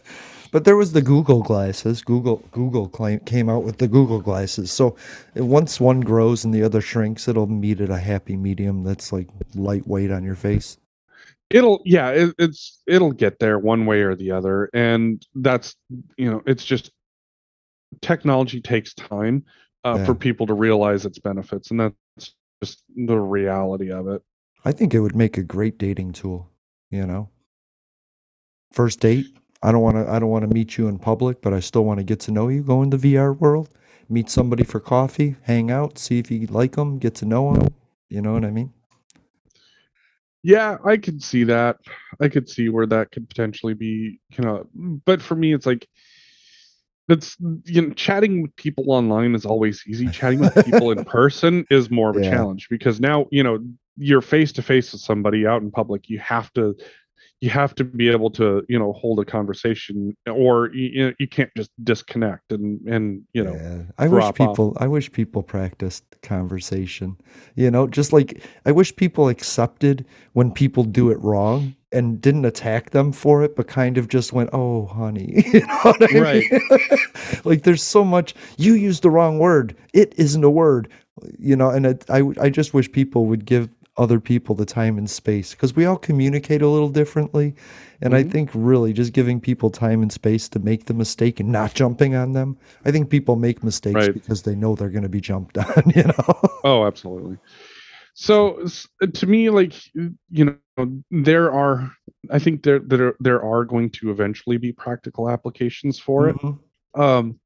But 0.51 0.65
there 0.65 0.75
was 0.75 0.93
the 0.93 1.01
Google 1.01 1.41
glasses. 1.41 2.01
Google 2.01 2.37
Google 2.51 2.87
claim, 2.87 3.19
came 3.21 3.49
out 3.49 3.63
with 3.63 3.77
the 3.77 3.87
Google 3.87 4.21
glasses. 4.21 4.71
So 4.71 4.95
once 5.35 5.79
one 5.79 6.01
grows 6.01 6.45
and 6.45 6.53
the 6.53 6.63
other 6.63 6.81
shrinks, 6.81 7.27
it'll 7.27 7.47
meet 7.47 7.81
at 7.81 7.89
a 7.89 7.97
happy 7.97 8.35
medium 8.35 8.83
that's 8.83 9.11
like 9.11 9.27
lightweight 9.55 10.11
on 10.11 10.23
your 10.23 10.35
face. 10.35 10.77
it'll 11.49 11.81
yeah 11.85 12.09
it, 12.09 12.35
it's 12.37 12.81
it'll 12.87 13.13
get 13.13 13.39
there 13.39 13.57
one 13.57 13.85
way 13.85 14.01
or 14.01 14.15
the 14.15 14.31
other 14.31 14.69
and 14.73 15.25
that's 15.35 15.75
you 16.17 16.29
know 16.29 16.41
it's 16.45 16.65
just 16.65 16.91
technology 18.01 18.59
takes 18.59 18.93
time 18.93 19.45
uh, 19.85 20.03
for 20.03 20.13
people 20.13 20.45
to 20.45 20.53
realize 20.53 21.05
its 21.05 21.19
benefits 21.19 21.71
and 21.71 21.79
that's 21.79 22.35
just 22.61 22.83
the 22.97 23.17
reality 23.17 23.91
of 23.91 24.09
it 24.09 24.21
I 24.65 24.73
think 24.73 24.93
it 24.93 24.99
would 24.99 25.15
make 25.15 25.37
a 25.37 25.43
great 25.43 25.77
dating 25.77 26.11
tool, 26.11 26.49
you 26.91 27.05
know. 27.05 27.29
First 28.73 28.99
date, 28.99 29.27
I 29.67 29.71
don't 29.73 29.81
want 29.81 29.97
to 29.97 30.09
I 30.09 30.17
don't 30.17 30.29
want 30.29 30.47
to 30.47 30.53
meet 30.53 30.77
you 30.77 30.87
in 30.87 30.97
public, 30.97 31.41
but 31.41 31.53
I 31.53 31.59
still 31.59 31.83
want 31.83 31.97
to 31.99 32.03
get 32.05 32.21
to 32.21 32.31
know 32.31 32.47
you, 32.47 32.63
go 32.63 32.83
in 32.83 32.89
the 32.89 32.95
VR 32.97 33.37
world, 33.37 33.69
meet 34.07 34.29
somebody 34.29 34.63
for 34.63 34.79
coffee, 34.79 35.35
hang 35.41 35.71
out, 35.71 35.97
see 35.97 36.19
if 36.19 36.31
you 36.31 36.47
like 36.47 36.77
them, 36.77 36.99
get 36.99 37.15
to 37.15 37.25
know 37.25 37.53
them, 37.53 37.73
you 38.07 38.21
know 38.21 38.31
what 38.31 38.45
I 38.45 38.51
mean? 38.51 38.71
Yeah, 40.41 40.77
I 40.85 40.95
could 40.95 41.21
see 41.21 41.43
that. 41.45 41.79
I 42.21 42.29
could 42.29 42.47
see 42.47 42.69
where 42.69 42.85
that 42.85 43.11
could 43.11 43.27
potentially 43.27 43.73
be, 43.73 44.21
you 44.37 44.43
know, 44.45 44.65
but 45.05 45.21
for 45.21 45.35
me, 45.35 45.53
it's 45.53 45.65
like 45.65 45.85
that's 47.09 47.35
you 47.65 47.81
know, 47.81 47.93
chatting 47.93 48.41
with 48.43 48.55
people 48.55 48.85
online 48.87 49.35
is 49.35 49.45
always 49.45 49.83
easy. 49.85 50.07
Chatting 50.11 50.39
with 50.39 50.63
people 50.63 50.91
in 50.91 51.03
person 51.03 51.65
is 51.69 51.89
more 51.89 52.09
of 52.09 52.15
a 52.15 52.21
Yeah. 52.21 52.29
challenge 52.31 52.69
because 52.69 53.01
now, 53.01 53.25
you 53.31 53.43
know, 53.43 53.59
you're 53.97 54.21
face 54.21 54.53
to 54.53 54.61
face 54.61 54.93
with 54.93 55.01
somebody 55.01 55.45
out 55.45 55.61
in 55.61 55.71
public. 55.71 56.07
You 56.07 56.19
have 56.19 56.53
to 56.53 56.75
you 57.41 57.49
have 57.49 57.75
to 57.75 57.83
be 57.83 58.09
able 58.09 58.31
to, 58.31 58.63
you 58.69 58.79
know, 58.79 58.93
hold 58.93 59.19
a 59.19 59.25
conversation 59.25 60.15
or 60.31 60.71
you, 60.73 61.13
you 61.19 61.27
can't 61.27 61.51
just 61.55 61.71
disconnect 61.83 62.51
and 62.51 62.79
and, 62.87 63.21
you 63.33 63.43
know, 63.43 63.61
yeah. 63.61 63.83
I 63.97 64.07
wish 64.07 64.31
drop 64.31 64.39
off. 64.41 64.61
people 64.61 64.75
I 64.79 64.87
wish 64.87 65.11
people 65.11 65.43
practiced 65.43 66.03
conversation. 66.21 67.17
You 67.55 67.69
know, 67.71 67.87
just 67.87 68.11
like 68.13 68.41
I 68.65 68.71
wish 68.71 68.95
people 68.95 69.29
accepted 69.29 70.05
when 70.33 70.51
people 70.51 70.83
do 70.83 71.11
it 71.11 71.19
wrong 71.21 71.75
and 71.91 72.19
didn't 72.21 72.45
attack 72.45 72.89
them 72.91 73.11
for 73.11 73.43
it, 73.43 73.55
but 73.55 73.67
kind 73.67 73.97
of 73.97 74.07
just 74.09 74.33
went, 74.33 74.49
"Oh, 74.53 74.85
honey," 74.87 75.43
you 75.53 75.61
know 75.61 75.77
what 75.83 76.01
I 76.01 76.19
Right. 76.19 76.45
mean? 76.51 76.61
like, 77.45 77.63
there's 77.63 77.83
so 77.83 78.03
much. 78.03 78.33
You 78.57 78.73
used 78.73 79.03
the 79.03 79.09
wrong 79.09 79.39
word. 79.39 79.75
It 79.93 80.13
isn't 80.17 80.43
a 80.43 80.49
word, 80.49 80.89
you 81.39 81.55
know. 81.55 81.69
And 81.69 81.85
it, 81.85 82.05
I, 82.09 82.23
I 82.41 82.49
just 82.49 82.73
wish 82.73 82.91
people 82.91 83.25
would 83.27 83.45
give 83.45 83.69
other 83.97 84.19
people 84.19 84.53
the 84.55 84.65
time 84.65 84.97
and 84.97 85.09
space 85.09 85.51
because 85.55 85.75
we 85.75 85.85
all 85.85 85.97
communicate 85.97 86.61
a 86.61 86.67
little 86.67 86.89
differently. 86.89 87.55
And 88.01 88.13
I 88.15 88.23
Mhm. 88.23 88.31
think 88.31 88.49
really 88.53 88.93
just 88.93 89.11
giving 89.13 89.39
people 89.41 89.69
time 89.71 90.01
and 90.03 90.11
space 90.11 90.47
to 90.49 90.59
make 90.59 90.85
the 90.85 90.93
mistake 90.93 91.39
and 91.39 91.51
not 91.51 91.73
jumping 91.73 92.13
on 92.15 92.33
them. 92.33 92.57
I 92.85 92.91
think 92.91 93.09
people 93.09 93.35
make 93.35 93.63
mistakes 93.63 93.95
Right. 93.95 94.13
because 94.13 94.43
they 94.43 94.55
know 94.55 94.75
they're 94.75 94.89
going 94.91 95.03
to 95.03 95.09
be 95.09 95.21
jumped 95.21 95.57
on, 95.57 95.83
you 95.95 96.03
know? 96.03 96.41
Oh, 96.63 96.85
absolutely. 96.85 97.37
So 98.13 98.65
to 99.13 99.27
me, 99.27 99.49
like 99.49 99.73
you 99.93 100.45
know, 100.45 101.01
there 101.11 101.51
are. 101.51 101.91
I 102.31 102.39
think 102.39 102.63
there 102.63 102.79
there 102.79 103.13
there 103.19 103.43
are 103.43 103.63
going 103.63 103.89
to 103.91 104.09
eventually 104.11 104.57
be 104.57 104.71
practical 104.71 105.29
applications 105.29 105.99
for 105.99 106.29
it. 106.29 106.35
Mhm. 106.37 106.59
Um, 106.95 107.39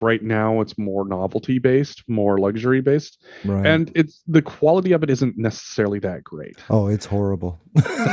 right 0.00 0.22
now, 0.22 0.60
it's 0.60 0.76
more 0.78 1.06
novelty 1.06 1.58
based, 1.58 2.02
more 2.08 2.38
luxury 2.38 2.80
based, 2.80 3.22
Right. 3.44 3.66
and 3.66 3.90
it's 3.94 4.22
the 4.26 4.42
quality 4.42 4.92
of 4.92 5.02
it 5.02 5.10
isn't 5.10 5.36
necessarily 5.36 5.98
that 6.00 6.24
great. 6.24 6.56
oh, 6.70 6.86
it's 6.88 7.06
horrible. 7.06 7.60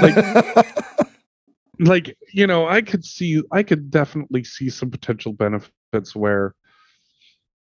like 0.01 0.15
like 1.79 2.17
you 2.33 2.47
know 2.47 2.67
i 2.67 2.81
could 2.81 3.05
see 3.05 3.39
i 3.51 3.61
could 3.61 3.91
definitely 3.91 4.43
see 4.43 4.67
some 4.67 4.89
potential 4.89 5.31
benefits 5.31 6.15
where 6.15 6.55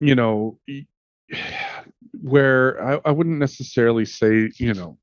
you 0.00 0.16
know 0.16 0.58
where 2.20 2.82
i, 2.84 3.00
I 3.04 3.10
wouldn't 3.12 3.38
necessarily 3.38 4.04
say 4.04 4.50
you 4.56 4.74
know 4.74 4.98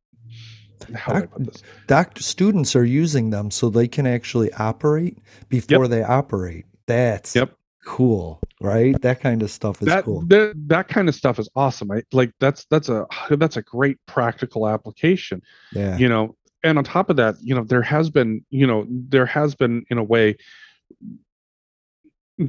how 0.93 1.13
do 1.13 1.17
I 1.17 1.21
Doc- 1.21 1.31
put 1.31 1.45
this? 1.45 1.63
Doctor 1.87 2.21
students 2.23 2.75
are 2.75 2.83
using 2.85 3.29
them 3.31 3.49
so 3.49 3.69
they 3.69 3.87
can 3.87 4.05
actually 4.05 4.53
operate 4.53 5.17
before 5.49 5.87
they 5.87 6.03
operate. 6.03 6.65
That's 6.85 7.35
Yep. 7.35 7.56
Cool, 7.87 8.41
right? 8.59 9.01
That 9.01 9.21
kind 9.21 9.41
of 9.41 9.49
stuff 9.49 9.81
is 9.81 9.87
that, 9.87 10.03
cool. 10.03 10.21
that 10.27 10.53
that 10.67 10.89
kind 10.89 11.07
of 11.07 11.15
stuff 11.15 11.39
is 11.39 11.49
awesome 11.55 11.89
i 11.89 12.03
like 12.11 12.31
that's 12.39 12.65
that's 12.69 12.89
a 12.89 13.05
that's 13.31 13.55
a 13.55 13.61
great 13.61 13.97
practical 14.05 14.67
application 14.67 15.41
yeah. 15.71 15.97
you 15.97 16.09
know 16.09 16.35
and 16.63 16.77
on 16.77 16.83
top 16.83 17.09
of 17.09 17.15
that 17.15 17.35
you 17.41 17.55
know 17.55 17.63
there 17.63 17.81
has 17.81 18.09
been 18.09 18.43
you 18.49 18.67
know 18.67 18.85
there 18.89 19.25
has 19.25 19.55
been 19.55 19.85
in 19.89 19.97
a 19.97 20.03
way 20.03 20.35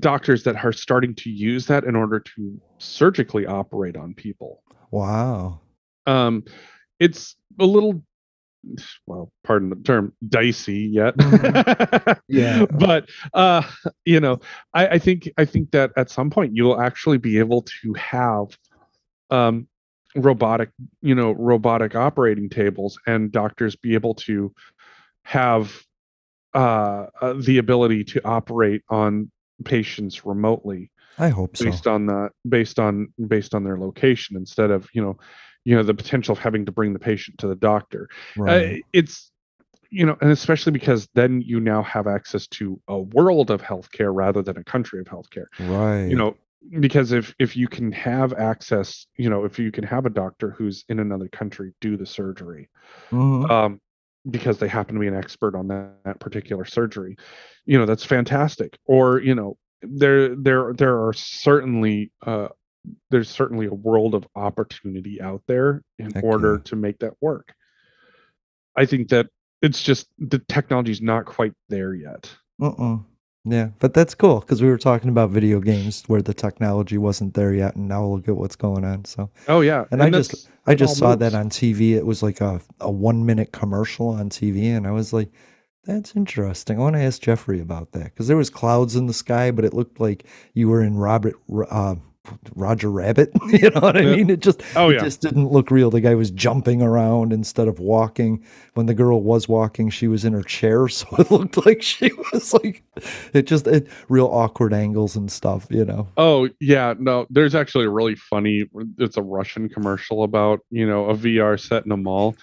doctors 0.01 0.43
that 0.43 0.63
are 0.65 0.73
starting 0.73 1.15
to 1.15 1.31
use 1.31 1.67
that 1.67 1.85
in 1.85 1.95
order 1.95 2.21
to 2.21 2.61
surgically 2.79 3.47
operate 3.47 3.97
on 3.97 4.13
people 4.15 4.63
Wow. 4.91 5.61
um 6.07 6.45
it's 6.99 7.37
a 7.61 7.65
little 7.65 8.03
well 9.07 9.33
pardon 9.45 9.71
the 9.71 9.77
term 9.77 10.13
dicey 10.29 10.91
yet 10.93 11.15
Yeah. 12.29 12.67
but 12.71 13.09
uh 13.35 13.63
you 14.05 14.21
know 14.21 14.41
I, 14.75 14.89
I 14.89 14.99
think 14.99 15.31
i 15.39 15.45
think 15.45 15.71
that 15.73 15.93
at 15.97 16.11
some 16.11 16.31
point 16.31 16.55
you'll 16.55 16.81
actually 16.81 17.19
be 17.19 17.39
able 17.39 17.63
to 17.83 17.95
have 17.95 18.57
um 19.31 19.69
robotic 20.15 20.71
you 21.03 21.15
know 21.15 21.33
robotic 21.33 21.95
operating 21.95 22.49
tables 22.49 22.99
and 23.07 23.31
doctors 23.31 23.77
be 23.77 23.95
able 23.95 24.15
to 24.15 24.53
have 25.23 25.83
uh, 26.55 27.07
uh 27.21 27.35
the 27.35 27.59
ability 27.59 28.05
to 28.05 28.25
operate 28.25 28.83
on 28.89 29.31
patients 29.65 30.25
remotely 30.25 30.91
I 31.19 31.29
hope 31.29 31.57
so. 31.57 31.65
based 31.65 31.87
on 31.87 32.07
the 32.07 32.31
based 32.49 32.79
on 32.79 33.13
based 33.27 33.55
on 33.55 33.65
their 33.65 33.79
location 33.79 34.37
instead 34.37 34.71
of 34.71 34.89
you 34.93 35.03
know 35.03 35.19
you 35.69 35.77
know 35.77 35.83
the 35.83 35.93
potential 35.93 36.33
of 36.33 36.39
having 36.39 36.65
to 36.65 36.73
bring 36.73 36.95
the 36.95 36.99
patient 36.99 37.37
to 37.37 37.47
the 37.47 37.55
doctor 37.55 38.09
Right. 38.39 38.77
uh, 38.77 38.83
it's 38.95 39.31
you 39.91 40.07
know 40.07 40.17
and 40.23 40.31
especially 40.31 40.73
because 40.73 41.07
then 41.15 41.43
you 41.43 41.61
now 41.61 41.83
have 41.83 42.07
access 42.07 42.47
to 42.47 42.81
a 42.89 42.99
world 42.99 43.51
of 43.51 43.61
healthcare 43.61 44.15
rather 44.15 44.41
than 44.41 44.57
a 44.57 44.65
country 44.65 44.99
of 44.99 45.07
healthcare 45.07 45.49
right. 45.61 46.09
you 46.09 46.17
know 46.17 46.35
because 46.81 47.13
if 47.13 47.35
if 47.39 47.55
you 47.55 47.69
can 47.69 47.93
have 47.93 48.33
access 48.33 49.07
you 49.17 49.29
know 49.29 49.45
if 49.45 49.59
you 49.59 49.71
can 49.71 49.85
have 49.85 50.07
a 50.07 50.11
doctor 50.11 50.51
who's 50.51 50.87
in 50.89 51.01
another 51.01 51.29
country 51.29 51.75
do 51.83 51.99
the 51.99 52.07
surgery 52.07 52.71
Mhm. 53.13 53.51
um 53.51 53.81
because 54.31 54.59
they 54.59 54.69
happen 54.69 54.95
to 54.95 55.01
be 55.01 55.07
an 55.07 55.15
expert 55.15 55.55
on 55.55 55.69
that, 55.69 55.91
that 56.05 56.19
particular 56.19 56.65
surgery 56.65 57.15
you 57.67 57.79
know 57.79 57.85
that's 57.85 58.05
fantastic 58.05 58.79
or 58.87 59.21
you 59.21 59.35
know 59.35 59.59
there 59.83 60.35
there 60.35 60.73
there 60.73 60.97
are 61.07 61.13
certainly 61.13 62.11
uh 62.27 62.49
there's 63.11 63.29
certainly 63.29 63.67
a 63.67 63.75
world 63.75 64.15
of 64.15 64.27
opportunity 64.37 65.21
out 65.21 65.43
there 65.47 65.83
in 65.99 66.11
Heck 66.11 66.25
order 66.25 66.55
yeah. 66.55 66.63
to 66.65 66.77
make 66.77 66.99
that 67.01 67.15
work 67.21 67.55
i 68.77 68.87
think 68.87 69.09
that 69.09 69.29
it's 69.63 69.83
just 69.83 70.09
the 70.19 70.39
technology's 70.39 71.03
not 71.03 71.27
quite 71.27 71.53
there 71.69 71.95
yet 71.95 72.31
Uh-uh. 72.61 72.99
Yeah, 73.51 73.71
but 73.79 73.95
that's 73.95 74.15
cool 74.15 74.41
because 74.41 74.61
we 74.61 74.69
were 74.69 74.79
talking 74.79 75.09
about 75.09 75.31
video 75.31 75.61
games 75.61 76.03
where 76.07 76.21
the 76.21 76.35
technology 76.35 76.99
wasn't 76.99 77.35
there 77.35 77.55
yet, 77.55 77.77
and 77.77 77.89
now 77.89 78.05
look 78.05 78.29
at 78.29 78.37
what's 78.37 78.57
going 78.57 78.85
on. 78.85 79.05
So, 79.05 79.31
oh 79.47 79.61
yeah 79.63 79.85
and, 79.91 80.03
I 80.03 80.11
just 80.11 80.51
I 80.67 80.75
just 80.75 80.97
saw 80.99 81.15
that 81.15 81.35
on 81.35 81.49
TV. 81.49 81.93
It 81.93 82.05
was 82.05 82.23
like 82.23 82.41
a 82.41 82.61
a 82.81 82.91
one 82.91 83.25
minute 83.25 83.53
commercial 83.53 84.09
on 84.09 84.29
TV, 84.29 84.77
and 84.77 84.87
I 84.87 84.91
was 84.91 85.13
like, 85.13 85.31
"That's 85.85 86.15
interesting." 86.15 86.79
I 86.79 86.81
want 86.81 86.97
to 86.97 87.03
ask 87.03 87.23
Jeffrey 87.23 87.61
about 87.61 87.93
that 87.93 88.05
because 88.05 88.29
there 88.29 88.37
was 88.37 88.51
clouds 88.51 88.97
in 88.97 89.07
the 89.07 89.15
sky, 89.15 89.51
but 89.51 89.65
it 89.65 89.73
looked 89.73 89.99
like 90.01 90.25
you 90.53 90.69
were 90.69 90.83
in 90.83 90.97
Robert 90.97 91.37
uh, 91.71 91.95
Roger 92.55 92.91
Rabbit. 92.91 93.31
you 93.49 93.71
know 93.71 93.81
what 93.81 93.97
I 93.97 94.03
mean? 94.03 94.31
It 94.31 94.41
just 94.41 94.63
Oh, 94.77 94.91
it 94.91 94.95
yeah. 94.95 95.05
just 95.05 95.21
didn't 95.21 95.49
look 95.51 95.71
real. 95.71 95.91
The 95.91 96.01
guy 96.01 96.15
was 96.15 96.31
jumping 96.31 96.83
around 96.83 97.33
instead 97.33 97.69
of 97.69 97.79
walking. 97.81 98.45
When 98.75 98.87
the 98.87 98.95
girl 98.95 99.23
was 99.23 99.49
walking, 99.49 99.91
she 99.91 100.07
was 100.09 100.25
in 100.25 100.33
her 100.33 100.43
chair, 100.43 100.89
so 100.89 101.07
it 101.19 101.31
looked 101.31 101.65
like 101.67 101.83
she 101.83 102.11
was 102.33 102.53
like 102.55 102.83
it 103.33 103.47
just 103.47 103.67
it 103.67 103.87
real 104.09 104.27
awkward 104.27 104.73
angles 104.73 105.17
and 105.17 105.31
stuff. 105.31 105.67
You 105.71 105.85
know? 105.85 106.09
Oh 106.17 106.49
yeah, 106.61 106.95
no. 106.99 107.27
There's 107.31 107.55
actually 107.55 107.87
a 107.87 107.91
really 107.91 108.15
funny. 108.17 108.65
It's 108.99 109.17
a 109.17 109.23
Russian 109.23 109.69
commercial 109.69 110.23
about 110.23 110.61
you 110.71 110.87
know 110.87 111.07
a 111.11 111.15
VR 111.15 111.59
set 111.59 111.85
in 111.87 111.93
a 111.93 111.97
mall, 111.97 112.37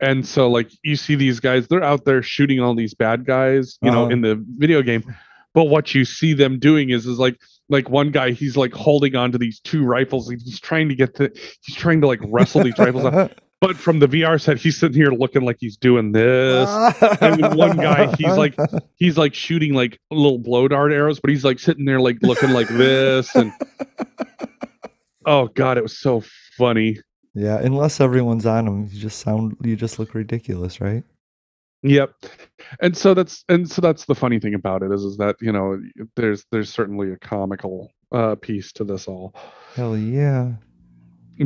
and 0.00 0.26
so 0.26 0.48
like 0.50 0.70
you 0.82 0.96
see 0.96 1.14
these 1.14 1.40
guys, 1.40 1.68
they're 1.68 1.82
out 1.84 2.04
there 2.04 2.22
shooting 2.22 2.60
all 2.60 2.74
these 2.74 2.94
bad 2.94 3.24
guys, 3.24 3.78
you 3.82 3.90
know, 3.90 4.02
Uh-huh. 4.04 4.10
in 4.12 4.20
the 4.22 4.42
video 4.58 4.82
game. 4.82 5.02
But 5.54 5.64
what 5.66 5.94
you 5.94 6.04
see 6.04 6.32
them 6.34 6.58
doing 6.58 6.90
is 6.90 7.06
is 7.06 7.18
like 7.18 7.38
like 7.68 7.88
one 7.88 8.10
guy, 8.10 8.30
he's 8.32 8.56
like 8.56 8.72
holding 8.72 9.16
on 9.16 9.32
to 9.32 9.38
these 9.38 9.60
two 9.60 9.84
rifles, 9.84 10.28
he's 10.28 10.60
trying 10.60 10.88
to 10.88 10.94
get 10.94 11.14
to, 11.16 11.30
he's 11.62 11.76
trying 11.76 12.00
to 12.02 12.06
like 12.06 12.20
wrestle 12.24 12.62
these 12.62 12.78
rifles 12.78 13.04
out. 13.06 13.32
But 13.60 13.76
from 13.78 13.98
the 13.98 14.06
VR 14.06 14.38
set, 14.38 14.58
he's 14.58 14.76
sitting 14.76 14.94
here 14.94 15.10
looking 15.10 15.40
like 15.40 15.56
he's 15.58 15.78
doing 15.78 16.12
this. 16.12 16.68
and 17.22 17.54
one 17.56 17.78
guy, 17.78 18.14
he's 18.16 18.36
like 18.36 18.54
he's 18.96 19.16
like 19.16 19.32
shooting 19.32 19.72
like 19.72 19.98
little 20.10 20.38
blow 20.38 20.68
dart 20.68 20.92
arrows, 20.92 21.18
but 21.18 21.30
he's 21.30 21.46
like 21.46 21.58
sitting 21.58 21.86
there 21.86 21.98
like 21.98 22.18
looking 22.20 22.50
like 22.50 22.68
this 22.68 23.34
and 23.34 23.52
oh 25.26 25.46
god, 25.54 25.78
it 25.78 25.82
was 25.82 25.96
so 25.96 26.22
funny. 26.58 26.98
yeah. 27.32 27.58
Unless 27.58 28.02
everyone's 28.02 28.44
on 28.44 28.66
them, 28.66 28.88
you 28.92 29.00
just 29.00 29.20
sound 29.20 29.56
you 29.62 29.76
just 29.76 29.98
look 29.98 30.12
ridiculous, 30.12 30.82
right? 30.82 31.04
Yep. 31.84 32.14
And 32.80 32.96
so 32.96 33.12
that's 33.12 33.44
and 33.50 33.70
so 33.70 33.82
that's 33.82 34.06
the 34.06 34.14
funny 34.14 34.40
thing 34.40 34.54
about 34.54 34.82
it 34.82 34.90
is 34.90 35.04
is 35.04 35.18
that, 35.18 35.36
you 35.40 35.52
know, 35.52 35.78
there's 36.16 36.46
there's 36.50 36.72
certainly 36.72 37.12
a 37.12 37.18
comical 37.18 37.92
uh 38.10 38.36
piece 38.36 38.72
to 38.72 38.84
this 38.84 39.06
all. 39.06 39.34
Hell 39.74 39.96
yeah. 39.96 40.54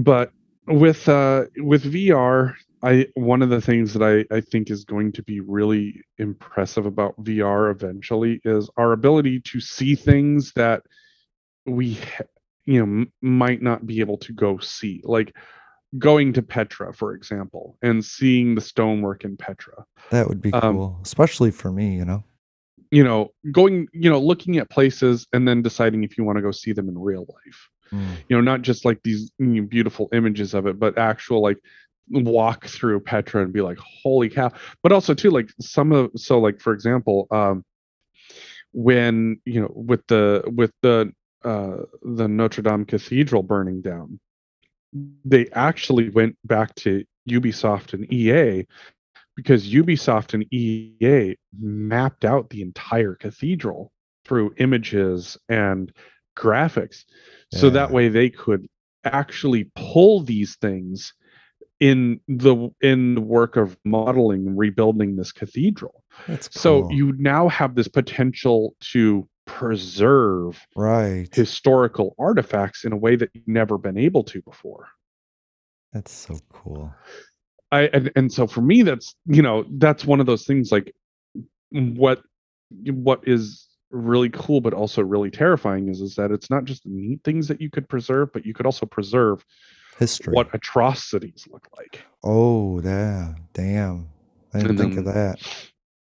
But 0.00 0.30
with 0.68 1.08
uh 1.08 1.46
with 1.56 1.92
VR, 1.92 2.54
I 2.84 3.08
one 3.14 3.42
of 3.42 3.50
the 3.50 3.60
things 3.60 3.92
that 3.94 4.02
I 4.02 4.34
I 4.34 4.40
think 4.40 4.70
is 4.70 4.84
going 4.84 5.10
to 5.12 5.24
be 5.24 5.40
really 5.40 6.00
impressive 6.18 6.86
about 6.86 7.20
VR 7.24 7.72
eventually 7.72 8.40
is 8.44 8.70
our 8.76 8.92
ability 8.92 9.40
to 9.40 9.60
see 9.60 9.96
things 9.96 10.52
that 10.54 10.82
we 11.66 11.98
you 12.64 12.78
know 12.78 12.84
m- 12.84 13.12
might 13.22 13.60
not 13.60 13.86
be 13.86 13.98
able 13.98 14.18
to 14.18 14.32
go 14.32 14.58
see 14.58 15.00
like 15.02 15.34
going 15.96 16.34
to 16.34 16.42
Petra 16.42 16.92
for 16.92 17.14
example 17.14 17.78
and 17.80 18.04
seeing 18.04 18.54
the 18.54 18.60
stonework 18.60 19.24
in 19.24 19.36
Petra 19.36 19.84
That 20.10 20.28
would 20.28 20.42
be 20.42 20.52
Um, 20.52 20.74
cool, 20.76 21.00
especially 21.02 21.50
for 21.50 21.72
me. 21.72 21.96
You 21.96 22.04
know? 22.04 22.24
you 22.90 23.04
know 23.04 23.28
going 23.52 23.86
you 23.92 24.08
know 24.10 24.18
looking 24.18 24.56
at 24.58 24.68
places 24.70 25.26
and 25.32 25.46
then 25.46 25.62
deciding 25.62 26.04
if 26.04 26.16
you 26.18 26.24
want 26.24 26.36
to 26.36 26.42
go 26.42 26.50
see 26.50 26.72
them 26.72 26.88
in 26.88 26.98
real 26.98 27.26
life 27.28 27.68
Mm. 27.90 28.16
you 28.28 28.36
know 28.36 28.42
not 28.42 28.60
just 28.60 28.84
like 28.84 29.00
these 29.02 29.32
you 29.38 29.46
know, 29.46 29.62
beautiful 29.62 30.10
images 30.12 30.52
of 30.52 30.66
it 30.66 30.78
but 30.78 30.98
actual 30.98 31.40
like 31.40 31.56
walk 32.10 32.66
through 32.66 33.00
petra 33.00 33.42
and 33.42 33.50
be 33.50 33.62
like 33.62 33.78
holy 33.78 34.28
cow 34.28 34.52
but 34.82 34.92
also 34.92 35.14
too 35.14 35.30
like 35.30 35.48
some 35.58 35.92
of 35.92 36.10
so 36.14 36.38
like 36.38 36.60
for 36.60 36.74
example 36.74 37.26
um 37.30 37.64
when 38.72 39.40
you 39.46 39.60
know 39.60 39.72
with 39.74 40.06
the 40.08 40.42
with 40.54 40.70
the 40.82 41.10
uh 41.44 41.78
the 42.02 42.28
notre 42.28 42.62
dame 42.62 42.84
cathedral 42.84 43.42
burning 43.42 43.80
down 43.80 44.20
they 45.24 45.48
actually 45.52 46.10
went 46.10 46.36
back 46.44 46.74
to 46.76 47.04
ubisoft 47.28 47.92
and 47.92 48.10
ea 48.12 48.64
because 49.36 49.68
ubisoft 49.68 50.34
and 50.34 50.44
ea 50.52 51.36
mapped 51.60 52.24
out 52.24 52.50
the 52.50 52.62
entire 52.62 53.14
cathedral 53.14 53.92
through 54.24 54.52
images 54.58 55.36
and 55.48 55.92
graphics. 56.36 57.04
So 57.52 57.70
that 57.70 57.90
way 57.90 58.08
they 58.08 58.30
could 58.30 58.66
actually 59.04 59.70
pull 59.74 60.20
these 60.22 60.56
things 60.56 61.14
in 61.80 62.20
the 62.26 62.68
in 62.80 63.14
the 63.14 63.20
work 63.20 63.56
of 63.56 63.76
modeling 63.84 64.56
rebuilding 64.56 65.16
this 65.16 65.32
cathedral. 65.32 66.02
That's 66.26 66.48
so 66.52 66.90
you 66.90 67.12
now 67.16 67.48
have 67.48 67.74
this 67.74 67.88
potential 67.88 68.74
to 68.92 69.28
preserve 69.58 70.66
right. 70.76 71.34
historical 71.34 72.14
artifacts 72.18 72.84
in 72.84 72.92
a 72.92 72.96
way 72.96 73.16
that 73.16 73.30
you've 73.34 73.48
never 73.48 73.76
been 73.76 73.98
able 73.98 74.22
to 74.22 74.40
before 74.42 74.88
That's 75.92 76.12
so 76.12 76.38
cool. 76.52 76.94
I 77.72 77.82
and, 77.92 78.10
and 78.16 78.32
so 78.32 78.46
for 78.46 78.60
me 78.60 78.82
that's 78.82 79.14
you 79.26 79.42
know 79.42 79.64
that's 79.78 80.04
one 80.04 80.20
of 80.20 80.26
those 80.26 80.44
things 80.46 80.70
like 80.70 80.94
what 81.72 82.22
what 82.86 83.20
is 83.26 83.66
really 83.90 84.30
cool 84.30 84.60
but 84.60 84.72
also 84.74 85.02
really 85.02 85.30
terrifying 85.30 85.88
is 85.88 86.00
is 86.00 86.14
that 86.14 86.30
it's 86.30 86.50
not 86.50 86.64
just 86.64 86.84
the 86.84 86.90
neat 86.90 87.20
things 87.24 87.48
that 87.48 87.60
you 87.60 87.68
could 87.70 87.88
preserve 87.88 88.32
but 88.32 88.46
you 88.46 88.54
could 88.54 88.66
also 88.66 88.86
preserve 88.86 89.44
History. 89.98 90.32
what 90.32 90.48
atrocities 90.54 91.46
look 91.50 91.66
like 91.76 92.04
Oh, 92.24 92.80
yeah. 92.80 93.34
Damn. 93.54 94.08
I 94.52 94.58
didn't 94.58 94.70
And 94.70 94.78
think 94.78 94.98
of 94.98 95.04
that. 95.06 95.38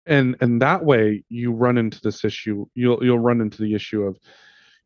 And 0.08 0.36
and 0.42 0.62
that 0.62 0.84
way 0.84 1.24
you 1.30 1.52
run 1.52 1.78
into 1.78 2.00
this 2.02 2.24
issue 2.26 2.66
you'll 2.74 3.04
you'll 3.04 3.20
run 3.20 3.42
into 3.42 3.62
the 3.62 3.74
issue 3.74 4.04
of 4.04 4.18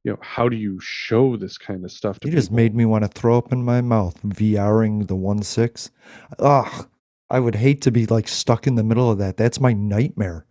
you 0.04 0.12
know 0.12 0.18
how 0.22 0.50
do 0.50 0.56
you 0.56 0.80
show 0.80 1.38
this 1.38 1.58
kind 1.58 1.86
of 1.86 1.92
stuff 1.92 2.20
to 2.20 2.28
You 2.28 2.34
just 2.34 2.52
made 2.52 2.74
me 2.74 2.86
want 2.86 3.04
to 3.04 3.08
throw 3.08 3.38
up 3.38 3.52
in 3.52 3.64
my 3.64 3.82
mouth. 3.82 4.22
VRing 4.24 5.08
the 5.08 5.16
one 5.16 5.44
six. 5.44 5.92
Ugh. 6.40 6.88
I 7.30 7.40
would 7.40 7.56
hate 7.56 7.82
to 7.84 7.92
be 7.92 8.06
like 8.08 8.28
stuck 8.28 8.68
in 8.68 8.76
the 8.76 8.84
middle 8.84 9.10
of 9.10 9.18
that. 9.20 9.38
That's 9.38 9.60
my 9.60 9.74
nightmare. 9.74 10.46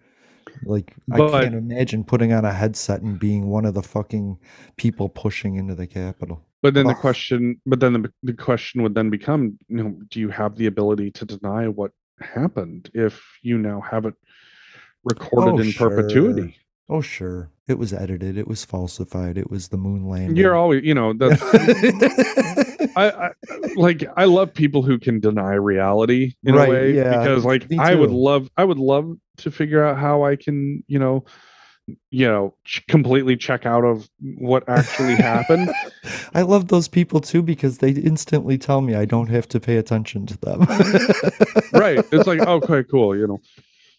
Like 0.64 0.94
I 1.12 1.18
can't 1.18 1.54
imagine 1.54 2.04
putting 2.04 2.32
on 2.32 2.44
a 2.44 2.52
headset 2.52 3.02
and 3.02 3.18
being 3.18 3.48
one 3.48 3.64
of 3.64 3.74
the 3.74 3.82
fucking 3.82 4.38
people 4.76 5.08
pushing 5.08 5.56
into 5.56 5.74
the 5.74 5.86
Capitol. 5.86 6.42
But 6.62 6.74
then 6.74 6.86
the 6.86 6.94
question, 6.94 7.60
but 7.64 7.80
then 7.80 7.94
the, 7.94 8.12
the 8.22 8.34
question 8.34 8.82
would 8.82 8.94
then 8.94 9.08
become, 9.08 9.58
you 9.68 9.82
know, 9.82 9.98
do 10.08 10.20
you 10.20 10.28
have 10.28 10.56
the 10.56 10.66
ability 10.66 11.10
to 11.12 11.24
deny 11.24 11.68
what 11.68 11.92
happened 12.20 12.90
if 12.92 13.22
you 13.42 13.56
now 13.56 13.80
have 13.80 14.04
it 14.04 14.14
recorded 15.04 15.54
Oh, 15.54 15.58
in 15.58 15.72
sure. 15.72 15.90
perpetuity? 15.90 16.56
Oh 16.88 17.00
sure, 17.00 17.50
it 17.68 17.78
was 17.78 17.92
edited. 17.92 18.36
It 18.36 18.48
was 18.48 18.64
falsified. 18.64 19.38
It 19.38 19.50
was 19.50 19.68
the 19.68 19.76
moon 19.76 20.08
landing. 20.08 20.36
You're 20.36 20.56
always, 20.56 20.84
you 20.84 20.94
know, 20.94 21.12
that's 21.18 21.42
I, 22.96 23.10
I 23.10 23.30
like 23.76 24.04
I 24.16 24.24
love 24.24 24.52
people 24.52 24.82
who 24.82 24.98
can 24.98 25.20
deny 25.20 25.52
reality 25.54 26.34
in 26.44 26.54
Right, 26.54 26.66
a 26.66 26.70
way 26.70 26.92
yeah, 26.94 27.18
because 27.20 27.44
like 27.44 27.66
I 27.78 27.94
would 27.94 28.10
love 28.10 28.50
I 28.56 28.64
would 28.64 28.78
love 28.78 29.12
to 29.38 29.50
figure 29.50 29.84
out 29.84 29.98
how 29.98 30.24
I 30.24 30.36
can, 30.36 30.82
you 30.88 30.98
know, 30.98 31.24
you 32.10 32.26
know, 32.26 32.54
ch- 32.64 32.84
completely 32.88 33.36
check 33.36 33.66
out 33.66 33.84
of 33.84 34.08
what 34.20 34.68
actually 34.68 35.16
happened. 35.16 35.70
I 36.34 36.42
love 36.42 36.68
those 36.68 36.88
people 36.88 37.20
too 37.20 37.42
because 37.42 37.78
they 37.78 37.90
instantly 37.90 38.58
tell 38.58 38.80
me 38.80 38.94
I 38.94 39.04
don't 39.04 39.28
have 39.28 39.48
to 39.48 39.60
pay 39.60 39.76
attention 39.76 40.26
to 40.26 40.36
them. 40.38 40.66
right. 41.72 42.04
It's 42.12 42.26
like, 42.26 42.40
okay, 42.46 42.84
cool, 42.90 43.16
you 43.16 43.26
know. 43.26 43.40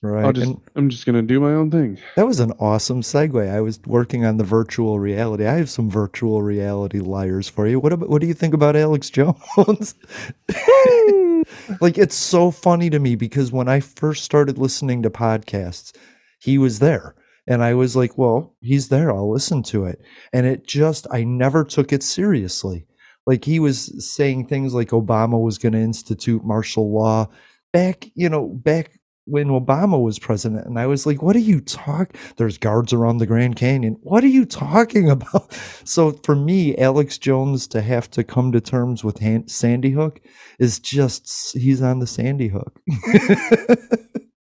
Right. 0.02 0.26
I'll 0.26 0.34
just 0.34 0.48
and 0.48 0.62
I'm 0.76 0.90
just 0.90 1.06
gonna 1.06 1.22
do 1.22 1.40
my 1.40 1.52
own 1.52 1.72
thing. 1.72 1.98
that 2.16 2.28
was 2.28 2.40
an 2.40 2.52
awesome 2.60 3.02
segue. 3.02 3.50
I 3.50 3.62
was 3.62 3.80
working 3.86 4.26
on 4.26 4.38
the 4.38 4.44
virtual 4.44 5.00
reality. 5.00 5.46
I 5.46 5.56
have 5.56 5.70
some 5.70 5.90
virtual 5.90 6.42
reality 6.42 7.00
liars 7.00 7.48
for 7.48 7.68
you. 7.68 7.80
What 7.80 7.94
about 7.94 8.10
what 8.10 8.22
do 8.22 8.28
you 8.28 8.34
think 8.34 8.54
about 8.54 8.76
Alex 8.76 9.10
Jones? 9.10 9.96
like 11.82 11.98
it's 11.98 12.16
so 12.16 12.52
funny 12.52 12.90
to 12.90 13.00
me 13.00 13.16
because 13.16 13.52
when 13.52 13.68
I 13.68 13.80
first 13.80 14.24
started 14.24 14.58
listening 14.58 15.04
to 15.04 15.10
podcasts, 15.10 15.94
he 16.40 16.58
was 16.58 16.80
there. 16.80 17.16
And 17.48 17.64
I 17.64 17.74
was 17.74 17.96
like, 17.96 18.18
well, 18.18 18.56
he's 18.62 18.90
there. 18.90 19.12
I'll 19.12 19.32
listen 19.32 19.64
to 19.64 19.86
it. 19.86 20.00
And 20.32 20.46
it 20.46 20.66
just, 20.66 21.08
I 21.12 21.24
never 21.24 21.64
took 21.64 21.92
it 21.92 22.04
seriously. 22.04 22.86
Like 23.26 23.46
he 23.46 23.60
was 23.60 24.14
saying 24.14 24.48
things 24.48 24.74
like 24.74 24.90
Obama 24.90 25.42
was 25.42 25.58
going 25.58 25.74
to 25.74 25.80
institute 25.80 26.44
martial 26.44 26.94
law 26.94 27.30
back, 27.74 28.10
you 28.16 28.30
know, 28.30 28.48
back 28.48 29.00
when 29.26 29.48
Obama 29.48 30.02
was 30.02 30.20
president. 30.20 30.66
And 30.66 30.80
I 30.80 30.88
was 30.88 31.06
like, 31.06 31.22
what 31.22 31.36
are 31.36 31.40
you 31.40 31.62
talking? 31.62 32.20
There's 32.38 32.58
guards 32.58 32.94
around 32.94 33.18
the 33.18 33.26
Grand 33.26 33.56
Canyon. 33.56 33.98
What 34.02 34.24
are 34.24 34.28
you 34.28 34.46
talking 34.46 35.10
about? 35.10 35.54
So 35.84 36.12
for 36.24 36.36
me, 36.36 36.76
Alex 36.78 37.18
Jones 37.18 37.68
to 37.70 37.82
have 37.82 38.10
to 38.12 38.24
come 38.24 38.52
to 38.52 38.62
terms 38.62 39.04
with 39.04 39.20
Han- 39.20 39.48
Sandy 39.48 39.92
Hook 39.92 40.22
is 40.60 40.80
just, 40.80 41.58
he's 41.58 41.82
on 41.82 42.00
the 42.00 42.08
Sandy 42.08 42.48
Hook. 42.48 42.80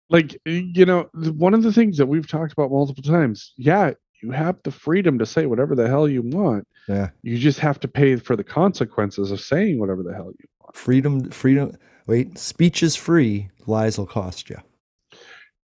like 0.09 0.39
you 0.45 0.85
know 0.85 1.09
one 1.13 1.53
of 1.53 1.63
the 1.63 1.71
things 1.71 1.97
that 1.97 2.05
we've 2.05 2.27
talked 2.27 2.51
about 2.51 2.69
multiple 2.69 3.01
times 3.01 3.53
yeah 3.57 3.89
you 4.21 4.31
have 4.31 4.57
the 4.63 4.69
freedom 4.69 5.17
to 5.17 5.25
say 5.25 5.45
whatever 5.45 5.75
the 5.75 5.87
hell 5.87 6.09
you 6.09 6.21
want 6.21 6.67
yeah. 6.89 7.09
you 7.23 7.37
just 7.37 7.57
have 7.57 7.79
to 7.79 7.87
pay 7.87 8.17
for 8.17 8.35
the 8.35 8.43
consequences 8.43 9.31
of 9.31 9.39
saying 9.39 9.79
whatever 9.79 10.03
the 10.03 10.13
hell 10.13 10.25
you 10.25 10.45
want 10.59 10.63
Freedom, 10.73 11.29
freedom. 11.29 11.77
Wait, 12.07 12.37
speech 12.37 12.83
is 12.83 12.95
free. 12.95 13.49
Lies 13.67 13.97
will 13.97 14.05
cost 14.07 14.49
you. 14.49 14.57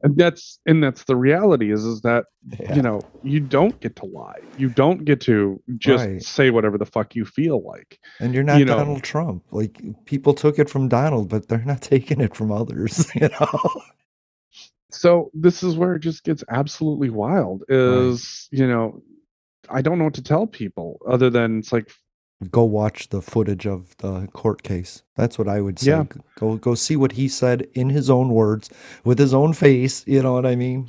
and 0.03 0.17
that's 0.19 0.59
and 0.67 0.83
that's 0.83 1.05
the 1.05 1.17
reality 1.17 1.73
is 1.73 1.85
is 1.85 2.01
that 2.03 2.25
Yeah. 2.61 2.75
you 2.75 2.83
know 2.83 3.01
you 3.23 3.41
don't 3.41 3.79
get 3.81 3.97
to 3.97 4.05
lie 4.07 4.41
you 4.59 4.69
don't 4.69 5.05
get 5.05 5.21
to 5.23 5.63
just 5.79 6.05
Right. 6.07 6.23
say 6.23 6.51
whatever 6.51 6.77
the 6.77 6.85
fuck 6.87 7.15
you 7.15 7.25
feel 7.25 7.63
like 7.65 7.99
And 8.21 8.35
you're 8.35 8.43
not 8.45 8.59
you 8.59 8.65
know- 8.67 8.77
Donald 8.77 9.03
Trump. 9.03 9.45
Like 9.51 9.81
people 10.05 10.35
took 10.35 10.59
it 10.59 10.69
from 10.69 10.89
Donald, 10.89 11.29
but 11.31 11.49
they're 11.49 11.65
not 11.65 11.81
taking 11.95 12.21
it 12.21 12.35
from 12.37 12.51
others. 12.53 13.11
You 13.21 13.29
know. 13.41 13.59
so 14.91 15.31
this 15.35 15.63
is 15.63 15.77
where 15.77 15.95
it 15.95 16.01
just 16.01 16.23
gets 16.25 16.45
absolutely 16.51 17.11
wild 17.11 17.65
is 17.69 18.49
you 18.53 18.67
know 18.67 19.03
i 19.71 19.81
don't 19.83 19.99
know 19.99 20.05
what 20.05 20.15
to 20.15 20.23
tell 20.23 20.47
people 20.47 21.01
other 21.09 21.31
than 21.31 21.59
it's 21.59 21.73
like 21.73 21.91
Go 22.51 22.65
watch 22.65 23.09
the 23.09 23.23
footage 23.23 23.67
of 23.67 23.97
the 23.99 24.27
court 24.33 24.63
case. 24.63 25.03
That's 25.17 25.39
what 25.39 25.49
I 25.49 25.61
would 25.61 25.79
say. 25.79 25.91
Yeah. 25.93 26.05
Go 26.39 26.57
go 26.57 26.75
see 26.75 26.97
what 26.97 27.13
he 27.13 27.29
said 27.29 27.67
in 27.75 27.91
his 27.91 28.11
own 28.11 28.31
words, 28.31 28.69
with 29.05 29.19
his 29.19 29.33
own 29.33 29.53
face. 29.55 30.05
You 30.07 30.23
know 30.23 30.33
what 30.35 30.47
I 30.47 30.57
mean? 30.57 30.89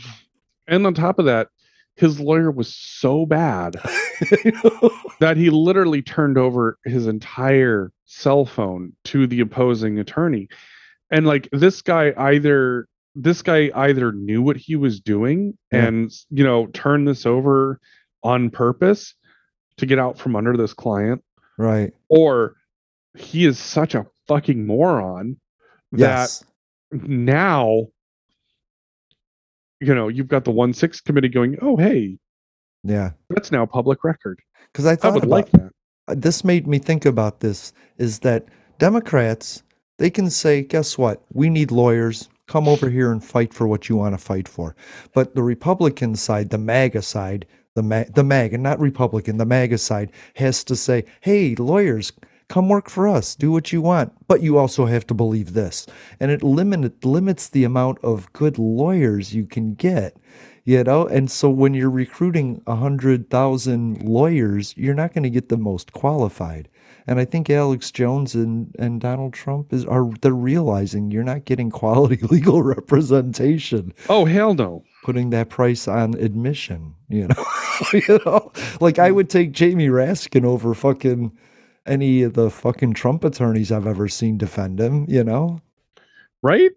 and 0.67 0.86
on 0.88 0.93
top 0.95 1.19
of 1.19 1.25
that 1.25 1.47
his 1.95 2.19
lawyer 2.19 2.51
was 2.51 2.75
so 2.75 3.25
bad 3.25 3.73
that 5.19 5.36
he 5.38 5.49
literally 5.49 6.01
turned 6.01 6.38
over 6.38 6.77
his 6.86 7.08
entire 7.08 7.91
cell 8.05 8.45
phone 8.45 8.91
to 9.05 9.27
the 9.27 9.39
opposing 9.39 9.99
attorney 9.99 10.47
and 11.12 11.25
like 11.27 11.47
this 11.51 11.81
guy 11.81 12.13
either 12.17 12.88
this 13.15 13.41
guy 13.41 13.69
either 13.75 14.12
knew 14.12 14.41
what 14.41 14.58
he 14.58 14.75
was 14.75 14.99
doing 14.99 15.58
Yeah. 15.71 15.86
and 15.86 16.12
you 16.29 16.43
know 16.43 16.67
turned 16.67 17.08
this 17.08 17.25
over 17.25 17.79
on 18.23 18.49
purpose 18.49 19.13
to 19.77 19.86
get 19.86 19.99
out 19.99 20.17
from 20.17 20.36
under 20.36 20.58
this 20.58 20.73
client 20.73 21.23
right. 21.58 21.94
or 22.10 22.56
he 23.18 23.46
is 23.46 23.58
such 23.58 23.96
a 23.96 24.06
fucking 24.28 24.65
moron 24.65 25.38
that 25.94 26.00
Yes. 26.30 26.44
now 26.91 27.88
you 29.80 29.94
know 29.94 30.08
you've 30.08 30.28
got 30.28 30.44
the 30.46 30.52
one 30.52 30.74
six 30.74 31.02
committee 31.02 31.30
going 31.30 31.58
oh 31.62 31.76
hey 31.78 32.18
Yeah. 32.84 33.12
that's 33.30 33.52
now 33.52 33.65
public 33.65 34.04
record 34.04 34.39
Because 34.72 34.86
I 34.86 34.91
i 34.91 34.96
thought 34.96 35.13
would 35.13 35.24
about 35.24 35.32
like 35.32 35.52
that 35.52 35.72
uh, 36.08 36.15
this 36.18 36.44
made 36.44 36.68
me 36.68 36.78
think 36.80 37.06
about 37.06 37.39
this 37.39 37.74
is 37.98 38.20
that 38.20 38.46
Democrats 38.80 39.63
they 39.98 40.10
can 40.10 40.30
say 40.30 40.62
guess 40.62 40.98
what 40.98 41.24
we 41.34 41.50
need 41.50 41.72
lawyers 41.72 42.30
come 42.48 42.68
over 42.68 42.89
here 42.89 43.12
and 43.12 43.24
fight 43.24 43.54
for 43.54 43.68
what 43.68 43.89
you 43.89 43.96
want 43.96 44.13
to 44.13 44.24
fight 44.24 44.48
for 44.48 44.76
but 45.13 45.36
the 45.36 45.44
Republican 45.44 46.15
side 46.15 46.50
the 46.50 46.58
MAGA 46.58 47.02
side 47.02 47.46
the 47.76 47.84
Ma- 47.84 48.06
the 48.14 48.24
MAGA 48.24 48.58
not 48.58 48.80
Republican 48.80 49.38
the 49.38 49.46
MAGA 49.46 49.78
side 49.78 50.12
has 50.36 50.64
to 50.64 50.76
say 50.76 51.06
hey 51.22 51.56
lawyers 51.56 52.12
come 52.48 52.70
work 52.70 52.92
for 52.92 53.08
us. 53.08 53.34
Do 53.34 53.52
what 53.52 53.74
you 53.74 53.82
want. 53.82 54.14
But 54.28 54.44
you 54.44 54.60
also 54.60 54.86
have 54.86 55.08
to 55.08 55.16
believe 55.16 55.54
this. 55.54 55.88
And 56.20 56.30
it 56.30 56.44
limit 56.44 57.04
limits 57.04 57.50
the 57.50 57.64
amount 57.64 57.98
of 58.04 58.32
good 58.34 58.60
lawyers 58.60 59.34
you 59.34 59.48
can 59.48 59.74
get 59.74 60.16
you 60.66 60.84
know? 60.84 61.06
And 61.08 61.32
so 61.32 61.50
when 61.50 61.74
you're 61.74 61.90
recruiting 61.90 62.62
a 62.68 62.76
hundred 62.76 63.30
thousand 63.30 64.02
lawyers 64.04 64.76
you're 64.76 64.96
not 64.96 65.14
going 65.14 65.24
to 65.24 65.30
get 65.30 65.50
the 65.50 65.58
most 65.58 65.94
qualified. 65.94 66.68
And 67.08 67.20
i 67.20 67.26
think 67.26 67.52
alex 67.52 67.92
jones 67.92 68.34
and, 68.34 68.76
and 68.80 69.00
donald 69.00 69.34
trump 69.34 69.72
is 69.72 69.86
are 69.86 70.10
they're 70.22 70.34
realizing 70.34 71.12
you're 71.12 71.24
not 71.24 71.46
getting 71.46 71.70
quality 71.70 72.18
legal 72.30 72.64
representation. 72.64 73.94
Oh 74.10 74.26
hell 74.26 74.56
no. 74.56 74.84
Putting 75.04 75.30
that 75.30 75.50
price 75.50 75.88
on 75.88 76.16
admission 76.16 76.96
you 77.08 77.28
know 77.28 77.46
you 77.94 78.20
know? 78.26 78.52
Like 78.80 79.00
i 79.00 79.12
would 79.12 79.30
take 79.30 79.52
jamie 79.52 79.88
raskin 79.90 80.46
over 80.46 80.74
fucking 80.74 81.36
any 81.86 82.24
of 82.24 82.34
the 82.34 82.50
fucking 82.50 82.94
trump 82.94 83.24
attorneys 83.24 83.72
i've 83.72 83.88
ever 83.88 84.08
seen 84.08 84.38
defend 84.38 84.80
him 84.80 85.06
you 85.08 85.24
know? 85.24 85.62
Right? 86.42 86.72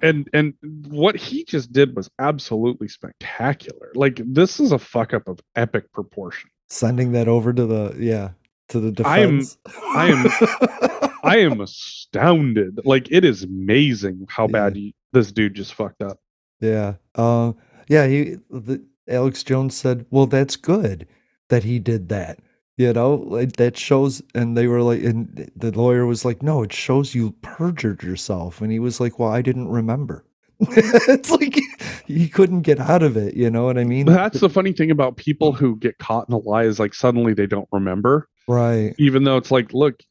And 0.00 0.28
and 0.32 0.54
what 0.88 1.16
he 1.16 1.44
just 1.44 1.72
did 1.72 1.94
was 1.94 2.10
absolutely 2.18 2.88
spectacular. 2.88 3.92
Like 3.94 4.20
this 4.24 4.58
is 4.58 4.72
a 4.72 4.78
fuck 4.78 5.14
up 5.14 5.28
of 5.28 5.38
epic 5.54 5.92
proportion. 5.92 6.50
Sending 6.68 7.12
that 7.12 7.28
over 7.28 7.52
to 7.52 7.66
the 7.66 7.94
yeah 7.98 8.30
to 8.70 8.80
the 8.80 9.04
I 9.06 9.20
am- 9.20 9.38
defense. 9.38 9.58
I 9.94 10.06
am- 10.08 11.10
i 11.22 11.36
am 11.36 11.60
astounded. 11.60 12.80
Like 12.84 13.12
it 13.12 13.24
is 13.24 13.44
amazing 13.44 14.26
how 14.28 14.48
bad 14.48 14.74
he, 14.74 14.94
this 15.12 15.30
dude 15.30 15.54
just 15.54 15.74
fucked 15.74 16.02
up. 16.02 16.18
Yeah. 16.60 16.94
Uh, 17.14 17.52
yeah. 17.88 18.06
He, 18.08 18.36
the, 18.50 18.84
Alex 19.12 19.42
Jones 19.42 19.76
said, 19.76 20.06
well, 20.10 20.26
that's 20.26 20.56
good 20.56 21.06
that 21.48 21.64
he 21.64 21.78
did 21.78 22.08
that. 22.08 22.38
You 22.78 22.92
know, 22.92 23.14
like 23.14 23.56
that 23.56 23.76
shows. 23.76 24.22
And 24.34 24.56
they 24.56 24.66
were 24.66 24.82
like, 24.82 25.02
and 25.02 25.50
the 25.54 25.70
lawyer 25.70 26.06
was 26.06 26.24
like, 26.24 26.42
no, 26.42 26.62
it 26.62 26.72
shows 26.72 27.14
you 27.14 27.32
perjured 27.42 28.02
yourself. 28.02 28.60
And 28.60 28.72
he 28.72 28.78
was 28.78 28.98
like, 28.98 29.18
well, 29.18 29.28
I 29.28 29.42
didn't 29.42 29.68
remember. 29.68 30.24
it's 30.60 31.30
like 31.30 31.58
he 32.06 32.28
couldn't 32.28 32.62
get 32.62 32.78
out 32.78 33.02
of 33.02 33.16
it. 33.16 33.34
You 33.34 33.50
know 33.50 33.64
what 33.64 33.78
I 33.78 33.84
mean? 33.84 34.06
that's 34.06 34.40
the 34.40 34.48
funny 34.48 34.72
thing 34.72 34.90
about 34.90 35.16
people 35.16 35.52
who 35.52 35.76
get 35.76 35.98
caught 35.98 36.28
in 36.28 36.34
a 36.34 36.38
lie 36.38 36.64
is 36.64 36.78
like 36.78 36.94
suddenly 36.94 37.34
they 37.34 37.46
don't 37.46 37.68
remember 37.72 38.28
right. 38.46 38.94
even 38.96 39.24
though 39.24 39.36
it's 39.36 39.50
like 39.50 39.72
look 39.72 40.02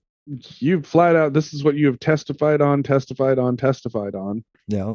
you 0.59 0.81
flat 0.81 1.15
out 1.15 1.33
this 1.33 1.53
is 1.53 1.63
what 1.63 1.75
you 1.75 1.87
have 1.87 1.99
testified 1.99 2.61
on, 2.61 2.83
testified 2.83 3.39
on, 3.39 3.57
testified 3.57 4.15
on. 4.15 4.43
Yeah. 4.67 4.93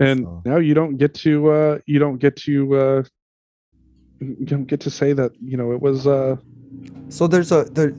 And 0.00 0.24
So- 0.24 0.42
now 0.44 0.56
you 0.58 0.74
don't 0.74 0.96
get 0.96 1.14
to 1.14 1.50
uh 1.50 1.78
you 1.86 1.98
don't 1.98 2.18
get 2.18 2.36
to 2.36 2.76
uh 2.76 3.02
you 4.20 4.46
don't 4.46 4.64
get 4.66 4.80
to 4.80 4.90
say 4.90 5.12
that, 5.12 5.32
you 5.40 5.56
know, 5.56 5.72
it 5.72 5.80
was 5.80 6.06
uh 6.06 6.36
So 7.08 7.26
there's 7.26 7.52
a 7.52 7.64
there 7.64 7.94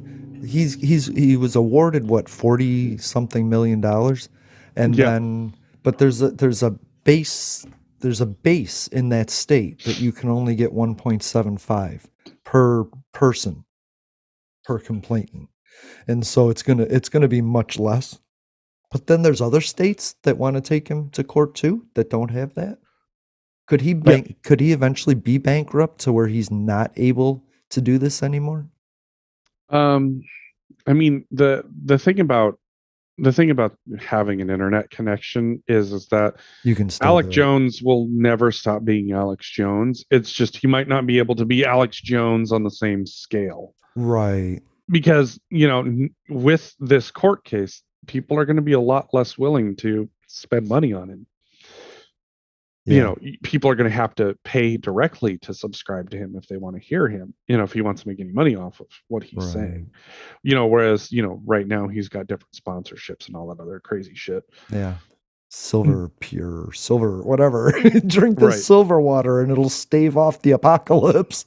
he's 0.45 0.75
he's 0.75 1.07
he 1.07 1.35
was 1.37 1.55
awarded 1.55 2.07
what 2.07 2.29
40 2.29 2.97
something 2.97 3.49
million 3.49 3.81
dollars 3.81 4.29
and 4.75 4.95
Yeah. 4.95 5.05
then 5.11 5.53
but 5.83 5.97
there's 5.97 6.21
a 6.21 6.29
there's 6.31 6.63
a 6.63 6.71
base 7.03 7.65
there's 7.99 8.21
a 8.21 8.25
base 8.25 8.87
in 8.87 9.09
that 9.09 9.29
state 9.29 9.83
that 9.83 9.99
you 9.99 10.13
can 10.13 10.29
only 10.29 10.55
get 10.55 10.71
1.75 10.71 12.05
per 12.45 12.85
person 13.13 13.65
per 14.63 14.79
complainant. 14.79 15.49
And 16.07 16.25
so 16.25 16.49
it's 16.49 16.63
to 16.63 16.83
it's 16.95 17.09
going 17.09 17.21
to 17.23 17.27
be 17.27 17.41
much 17.41 17.77
less. 17.77 18.19
But 18.91 19.07
then 19.07 19.21
there's 19.21 19.41
other 19.41 19.61
states 19.61 20.15
that 20.23 20.37
want 20.37 20.55
to 20.55 20.61
take 20.61 20.87
him 20.87 21.09
to 21.11 21.23
court 21.23 21.55
too 21.55 21.85
that 21.93 22.09
don't 22.09 22.31
have 22.31 22.55
that. 22.55 22.79
Could 23.67 23.81
he 23.81 23.93
bank 23.93 24.37
could 24.43 24.59
he 24.59 24.71
eventually 24.71 25.13
be 25.15 25.37
bankrupt 25.37 25.99
to 26.01 26.11
where 26.11 26.27
he's 26.27 26.49
not 26.49 26.91
able 26.95 27.43
to 27.69 27.81
do 27.81 27.99
this 27.99 28.23
anymore? 28.23 28.67
Um, 29.69 30.23
I 30.87 30.93
mean 30.93 31.25
the 31.29 31.63
the 31.85 31.99
thing 31.99 32.19
about 32.19 32.59
the 33.19 33.31
thing 33.33 33.51
about 33.51 33.75
having 33.99 34.41
an 34.41 34.49
internet 34.49 34.89
connection 34.89 35.61
is 35.67 35.91
is 35.93 36.07
that 36.07 36.37
You 36.63 36.73
can 36.73 36.89
Alex. 37.01 37.27
Jones 37.29 37.83
will 37.83 38.07
never 38.09 38.51
stop 38.51 38.83
being 38.83 39.11
Alex 39.11 39.47
Jones. 39.51 40.03
It's 40.09 40.31
just 40.31 40.57
he 40.57 40.65
might 40.67 40.87
not 40.87 41.05
be 41.05 41.19
able 41.19 41.35
to 41.35 41.45
be 41.45 41.63
Alex 41.63 42.01
Jones 42.01 42.51
on 42.51 42.63
the 42.63 42.71
same 42.71 43.05
scale 43.05 43.75
Right. 43.95 44.61
because 44.89 45.39
you 45.51 45.67
know 45.67 46.07
with 46.29 46.73
this 46.79 47.11
court 47.11 47.43
case, 47.43 47.83
people 48.07 48.37
are 48.37 48.45
going 48.45 48.55
to 48.55 48.61
be 48.61 48.73
a 48.73 48.79
lot 48.79 49.13
less 49.13 49.37
willing 49.37 49.75
to 49.77 50.09
spend 50.27 50.67
money 50.67 50.93
on 50.93 51.09
him. 51.09 51.25
you 52.85 53.01
know 53.03 53.15
people 53.43 53.69
are 53.69 53.75
going 53.75 53.89
to 53.89 53.95
have 53.95 54.15
to 54.15 54.35
pay 54.43 54.77
directly 54.77 55.37
to 55.39 55.53
subscribe 55.53 56.09
to 56.09 56.17
him 56.17 56.35
if 56.35 56.47
they 56.47 56.57
want 56.57 56.75
to 56.75 56.81
hear 56.81 57.07
him 57.07 57.33
you 57.47 57.55
know 57.57 57.63
if 57.63 57.73
he 57.73 57.81
wants 57.81 58.01
to 58.01 58.07
make 58.07 58.19
any 58.19 58.31
money 58.31 58.55
off 58.55 58.79
of 58.79 58.87
what 59.09 59.21
he's 59.23 59.37
Right. 59.43 59.53
saying 59.53 59.91
you 60.43 60.55
know 60.55 60.65
whereas 60.65 61.11
you 61.11 61.21
know 61.21 61.41
right 61.45 61.67
now 61.67 61.87
he's 61.87 62.09
got 62.09 62.25
different 62.27 62.53
sponsorships 62.53 63.27
and 63.27 63.35
all 63.35 63.47
that 63.53 63.61
other 63.61 63.79
crazy 63.79 64.15
shit 64.15 64.43
Yeah. 64.71 64.95
Silver 65.51 66.07
hmm. 66.07 66.13
pure, 66.19 66.71
silver, 66.73 67.21
whatever. 67.23 67.71
Drink 68.07 68.37
the 68.39 68.47
Right. 68.47 68.59
silver 68.59 69.01
water 69.01 69.41
and 69.41 69.51
it'll 69.51 69.67
stave 69.69 70.15
off 70.15 70.43
the 70.43 70.51
apocalypse. 70.51 71.45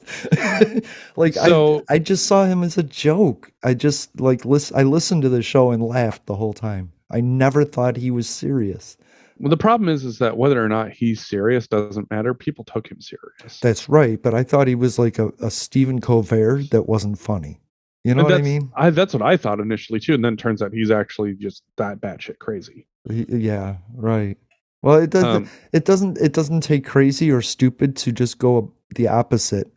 like 1.17 1.35
So- 1.35 1.85
I 1.89 1.95
I 1.95 1.99
just 1.99 2.27
saw 2.27 2.45
him 2.45 2.63
as 2.65 2.77
a 2.77 2.83
joke. 2.83 3.53
I 3.63 3.75
just 3.75 4.21
like 4.21 4.45
listen 4.45 4.77
I 4.77 4.83
listened 4.83 5.23
to 5.23 5.29
the 5.29 5.43
show 5.43 5.71
and 5.71 5.83
laughed 5.83 6.27
the 6.27 6.35
whole 6.35 6.53
time. 6.53 6.93
I 7.11 7.21
never 7.21 7.65
thought 7.65 7.97
he 7.97 8.11
was 8.11 8.29
serious. 8.29 8.97
well 9.39 9.51
the 9.51 9.57
problem 9.57 9.89
is 9.89 10.05
is 10.05 10.19
that 10.19 10.37
whether 10.37 10.63
or 10.65 10.69
not 10.69 10.91
he's 10.91 11.25
serious 11.25 11.69
doesn't 11.69 12.11
matter 12.11 12.35
people 12.35 12.65
took 12.65 12.91
him 12.91 13.01
serious 13.01 13.61
That's 13.61 13.89
right, 13.89 14.21
but 14.21 14.35
I 14.35 14.43
thought 14.43 14.67
he 14.67 14.75
was 14.75 14.99
like 14.99 15.19
a, 15.21 15.29
a 15.41 15.51
Stephen 15.51 16.01
Colbert 16.01 16.71
that 16.71 16.89
wasn't 16.89 17.19
funny. 17.19 17.61
You 18.05 18.15
know 18.17 18.25
what 18.25 18.33
I 18.35 18.43
mean? 18.43 18.73
I, 18.75 18.91
that's 18.91 19.15
what 19.15 19.23
i 19.23 19.37
thought 19.37 19.61
initially 19.61 20.01
too 20.01 20.15
and 20.15 20.25
then 20.25 20.33
it 20.35 20.41
turns 20.41 20.61
out 20.61 20.73
he's 20.73 20.91
actually 20.91 21.35
just 21.35 21.63
that 21.77 22.01
batshit 22.01 22.41
crazy 22.41 22.89
yeah, 23.11 23.77
right. 23.95 24.39
Well, 24.83 24.99
it 25.01 25.11
doesn't 25.11 25.45
Um, 25.45 25.51
it 25.73 25.85
doesn't 25.85 26.19
it 26.19 26.33
doesn't 26.33 26.63
take 26.63 26.85
crazy 26.87 27.31
or 27.31 27.43
stupid 27.43 27.97
to 27.99 28.13
just 28.13 28.39
go 28.39 28.73
the 28.95 29.09
opposite 29.09 29.73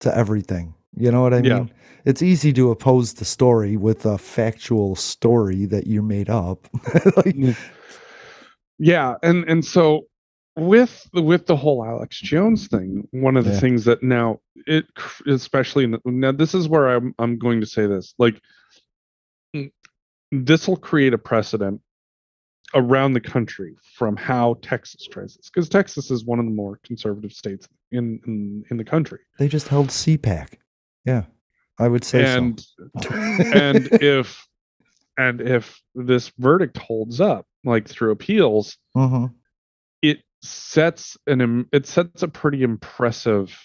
to 0.00 0.16
everything. 0.16 0.74
You 0.96 1.10
know 1.12 1.22
what 1.22 1.34
I 1.34 1.42
Yeah. 1.42 1.58
mean? 1.58 1.72
It's 2.04 2.22
easy 2.22 2.52
to 2.54 2.70
oppose 2.70 3.14
the 3.14 3.24
story 3.24 3.76
with 3.76 4.04
a 4.06 4.18
factual 4.18 4.96
story 4.96 5.66
that 5.66 5.86
you 5.86 6.02
made 6.02 6.30
up. 6.30 6.68
like, 7.16 7.36
yeah 8.78 9.14
and 9.22 9.44
and 9.48 9.64
so 9.64 10.02
with 10.56 11.08
the 11.14 11.22
with 11.22 11.46
the 11.46 11.56
whole 11.56 11.84
alex 11.84 12.20
jones 12.20 12.68
thing 12.68 13.06
one 13.12 13.36
of 13.36 13.44
the 13.46 13.52
Yeah. 13.52 13.60
things 13.60 13.84
that 13.84 14.02
now 14.02 14.40
it 14.66 14.86
especially 15.26 15.86
now 16.04 16.32
this 16.32 16.54
is 16.54 16.68
where 16.68 16.90
i'm 16.90 17.14
i'm 17.18 17.38
going 17.38 17.60
to 17.60 17.66
say 17.66 17.86
this 17.86 18.14
like 18.18 18.40
this 20.32 20.66
will 20.68 20.76
create 20.76 21.14
a 21.14 21.18
precedent 21.18 21.80
around 22.74 23.12
the 23.12 23.20
country 23.20 23.76
from 23.96 24.16
how 24.16 24.56
texas 24.62 25.06
tries 25.10 25.34
this 25.36 25.50
because 25.50 25.68
texas 25.68 26.10
is 26.10 26.24
one 26.24 26.38
of 26.38 26.44
the 26.44 26.50
more 26.50 26.78
conservative 26.84 27.32
states 27.32 27.68
in 27.90 28.18
in, 28.26 28.64
in 28.70 28.76
the 28.76 28.84
country 28.84 29.18
they 29.38 29.48
just 29.48 29.68
held 29.68 29.88
CPAC. 29.88 30.54
Yeah. 31.04 31.24
I 31.78 31.88
would 31.88 32.04
say 32.04 32.24
and 32.24 32.60
so. 32.60 33.10
and 33.12 33.88
if 34.00 34.46
and 35.18 35.40
if 35.40 35.80
this 35.94 36.30
verdict 36.38 36.78
holds 36.78 37.20
up 37.20 37.46
like 37.64 37.88
through 37.88 38.12
appeals 38.12 38.76
Mhm. 38.96 39.32
it 40.02 40.20
sets 40.42 41.16
an 41.26 41.66
it 41.72 41.86
sets 41.86 42.22
a 42.22 42.28
pretty 42.28 42.62
impressive 42.62 43.56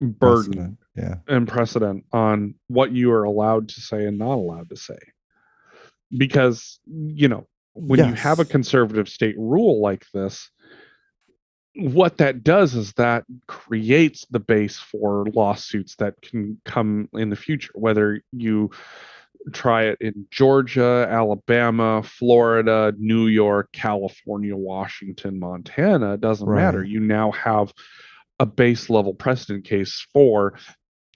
burden 0.00 0.52
Precedent. 0.52 0.78
Yeah. 0.96 1.14
and 1.28 1.48
precedent 1.48 2.04
on 2.12 2.54
what 2.68 2.92
you 2.92 3.10
are 3.12 3.24
allowed 3.24 3.68
to 3.70 3.80
say 3.80 4.04
and 4.06 4.18
not 4.18 4.34
allowed 4.34 4.68
to 4.70 4.76
say 4.76 4.98
because 6.16 6.78
you 6.86 7.28
know 7.28 7.46
when 7.74 7.98
you 8.08 8.14
have 8.14 8.38
a 8.38 8.44
conservative 8.44 9.08
state 9.08 9.36
rule 9.38 9.80
like 9.80 10.06
this 10.12 10.50
what 11.76 12.18
that 12.18 12.44
does 12.44 12.74
is 12.76 12.92
that 12.92 13.24
creates 13.48 14.24
the 14.30 14.38
base 14.38 14.78
for 14.78 15.26
lawsuits 15.34 15.96
that 15.96 16.14
can 16.22 16.60
come 16.64 17.08
in 17.14 17.30
the 17.30 17.36
future 17.36 17.72
whether 17.74 18.20
you 18.32 18.70
try 19.52 19.84
it 19.84 19.98
in 20.00 20.26
Georgia, 20.30 21.06
Alabama, 21.10 22.02
Florida, 22.02 22.94
New 22.98 23.26
York, 23.26 23.68
California, 23.72 24.56
Washington, 24.56 25.38
Montana, 25.38 26.14
it 26.14 26.20
doesn't 26.20 26.48
matter. 26.50 26.82
You 26.82 27.00
now 27.00 27.30
have 27.32 27.72
a 28.40 28.46
base 28.46 28.88
level 28.88 29.14
precedent 29.14 29.64
case 29.64 30.06
for 30.12 30.58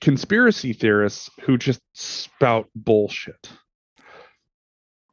conspiracy 0.00 0.72
theorists 0.72 1.30
who 1.42 1.56
just 1.56 1.80
spout 1.94 2.68
bullshit. 2.74 3.48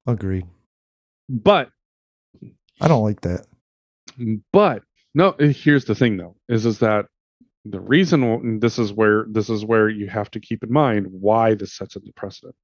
Agreed. 0.06 0.46
But 1.30 1.70
I 2.82 2.88
don't 2.88 3.04
like 3.04 3.22
that. 3.22 3.46
but 4.52 4.84
no 5.14 5.30
uh, 5.30 5.48
here's 5.48 5.86
the 5.86 5.96
thing 5.96 6.18
though 6.18 6.36
is 6.50 6.66
is 6.66 6.80
that 6.80 7.06
the 7.66 7.80
reason 7.80 8.60
this 8.60 8.78
is 8.78 8.94
where 8.94 9.26
this 9.30 9.50
is 9.50 9.66
where 9.66 9.90
you 9.90 10.08
have 10.08 10.30
to 10.32 10.40
keep 10.40 10.64
in 10.64 10.72
mind 10.72 11.08
why 11.10 11.54
this 11.56 11.74
sets 11.74 11.96
a 11.96 12.02
precedent 12.16 12.56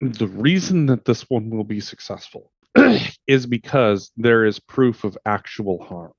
the 0.00 0.28
reason 0.28 0.86
that 0.86 1.04
this 1.04 1.22
one 1.28 1.50
will 1.50 1.64
be 1.64 1.80
successful 1.80 2.50
is 3.26 3.46
because 3.46 4.10
there 4.16 4.44
is 4.44 4.58
proof 4.58 5.04
of 5.04 5.16
actual 5.26 5.82
harm 5.84 6.12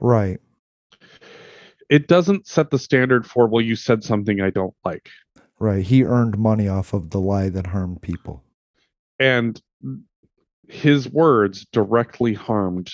Right. 0.00 0.40
it 1.90 2.06
doesn't 2.08 2.46
set 2.46 2.70
the 2.70 2.78
standard 2.78 3.26
for 3.26 3.46
well 3.46 3.62
you 3.62 3.76
said 3.76 4.02
something 4.04 4.40
i 4.40 4.50
don't 4.50 4.74
like 4.84 5.08
Right. 5.60 5.84
He 5.86 6.04
earned 6.04 6.36
money 6.36 6.66
off 6.68 6.92
of 6.92 7.10
the 7.10 7.20
lie 7.20 7.48
that 7.48 7.68
harmed 7.68 8.02
people. 8.02 8.42
and 9.20 9.60
his 10.68 11.08
words 11.08 11.66
directly 11.72 12.34
harmed 12.34 12.90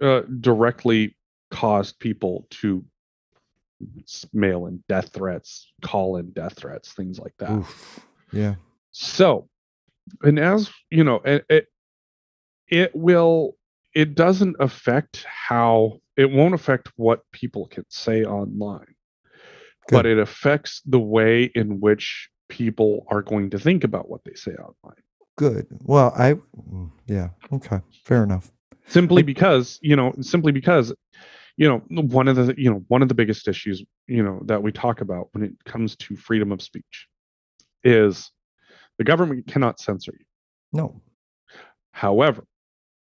uh, 0.00 0.22
directly 0.40 1.16
caused 1.50 1.98
people 1.98 2.46
to 2.50 2.84
mail 4.32 4.66
in 4.66 4.82
death 4.88 5.10
threats 5.12 5.72
call 5.82 6.16
in 6.16 6.30
death 6.30 6.54
threats 6.54 6.92
things 6.92 7.18
like 7.18 7.34
that 7.38 7.50
Oof. 7.50 8.06
Yeah. 8.32 8.54
so 8.92 9.48
and 10.22 10.38
as 10.38 10.70
you 10.90 11.04
know 11.04 11.16
it, 11.24 11.44
it 11.48 11.66
it 12.68 12.94
will 12.94 13.56
it 13.94 14.14
doesn't 14.14 14.56
affect 14.60 15.24
how 15.24 16.00
it 16.16 16.30
won't 16.30 16.54
affect 16.54 16.90
what 16.96 17.20
people 17.32 17.66
can 17.66 17.84
say 17.88 18.24
online 18.24 18.94
but 19.88 20.06
it 20.06 20.18
affects 20.18 20.80
the 20.86 21.00
way 21.00 21.50
in 21.54 21.80
which 21.80 22.30
people 22.48 23.04
are 23.10 23.20
going 23.22 23.50
to 23.50 23.58
think 23.58 23.84
about 23.84 24.08
what 24.08 24.22
they 24.24 24.34
say 24.34 24.52
online 24.52 25.02
Good. 25.36 25.66
Well, 25.84 26.12
I 26.16 26.34
mm, 26.34 26.90
yeah. 27.06 27.28
Okay. 27.52 27.80
Fair 28.04 28.22
enough. 28.22 28.52
simply 28.86 29.22
because 29.22 29.78
you 29.82 29.96
know 29.96 30.12
simply 30.20 30.52
because 30.52 30.92
you 31.56 31.68
know 31.68 31.78
one 31.88 32.28
of 32.28 32.36
the 32.36 32.54
you 32.58 32.70
know 32.70 32.84
one 32.88 33.02
of 33.02 33.08
the 33.08 33.14
biggest 33.14 33.48
issues 33.48 33.82
you 34.06 34.22
know 34.22 34.40
that 34.46 34.62
we 34.62 34.72
talk 34.72 35.00
about 35.00 35.28
when 35.32 35.42
it 35.42 35.52
comes 35.64 35.96
to 35.96 36.16
freedom 36.16 36.52
of 36.52 36.60
speech 36.62 37.06
is 37.84 38.30
the 38.98 39.04
government 39.04 39.46
cannot 39.46 39.78
censor 39.80 40.12
you 40.18 40.24
No. 40.72 41.00
however 41.92 42.44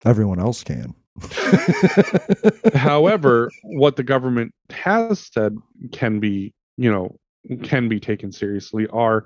Everyone 0.04 0.40
else 0.40 0.64
can. 0.64 0.96
however 2.74 3.52
what 3.64 3.96
the 3.96 4.04
government 4.04 4.54
has 4.70 5.30
said 5.34 5.56
can 5.92 6.20
be 6.20 6.54
you 6.78 6.92
know 6.92 7.16
can 7.64 7.88
be 7.90 8.00
taken 8.00 8.32
seriously 8.32 8.88
are 8.88 9.26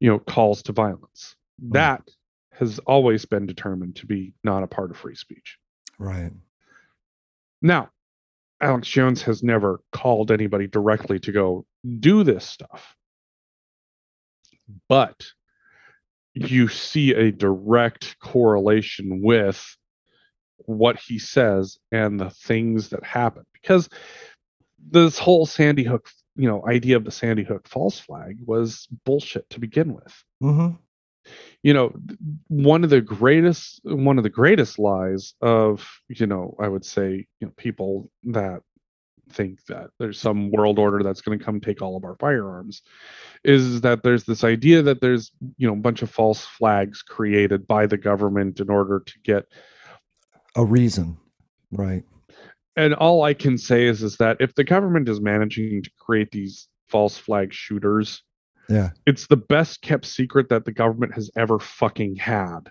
you 0.00 0.08
know 0.10 0.18
calls 0.18 0.62
to 0.62 0.72
violence 0.72 1.36
that 1.70 2.02
has 2.58 2.78
always 2.80 3.24
been 3.24 3.46
determined 3.46 3.96
to 3.96 4.06
be 4.06 4.32
not 4.42 4.62
a 4.62 4.66
part 4.66 4.90
of 4.90 4.96
free 4.96 5.14
speech 5.16 5.58
right. 5.98 6.32
Now, 7.62 7.90
Alex 8.60 8.88
Jones 8.88 9.22
has 9.22 9.42
never 9.42 9.80
called 9.92 10.30
anybody 10.30 10.66
directly 10.66 11.18
to 11.20 11.32
go 11.32 11.66
do 12.00 12.24
this 12.24 12.44
stuff. 12.44 12.94
But 14.88 15.24
you 16.34 16.68
see 16.68 17.12
a 17.14 17.30
direct 17.30 18.18
correlation 18.18 19.22
with 19.22 19.76
what 20.58 20.98
he 20.98 21.18
says 21.18 21.78
and 21.92 22.18
the 22.18 22.30
things 22.30 22.88
that 22.90 23.04
happen 23.04 23.44
because 23.52 23.88
this 24.90 25.18
whole 25.18 25.46
sandy 25.46 25.84
hook 25.84 26.08
you 26.36 26.48
know 26.48 26.66
idea 26.66 26.96
of 26.96 27.04
the 27.04 27.10
sandy 27.10 27.42
hook 27.42 27.68
false 27.68 27.98
flag 27.98 28.38
was 28.44 28.88
bullshit 29.04 29.48
to 29.50 29.60
begin 29.60 29.92
with 29.92 30.24
hmm 30.40 30.70
you 31.62 31.72
know 31.72 31.92
one 32.48 32.84
of 32.84 32.90
the 32.90 33.00
greatest 33.00 33.80
one 33.84 34.18
of 34.18 34.24
the 34.24 34.30
greatest 34.30 34.78
lies 34.78 35.34
of 35.40 35.86
you 36.08 36.26
know 36.26 36.54
i 36.60 36.68
would 36.68 36.84
say 36.84 37.26
you 37.40 37.46
know 37.46 37.52
people 37.56 38.10
that 38.24 38.60
think 39.30 39.64
that 39.66 39.88
there's 39.98 40.20
some 40.20 40.50
world 40.50 40.78
order 40.78 41.02
that's 41.02 41.22
going 41.22 41.38
to 41.38 41.44
come 41.44 41.60
take 41.60 41.80
all 41.80 41.96
of 41.96 42.04
our 42.04 42.16
firearms 42.20 42.82
is 43.42 43.80
that 43.80 44.02
there's 44.02 44.24
this 44.24 44.44
idea 44.44 44.82
that 44.82 45.00
there's 45.00 45.32
you 45.56 45.66
know 45.66 45.72
a 45.72 45.76
bunch 45.76 46.02
of 46.02 46.10
false 46.10 46.44
flags 46.44 47.02
created 47.02 47.66
by 47.66 47.86
the 47.86 47.96
government 47.96 48.60
in 48.60 48.70
order 48.70 49.00
to 49.00 49.14
get 49.24 49.46
A 50.56 50.64
reason, 50.64 51.16
right? 51.72 52.04
and 52.76 52.94
all 52.94 53.22
i 53.22 53.32
can 53.32 53.56
say 53.56 53.86
is 53.86 54.02
is 54.02 54.16
that 54.16 54.36
if 54.40 54.54
the 54.54 54.64
government 54.64 55.08
is 55.08 55.20
managing 55.20 55.82
to 55.82 55.90
create 55.98 56.30
these 56.30 56.68
false 56.88 57.16
flag 57.16 57.52
shooters 57.52 58.22
Yeah. 58.68 58.90
it's 59.06 59.26
the 59.26 59.36
best 59.36 59.82
kept 59.82 60.06
secret 60.06 60.48
that 60.48 60.64
the 60.64 60.72
government 60.72 61.14
has 61.14 61.30
ever 61.36 61.58
fucking 61.58 62.16
had 62.16 62.70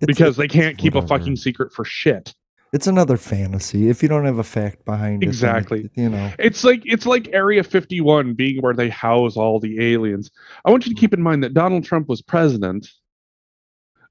It's- 0.00 0.06
because 0.06 0.36
they 0.36 0.48
can't 0.48 0.78
keep 0.78 0.94
a 0.94 1.06
fucking 1.06 1.36
secret 1.36 1.72
for 1.72 1.84
shit 1.84 2.34
It's 2.72 2.88
another 2.88 3.16
fantasy. 3.16 3.88
If 3.88 4.02
you 4.02 4.08
don't 4.08 4.24
have 4.24 4.38
a 4.38 4.42
fact 4.44 4.84
behind 4.84 5.22
it, 5.22 5.26
Exactly. 5.28 5.90
you 5.94 6.08
know. 6.08 6.32
It's 6.40 6.64
like 6.64 6.82
it's 6.84 7.06
like 7.06 7.28
Area 7.32 7.62
51 7.62 8.34
being 8.34 8.60
where 8.62 8.74
they 8.74 8.88
house 8.88 9.36
all 9.36 9.60
the 9.60 9.80
aliens. 9.92 10.30
I 10.64 10.70
want 10.72 10.84
you 10.84 10.92
to 10.92 11.00
keep 11.00 11.14
in 11.14 11.22
mind 11.22 11.44
that 11.44 11.54
Donald 11.54 11.84
Trump 11.84 12.08
was 12.08 12.20
president 12.20 12.88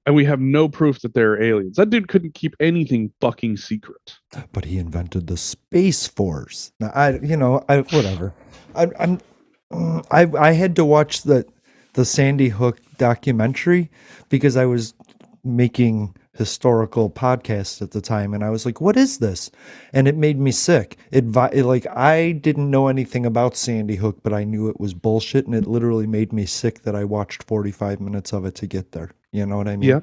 and 0.05 0.15
we 0.15 0.23
have 0.25 0.39
no 0.39 0.69
proof 0.69 1.01
that 1.01 1.13
they're 1.13 1.41
aliens. 1.43 1.75
That 1.75 1.89
dude 1.89 2.07
couldn't 2.07 2.35
keep 2.35 2.55
anything 2.61 3.11
fucking 3.19 3.57
secret. 3.57 4.17
But 4.53 4.63
he 4.65 4.77
invented 4.77 5.27
the 5.27 5.37
space 5.37 6.07
force. 6.07 6.71
Now, 6.79 6.91
I, 6.95 7.19
you 7.19 7.35
know, 7.37 7.63
I 7.67 7.79
whatever. 7.81 8.33
I, 8.75 8.87
I'm, 8.99 9.19
I, 10.11 10.29
I 10.37 10.51
had 10.51 10.75
to 10.77 10.85
watch 10.85 11.23
the 11.23 11.45
the 11.93 12.05
Sandy 12.05 12.49
Hook 12.49 12.79
documentary 12.97 13.91
because 14.29 14.57
I 14.57 14.65
was 14.65 14.93
making 15.43 16.15
historical 16.35 17.09
podcasts 17.09 17.81
at 17.81 17.91
the 17.91 18.01
time, 18.01 18.33
and 18.33 18.43
I 18.43 18.49
was 18.49 18.65
like, 18.65 18.81
"What 18.81 18.97
is 18.97 19.19
this?" 19.19 19.51
And 19.93 20.07
it 20.07 20.15
made 20.15 20.39
me 20.39 20.51
sick. 20.51 20.97
It, 21.11 21.25
it 21.35 21.65
like 21.65 21.87
I 21.87 22.31
didn't 22.33 22.71
know 22.71 22.87
anything 22.87 23.25
about 23.25 23.55
Sandy 23.55 23.95
Hook, 23.95 24.19
but 24.23 24.33
I 24.33 24.43
knew 24.43 24.67
it 24.69 24.79
was 24.79 24.93
bullshit, 24.93 25.45
and 25.45 25.55
it 25.55 25.67
literally 25.67 26.07
made 26.07 26.33
me 26.33 26.45
sick 26.45 26.83
that 26.83 26.95
I 26.95 27.03
watched 27.03 27.43
45 27.43 27.99
minutes 27.99 28.33
of 28.33 28.45
it 28.45 28.55
to 28.55 28.67
get 28.67 28.91
there. 28.91 29.11
You 29.31 29.45
know 29.45 29.57
what 29.57 29.67
I 29.67 29.75
mean? 29.75 29.89
Yeah. 29.89 29.99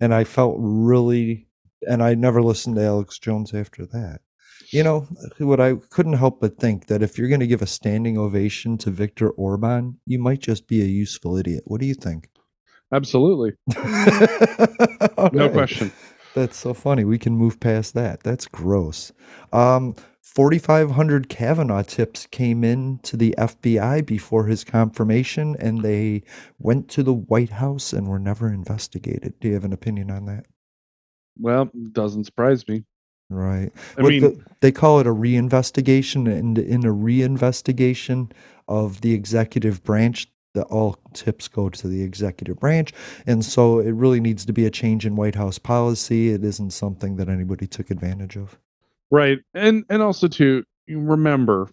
And 0.00 0.14
I 0.14 0.24
felt 0.24 0.56
really, 0.58 1.46
and 1.88 2.02
I 2.02 2.14
never 2.14 2.42
listened 2.42 2.76
to 2.76 2.84
Alex 2.84 3.18
Jones 3.18 3.54
after 3.54 3.86
that. 3.86 4.22
You 4.72 4.84
know, 4.84 5.00
what 5.38 5.60
I 5.60 5.74
couldn't 5.90 6.12
help 6.14 6.40
but 6.40 6.58
think 6.58 6.86
that 6.86 7.02
if 7.02 7.18
you're 7.18 7.28
going 7.28 7.40
to 7.40 7.46
give 7.46 7.62
a 7.62 7.66
standing 7.66 8.16
ovation 8.16 8.78
to 8.78 8.90
Viktor 8.90 9.30
Orban, 9.30 9.98
you 10.06 10.18
might 10.18 10.40
just 10.40 10.68
be 10.68 10.80
a 10.80 10.86
useful 10.86 11.36
idiot. 11.36 11.64
What 11.66 11.80
do 11.80 11.86
you 11.86 11.94
think? 11.94 12.28
Absolutely. 12.92 13.52
No 15.32 15.44
right. 15.44 15.52
question. 15.52 15.92
That's 16.34 16.56
so 16.56 16.72
funny. 16.72 17.04
We 17.04 17.18
can 17.18 17.36
move 17.36 17.60
past 17.60 17.92
that. 17.94 18.22
That's 18.22 18.46
gross. 18.46 19.12
Um, 19.52 19.94
4,500 20.22 21.28
Kavanaugh 21.28 21.82
tips 21.82 22.26
came 22.26 22.64
in 22.64 23.00
to 23.02 23.16
the 23.16 23.34
FBI 23.36 24.06
before 24.06 24.46
his 24.46 24.64
confirmation, 24.64 25.56
and 25.58 25.82
they 25.82 26.22
went 26.58 26.88
to 26.90 27.02
the 27.02 27.12
White 27.12 27.50
House 27.50 27.92
and 27.92 28.08
were 28.08 28.18
never 28.18 28.48
investigated. 28.48 29.34
Do 29.40 29.48
you 29.48 29.54
have 29.54 29.64
an 29.64 29.72
opinion 29.72 30.10
on 30.10 30.24
that? 30.26 30.46
Well, 31.38 31.70
doesn't 31.92 32.24
surprise 32.24 32.66
me. 32.66 32.84
Right. 33.30 33.70
I 33.96 34.02
What 34.02 34.10
mean, 34.10 34.20
the- 34.22 34.40
they 34.60 34.72
call 34.72 34.98
it 35.00 35.06
a 35.06 35.14
reinvestigation, 35.14 36.30
and 36.30 36.58
in 36.58 36.84
a 36.84 36.92
reinvestigation 36.92 38.32
of 38.68 39.00
the 39.00 39.12
executive 39.14 39.82
branch, 39.84 40.26
the 40.52 40.64
all 40.64 40.98
tips 41.14 41.46
go 41.46 41.68
to 41.68 41.86
the 41.88 42.02
executive 42.02 42.58
branch, 42.58 42.92
and 43.26 43.44
so 43.44 43.78
it 43.78 43.92
really 43.92 44.18
needs 44.20 44.44
to 44.46 44.52
be 44.52 44.66
a 44.66 44.70
change 44.70 45.06
in 45.06 45.14
White 45.14 45.36
House 45.36 45.58
policy. 45.60 46.30
It 46.30 46.42
isn't 46.42 46.70
something 46.72 47.16
that 47.16 47.28
anybody 47.28 47.66
took 47.68 47.90
advantage 47.90 48.36
of. 48.36 48.58
right. 49.12 49.38
And 49.54 49.84
and 49.88 50.02
also 50.02 50.26
to 50.28 50.64
remember 50.88 51.68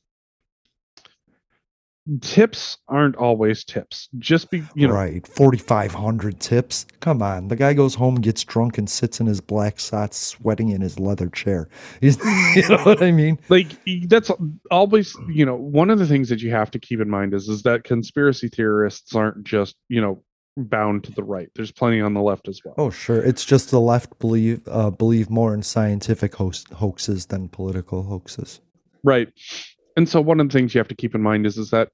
tips 2.21 2.77
aren't 2.87 3.15
always 3.15 3.63
tips. 3.63 4.09
Just 4.19 4.49
be, 4.51 4.63
you 4.75 4.87
know, 4.87 4.93
right. 4.93 5.25
4,500 5.27 6.39
tips. 6.39 6.85
Come 6.99 7.21
on. 7.21 7.47
The 7.47 7.55
guy 7.55 7.73
goes 7.73 7.95
home, 7.95 8.15
gets 8.15 8.43
drunk, 8.43 8.77
and 8.77 8.89
sits 8.89 9.19
in 9.19 9.27
his 9.27 9.41
black 9.41 9.79
socks, 9.79 10.17
sweating 10.17 10.69
in 10.69 10.81
his 10.81 10.99
leather 10.99 11.29
chair. 11.29 11.69
He's, 12.01 12.17
you 12.55 12.67
know 12.69 12.83
what 12.83 13.01
I 13.03 13.11
mean? 13.11 13.39
like 13.49 13.67
that's 14.07 14.31
always 14.71 15.15
you 15.29 15.45
know 15.45 15.55
one 15.55 15.89
of 15.89 15.99
the 15.99 16.05
things 16.07 16.29
that 16.29 16.41
you 16.41 16.51
have 16.51 16.71
to 16.71 16.79
keep 16.79 16.99
in 16.99 17.09
mind 17.09 17.33
is 17.33 17.47
is 17.47 17.63
that 17.63 17.83
conspiracy 17.83 18.47
theorists 18.47 19.15
aren't 19.15 19.43
just 19.43 19.75
you 19.89 20.01
know 20.01 20.23
bound 20.57 21.03
to 21.03 21.11
the 21.11 21.23
right 21.23 21.49
there's 21.55 21.71
plenty 21.71 22.01
on 22.01 22.13
the 22.13 22.21
left 22.21 22.47
as 22.47 22.61
well 22.65 22.73
Oh, 22.77 22.89
sure. 22.89 23.21
It's 23.21 23.45
just 23.45 23.69
the 23.71 23.79
left 23.79 24.17
believe 24.19 24.61
uh, 24.67 24.89
believe 24.89 25.29
more 25.29 25.53
in 25.53 25.61
scientific 25.63 26.33
host, 26.35 26.69
hoaxes 26.73 27.27
than 27.27 27.47
political 27.49 28.03
hoaxes. 28.03 28.59
right 29.03 29.29
and 29.97 30.07
so 30.07 30.21
one 30.21 30.39
of 30.39 30.47
the 30.47 30.53
things 30.53 30.73
you 30.73 30.79
have 30.79 30.87
to 30.87 30.95
keep 30.95 31.13
in 31.15 31.21
mind 31.21 31.45
is 31.45 31.57
is 31.57 31.71
that 31.71 31.89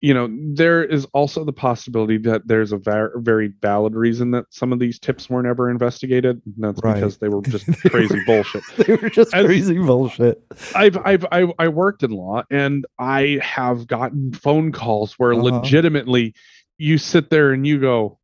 you 0.00 0.14
know 0.14 0.28
there 0.54 0.84
is 0.84 1.04
also 1.06 1.44
the 1.44 1.52
possibility 1.52 2.18
that 2.18 2.46
there's 2.46 2.70
a 2.70 2.76
ver- 2.76 3.12
very 3.18 3.48
valid 3.60 3.94
reason 3.96 4.30
that 4.30 4.44
some 4.50 4.72
of 4.72 4.78
these 4.78 5.00
tips 5.00 5.28
weren't 5.28 5.48
ever 5.48 5.68
investigated 5.68 6.40
and 6.44 6.54
that's 6.58 6.80
Right. 6.82 6.94
because 6.94 7.18
they 7.18 7.28
were 7.28 7.42
just 7.42 7.66
crazy 7.90 8.20
bullshit 8.20 8.62
they 8.78 8.94
were 8.94 9.10
just 9.10 9.34
As- 9.34 9.44
crazy 9.46 9.78
bullshit. 9.78 10.40
I've 10.76 10.96
I've 11.04 11.26
I, 11.32 11.52
I 11.58 11.66
worked 11.68 12.04
in 12.04 12.12
law 12.12 12.44
and 12.50 12.86
I 12.98 13.40
have 13.42 13.88
gotten 13.88 14.32
phone 14.32 14.70
calls 14.70 15.14
where 15.18 15.32
Uh-huh. 15.32 15.42
legitimately 15.50 16.34
you 16.78 16.96
sit 16.98 17.28
there 17.30 17.50
and 17.52 17.66
you 17.66 17.80
go 17.80 18.18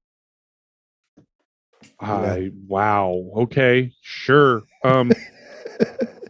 I 1.99 2.51
wow 2.69 3.31
okay 3.37 3.91
sure 4.03 4.63
um 4.85 5.11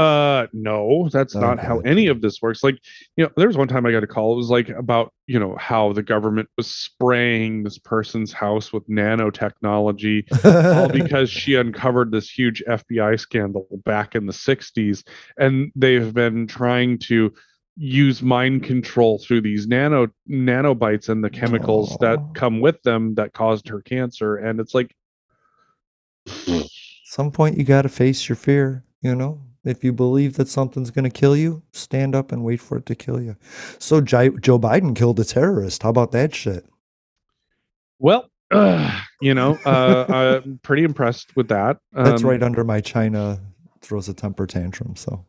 uh 0.00 0.46
no 0.52 1.08
that's 1.12 1.34
Oh, 1.36 1.40
not 1.40 1.58
how 1.58 1.80
any 1.80 2.06
of 2.06 2.20
this 2.22 2.40
works. 2.40 2.62
Like 2.62 2.78
you 3.16 3.24
know 3.24 3.30
there 3.36 3.46
was 3.48 3.56
one 3.56 3.68
time 3.68 3.84
I 3.86 3.92
got 3.92 4.02
a 4.02 4.06
call 4.06 4.32
it 4.32 4.36
was 4.36 4.48
like 4.50 4.68
about 4.70 5.12
you 5.26 5.38
know 5.38 5.56
how 5.58 5.92
the 5.92 6.02
government 6.02 6.48
was 6.56 6.66
spraying 6.66 7.62
this 7.62 7.78
person's 7.78 8.32
house 8.32 8.72
with 8.72 8.88
nanotechnology 8.88 10.24
all 10.76 10.88
because 11.02 11.30
she 11.30 11.54
uncovered 11.54 12.10
this 12.12 12.30
huge 12.30 12.62
FBI 12.68 13.18
scandal 13.20 13.66
back 13.84 14.14
in 14.14 14.26
the 14.26 14.32
60s 14.32 15.06
and 15.38 15.70
they've 15.76 16.12
been 16.14 16.46
trying 16.46 16.98
to 16.98 17.32
use 17.76 18.22
mind 18.22 18.62
control 18.64 19.18
through 19.18 19.40
these 19.40 19.66
nano 19.66 20.08
nanobites 20.28 21.08
and 21.08 21.22
the 21.24 21.30
chemicals 21.30 21.96
that 22.00 22.18
come 22.34 22.60
with 22.60 22.82
them 22.82 23.14
that 23.14 23.32
caused 23.32 23.68
her 23.68 23.80
cancer 23.82 24.36
and 24.36 24.60
it's 24.60 24.74
like 24.74 24.94
Some 27.04 27.30
point 27.32 27.56
you 27.58 27.64
got 27.64 27.82
to 27.82 27.88
face 27.88 28.28
your 28.28 28.36
fear, 28.36 28.84
you 29.02 29.14
know? 29.14 29.40
If 29.64 29.84
you 29.84 29.92
believe 29.92 30.36
that 30.36 30.48
something's 30.48 30.90
going 30.90 31.04
to 31.04 31.10
kill 31.10 31.36
you, 31.36 31.62
stand 31.72 32.14
up 32.14 32.32
and 32.32 32.42
wait 32.42 32.60
for 32.60 32.78
it 32.78 32.86
to 32.86 32.94
kill 32.94 33.20
you. 33.20 33.36
So 33.78 34.00
Jai- 34.00 34.30
Joe 34.40 34.58
Biden 34.58 34.96
killed 34.96 35.20
a 35.20 35.24
terrorist. 35.24 35.82
How 35.82 35.90
about 35.90 36.12
that 36.12 36.34
shit? 36.34 36.64
well 37.98 38.30
uh, 38.50 38.98
you 39.20 39.34
know 39.34 39.58
uh, 39.66 40.06
i'm 40.08 40.58
pretty 40.62 40.84
impressed 40.84 41.36
with 41.36 41.48
that 41.48 41.76
That's 41.92 42.22
Um, 42.22 42.28
right 42.30 42.42
under 42.42 42.64
my 42.64 42.80
China 42.80 43.38
throws 43.82 44.08
a 44.08 44.14
temper 44.14 44.46
tantrum. 44.46 44.96
So 44.96 45.24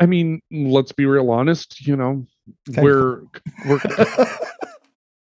I 0.00 0.06
mean 0.06 0.40
let's 0.52 0.92
be 0.92 1.06
real 1.06 1.30
honest 1.30 1.84
you 1.86 1.96
know 1.96 2.24
Okay. 2.70 2.80
we're 2.82 3.22
we're 3.66 3.80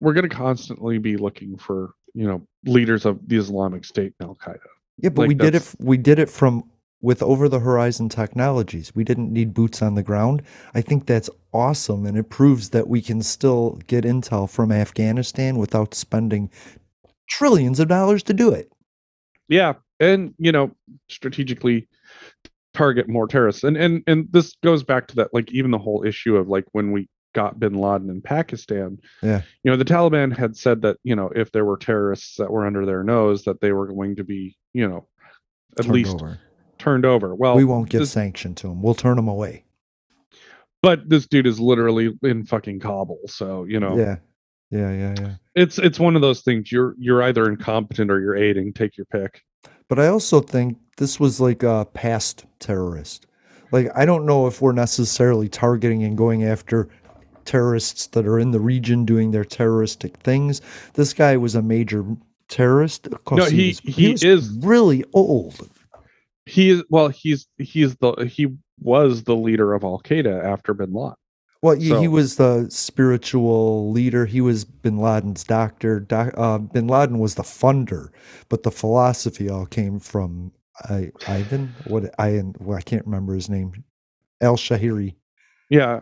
we're 0.02 0.14
going 0.14 0.30
to 0.30 0.36
constantly 0.36 1.00
be 1.00 1.18
looking 1.18 1.58
for 1.58 1.92
you 2.14 2.28
know 2.28 2.46
leaders 2.66 3.06
of 3.06 3.20
the 3.28 3.38
islamic 3.38 3.84
state 3.86 4.14
and 4.20 4.30
al-qaeda 4.30 4.60
Yeah, 5.00 5.10
but 5.10 5.24
Like, 5.24 5.28
we 5.30 5.34
did 5.36 5.56
it. 5.56 5.76
We 5.80 5.98
did 5.98 6.20
it 6.20 6.30
from 6.30 6.70
with 7.02 7.22
over 7.24 7.48
the 7.48 7.60
horizon 7.60 8.10
technologies. 8.10 8.94
We 8.96 9.04
didn't 9.04 9.32
need 9.32 9.54
boots 9.54 9.82
on 9.82 9.96
the 9.96 10.04
ground. 10.04 10.42
I 10.74 10.82
think 10.82 11.06
that's 11.06 11.30
awesome, 11.54 12.06
and 12.06 12.18
it 12.18 12.30
proves 12.30 12.70
that 12.72 12.88
we 12.88 13.02
can 13.02 13.22
still 13.22 13.80
get 13.88 14.04
intel 14.04 14.50
from 14.50 14.72
Afghanistan 14.72 15.58
without 15.58 15.94
spending 15.94 16.50
trillions 17.30 17.80
of 17.80 17.88
dollars 17.88 18.24
to 18.24 18.34
do 18.34 18.52
it. 18.52 18.72
yeah 19.48 19.74
and 20.00 20.34
you 20.40 20.52
know 20.52 20.72
strategically 21.10 21.88
target 22.74 23.08
more 23.08 23.28
terrorists 23.28 23.64
and 23.64 23.78
and 23.78 24.04
and 24.08 24.28
this 24.32 24.56
goes 24.64 24.84
back 24.84 25.08
to 25.08 25.16
that 25.16 25.34
like 25.34 25.52
even 25.52 25.70
the 25.72 25.78
whole 25.78 26.04
issue 26.06 26.36
of 26.38 26.48
like 26.48 26.66
when 26.72 26.92
we 26.92 27.08
got 27.36 27.60
bin 27.60 27.74
laden 27.74 28.10
in 28.10 28.22
pakistan 28.22 28.98
Yeah. 29.22 29.42
you 29.64 29.70
know 29.70 29.78
the 29.78 29.86
taliban 29.86 30.36
had 30.36 30.56
said 30.58 30.82
that 30.84 30.98
you 31.04 31.16
know 31.16 31.30
if 31.36 31.52
there 31.52 31.66
were 31.66 31.78
terrorists 31.78 32.36
that 32.38 32.50
were 32.52 32.66
under 32.66 32.86
their 32.86 33.04
nose 33.04 33.44
that 33.44 33.62
they 33.62 33.72
were 33.74 33.88
going 33.88 34.16
to 34.16 34.24
be 34.24 34.56
you 34.74 34.88
know 34.88 35.08
at 35.78 35.86
Turned 35.86 35.94
least 35.94 36.16
over. 36.16 36.40
Turned 36.80 37.06
over 37.06 37.36
well 37.36 37.56
we 37.56 37.66
won't 37.66 37.90
give 37.90 38.00
this- 38.02 38.12
sanction 38.12 38.56
to 38.56 38.68
them. 38.68 38.82
We'll 38.82 38.96
turn 38.96 39.16
them 39.18 39.28
away. 39.28 39.64
but 40.82 41.08
this 41.10 41.28
dude 41.28 41.46
is 41.48 41.60
literally 41.60 42.18
in 42.24 42.46
fucking 42.46 42.80
kabul 42.80 43.20
so 43.28 43.66
you 43.66 43.80
know 43.80 43.98
Yeah. 43.98 44.18
Yeah, 44.72 44.92
yeah, 44.94 45.16
yeah. 45.20 45.34
It's 45.56 45.80
it's 45.80 46.00
one 46.00 46.16
of 46.16 46.22
those 46.22 46.42
things. 46.42 46.72
You're 46.72 46.94
you're 47.00 47.24
either 47.24 47.50
incompetent 47.50 48.12
or 48.12 48.20
you're 48.22 48.36
aiding. 48.36 48.72
Take 48.72 48.98
your 48.98 49.06
pick. 49.08 49.42
But 49.88 49.98
I 49.98 50.06
also 50.10 50.42
think 50.42 50.78
this 50.98 51.20
was 51.20 51.42
like 51.42 51.64
a 51.64 51.88
past 51.96 52.46
terrorist. 52.60 53.26
Like 53.72 53.88
I 53.96 54.06
don't 54.06 54.28
know 54.28 54.46
if 54.46 54.62
we're 54.62 54.74
necessarily 54.74 55.50
targeting 55.50 56.04
and 56.04 56.16
going 56.16 56.44
after 56.44 56.88
terrorists 57.46 58.06
that 58.08 58.28
are 58.28 58.38
in 58.38 58.52
the 58.52 58.60
region 58.60 59.06
doing 59.06 59.32
their 59.32 59.44
terroristic 59.44 60.16
things. 60.18 60.62
This 60.94 61.14
guy 61.14 61.36
was 61.36 61.56
a 61.56 61.64
major 61.64 62.06
terrorist. 62.48 63.08
Of 63.08 63.14
No, 63.14 63.18
course, 63.26 63.50
he- 63.50 63.70
was, 63.70 63.80
he 63.80 64.12
was 64.12 64.24
is- 64.24 64.52
really 64.62 65.04
old. 65.14 65.68
He 66.50 66.70
is 66.72 66.84
well. 66.90 67.10
He's 67.10 67.48
he's 67.58 67.96
the 67.98 68.14
he 68.26 68.48
was 68.80 69.24
the 69.24 69.36
leader 69.36 69.74
of 69.74 69.84
Al 69.84 70.00
Qaeda 70.00 70.44
after 70.44 70.74
Bin 70.74 70.94
Laden. 70.94 71.16
Well, 71.62 71.76
he, 71.76 71.94
he 72.00 72.08
was 72.08 72.38
the 72.38 72.68
spiritual 72.70 73.92
leader. 73.92 74.26
He 74.26 74.40
was 74.40 74.64
Bin 74.64 74.98
Laden's 74.98 75.44
doctor. 75.44 76.00
Doc, 76.00 76.34
uh, 76.38 76.58
Bin 76.58 76.88
Laden 76.88 77.20
was 77.20 77.36
the 77.36 77.44
funder, 77.44 78.10
but 78.48 78.64
the 78.64 78.72
philosophy 78.72 79.50
all 79.50 79.66
came 79.66 80.00
from 80.00 80.54
I, 80.86 81.12
Ivan. 81.28 81.74
What 81.86 82.16
I 82.18 82.42
well, 82.60 82.78
I 82.78 82.82
can't 82.82 83.06
remember 83.06 83.34
his 83.34 83.50
name. 83.50 83.84
Al 84.42 84.56
Shahiri. 84.56 85.16
Yeah. 85.70 86.00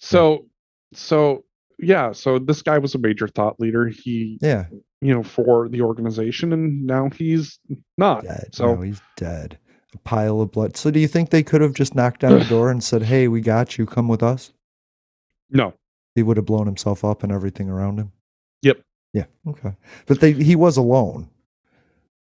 So 0.00 0.46
so 0.92 1.44
yeah. 1.78 2.12
So 2.12 2.38
this 2.38 2.62
guy 2.62 2.78
was 2.78 2.94
a 2.94 2.98
major 2.98 3.26
thought 3.26 3.58
leader. 3.58 3.88
He 3.88 4.38
Yeah, 4.40 4.66
you 5.00 5.12
know 5.12 5.24
for 5.24 5.68
the 5.68 5.82
organization, 5.82 6.52
and 6.52 6.86
now 6.86 7.10
he's 7.10 7.58
not. 7.98 8.22
dead. 8.22 8.50
So 8.52 8.76
no, 8.76 8.82
he's 8.82 9.00
dead. 9.16 9.58
A 9.96 9.98
pile 10.00 10.42
of 10.42 10.52
blood. 10.52 10.76
So, 10.76 10.90
do 10.90 11.00
you 11.00 11.08
think 11.08 11.30
they 11.30 11.42
could 11.42 11.62
have 11.62 11.72
just 11.72 11.94
knocked 11.94 12.22
on 12.22 12.38
the 12.38 12.44
door 12.48 12.70
and 12.70 12.84
said, 12.84 13.02
"Hey, 13.02 13.28
we 13.28 13.40
got 13.40 13.78
you. 13.78 13.86
Come 13.86 14.08
with 14.08 14.22
us"? 14.22 14.52
no. 15.50 15.72
He 16.14 16.22
would 16.22 16.38
have 16.38 16.46
blown 16.46 16.64
himself 16.66 17.04
up 17.04 17.22
and 17.22 17.30
everything 17.30 17.68
around 17.68 17.98
him. 17.98 18.10
Yep. 18.62 18.80
Yeah. 19.12 19.24
Okay. 19.46 19.74
But 20.06 20.20
they 20.20 20.32
he 20.32 20.56
was 20.56 20.76
alone. 20.78 21.28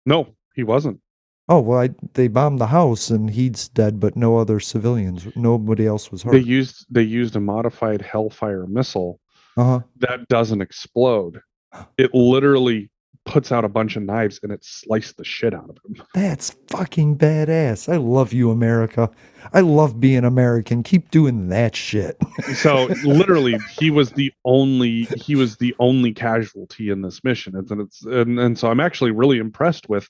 No, 0.05 0.35
he 0.55 0.63
wasn't. 0.65 1.01
Oh 1.49 1.61
well, 1.61 1.81
I, 1.81 1.91
they 2.13 2.29
bombed 2.29 2.59
the 2.61 2.67
house 2.67 3.09
and 3.11 3.31
he's 3.31 3.69
dead, 3.69 3.99
but 3.99 4.17
no 4.17 4.37
other 4.39 4.61
civilians. 4.61 5.27
Nobody 5.35 5.87
else 5.87 6.11
was 6.13 6.23
hurt. 6.23 6.33
They 6.33 6.41
used 6.41 6.87
they 6.91 7.03
used 7.03 7.37
a 7.37 7.41
modified 7.41 8.03
Hellfire 8.03 8.67
missile 8.67 9.19
Uh 9.57 9.65
huh. 9.65 9.81
that 9.99 10.29
doesn't 10.29 10.61
explode. 10.63 11.41
It 11.99 12.15
literally 12.15 12.91
puts 13.31 13.53
out 13.53 13.65
a 13.65 13.69
bunch 13.69 13.95
of 13.95 14.03
knives 14.03 14.41
and 14.43 14.51
it 14.51 14.65
sliced 14.65 15.17
the 15.17 15.25
shit 15.25 15.55
out 15.55 15.71
of 15.71 15.79
him. 15.85 16.05
That's 16.15 16.57
fucking 16.67 17.17
badass. 17.17 17.91
I 17.91 17.97
love 17.97 18.33
you, 18.33 18.51
America. 18.51 19.09
I 19.53 19.61
love 19.61 20.01
being 20.01 20.25
American. 20.25 20.83
Keep 20.83 21.11
doing 21.11 21.49
that 21.49 21.75
shit. 21.75 22.17
So 22.55 22.87
literally, 23.05 23.57
he 23.79 23.91
was 23.91 24.11
the 24.13 24.33
only 24.45 25.03
he 25.17 25.37
was 25.37 25.57
the 25.59 25.75
only 25.79 26.13
casualty 26.13 26.91
in 26.91 27.03
this 27.03 27.23
mission, 27.23 27.55
and 27.55 27.81
it's 27.81 28.05
and, 28.05 28.41
and 28.41 28.59
so 28.59 28.69
I'm 28.69 28.81
actually 28.81 29.13
really 29.13 29.39
impressed 29.39 29.89
with 29.89 30.09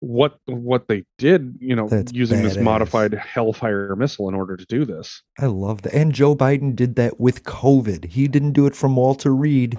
what 0.00 0.38
what 0.46 0.88
they 0.88 1.04
did. 1.18 1.56
You 1.60 1.76
know, 1.76 1.88
That's 1.88 2.12
using 2.12 2.42
this 2.42 2.56
modified 2.56 3.14
Hellfire 3.14 3.94
missile 3.96 4.28
in 4.28 4.34
order 4.34 4.56
to 4.56 4.66
do 4.66 4.84
this. 4.84 5.22
I 5.38 5.46
love 5.46 5.82
that. 5.82 5.94
And 5.94 6.12
Joe 6.12 6.34
Biden 6.34 6.74
did 6.74 6.96
that 6.96 7.20
with 7.20 7.44
COVID. 7.44 8.06
He 8.06 8.28
didn't 8.28 8.52
do 8.52 8.66
it 8.66 8.74
from 8.74 8.96
Walter 8.96 9.34
Reed. 9.34 9.78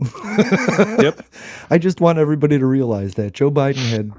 Yep. 0.00 1.22
I 1.70 1.78
just 1.78 2.00
want 2.00 2.18
everybody 2.18 2.58
to 2.58 2.66
realize 2.66 3.14
that 3.14 3.32
Joe 3.34 3.50
Biden 3.50 3.88
had 3.90 4.12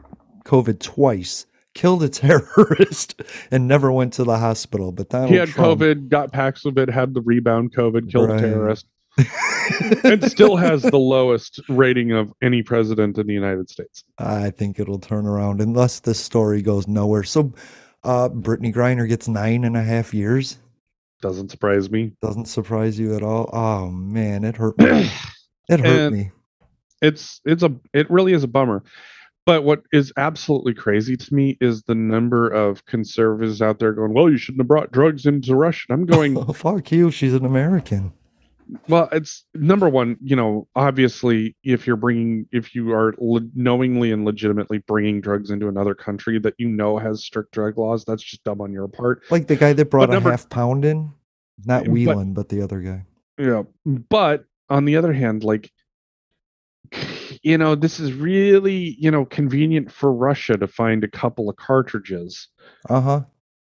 COVID 0.45 0.79
twice, 0.79 1.45
killed 1.73 2.03
a 2.03 2.09
terrorist, 2.09 3.21
and 3.51 3.67
never 3.67 3.91
went 3.91 4.13
to 4.13 4.23
the 4.23 4.37
hospital. 4.37 4.91
But 4.91 5.09
Donald 5.09 5.31
he 5.31 5.37
had 5.37 5.49
Trump, 5.49 5.81
COVID, 5.81 6.09
got 6.09 6.31
Paxlovid, 6.31 6.89
had 6.89 7.13
the 7.13 7.21
rebound 7.21 7.73
COVID, 7.75 8.11
killed 8.11 8.29
Right. 8.29 8.39
a 8.39 8.41
terrorist, 8.41 8.85
and 10.03 10.23
still 10.31 10.55
has 10.55 10.83
the 10.83 10.97
lowest 10.99 11.59
rating 11.69 12.11
of 12.11 12.31
any 12.41 12.63
president 12.63 13.17
in 13.17 13.27
the 13.27 13.33
United 13.33 13.69
States. 13.69 14.03
I 14.17 14.49
think 14.51 14.79
it'll 14.79 14.99
turn 14.99 15.25
around 15.25 15.61
unless 15.61 15.99
this 15.99 16.19
story 16.19 16.61
goes 16.61 16.87
nowhere. 16.87 17.23
So, 17.23 17.53
uh, 18.03 18.29
Brittney 18.29 18.73
Griner 18.73 19.07
gets 19.07 19.27
nine 19.27 19.63
and 19.63 19.75
a 19.77 19.83
half 19.83 20.13
years. 20.13 20.57
Doesn't 21.21 21.51
surprise 21.51 21.91
me. 21.91 22.13
Doesn't 22.21 22.47
surprise 22.47 22.97
you 22.97 23.15
at 23.15 23.21
all. 23.21 23.49
Oh 23.53 23.91
man, 23.91 24.43
it 24.43 24.55
hurt 24.55 24.77
me. 24.79 25.09
It 25.69 25.79
hurt 25.79 25.87
And- 26.07 26.15
me. 26.15 26.31
it's 27.01 27.41
it's 27.45 27.63
a 27.63 27.73
it 27.93 28.09
really 28.11 28.33
is 28.33 28.43
a 28.43 28.47
bummer 28.47 28.83
but 29.45 29.63
what 29.63 29.81
is 29.91 30.13
absolutely 30.17 30.73
crazy 30.73 31.17
to 31.17 31.33
me 31.33 31.57
is 31.59 31.81
the 31.83 31.95
number 31.95 32.47
of 32.47 32.85
conservatives 32.85 33.61
out 33.61 33.79
there 33.79 33.91
going 33.93 34.13
well 34.13 34.29
you 34.29 34.37
shouldn't 34.37 34.59
have 34.61 34.67
brought 34.67 34.91
drugs 34.91 35.25
into 35.25 35.55
russia 35.55 35.85
And 35.89 35.99
i'm 36.01 36.05
going 36.05 36.37
Oh, 36.37 36.53
fuck 36.53 36.91
you. 36.91 37.09
She's 37.11 37.33
an 37.33 37.45
American. 37.45 38.13
well 38.87 39.09
it's 39.11 39.45
number 39.55 39.89
one 39.89 40.15
you 40.21 40.35
know 40.35 40.67
obviously 40.75 41.55
if 41.63 41.87
you're 41.87 41.95
bringing 41.95 42.45
if 42.51 42.75
you 42.75 42.91
are 42.93 43.15
le- 43.19 43.49
knowingly 43.55 44.11
and 44.11 44.23
legitimately 44.25 44.77
bringing 44.79 45.21
drugs 45.21 45.49
into 45.49 45.67
another 45.67 45.95
country 45.95 46.37
that 46.39 46.53
you 46.59 46.69
know 46.69 46.97
has 46.99 47.23
strict 47.23 47.51
drug 47.51 47.77
laws 47.77 48.05
that's 48.05 48.23
just 48.23 48.43
dumb 48.43 48.61
on 48.61 48.71
your 48.71 48.87
part 48.87 49.23
Like 49.31 49.47
the 49.47 49.55
guy 49.55 49.73
that 49.73 49.89
brought 49.89 50.09
a 50.09 50.13
number- 50.13 50.29
half 50.31 50.47
pound 50.49 50.85
in, 50.85 51.11
not 51.65 51.85
But- 51.85 52.33
but 52.33 52.49
the 52.49 52.61
other 52.61 52.79
guy. 52.81 53.05
Yeah. 53.39 53.63
But 53.85 54.45
on 54.71 54.85
the 54.85 54.95
other 54.95 55.13
hand, 55.13 55.43
like, 55.43 55.71
you 57.43 57.57
know, 57.57 57.75
this 57.75 57.99
is 57.99 58.13
really, 58.13 58.95
you 58.99 59.11
know, 59.11 59.25
convenient 59.25 59.91
for 59.91 60.11
Russia 60.13 60.57
to 60.57 60.67
find 60.67 61.03
a 61.03 61.07
couple 61.07 61.49
of 61.49 61.55
cartridges. 61.57 62.47
Uh 62.89 63.01
huh. 63.01 63.21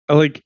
Like, 0.08 0.44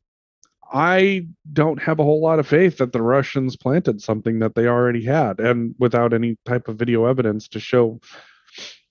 I 0.73 1.27
don't 1.53 1.81
have 1.83 1.99
a 2.01 2.05
whole 2.05 2.21
lot 2.21 2.39
of 2.39 2.47
faith 2.47 2.79
that 2.79 2.93
the 2.93 3.03
Russians 3.03 3.57
planted 3.57 4.01
something 4.01 4.39
that 4.41 4.55
they 4.55 4.67
already 4.67 5.05
had 5.05 5.39
and 5.41 5.75
without 5.79 6.13
any 6.13 6.37
type 6.45 6.69
of 6.69 6.77
video 6.77 7.05
evidence 7.07 7.49
to 7.49 7.61
show, 7.61 8.01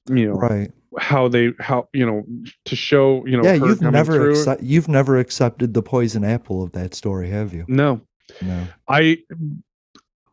you 0.10 0.28
know, 0.30 0.36
Right. 0.36 0.72
how 0.98 1.28
they, 1.28 1.52
how, 1.60 1.90
you 1.94 2.06
know, 2.06 2.24
to 2.66 2.76
show, 2.76 3.26
you 3.26 3.38
know, 3.38 3.44
yeah, 3.44 3.54
you've 3.56 3.82
never 3.82 4.30
accept, 4.32 4.64
you've 4.64 4.88
never 4.88 5.18
accepted 5.18 5.74
the 5.74 5.84
poison 5.84 6.24
apple 6.24 6.64
of 6.64 6.72
that 6.74 6.94
story, 6.94 7.30
have 7.30 7.54
you? 7.54 7.66
no, 7.68 8.02
No. 8.42 8.68
I 8.88 9.20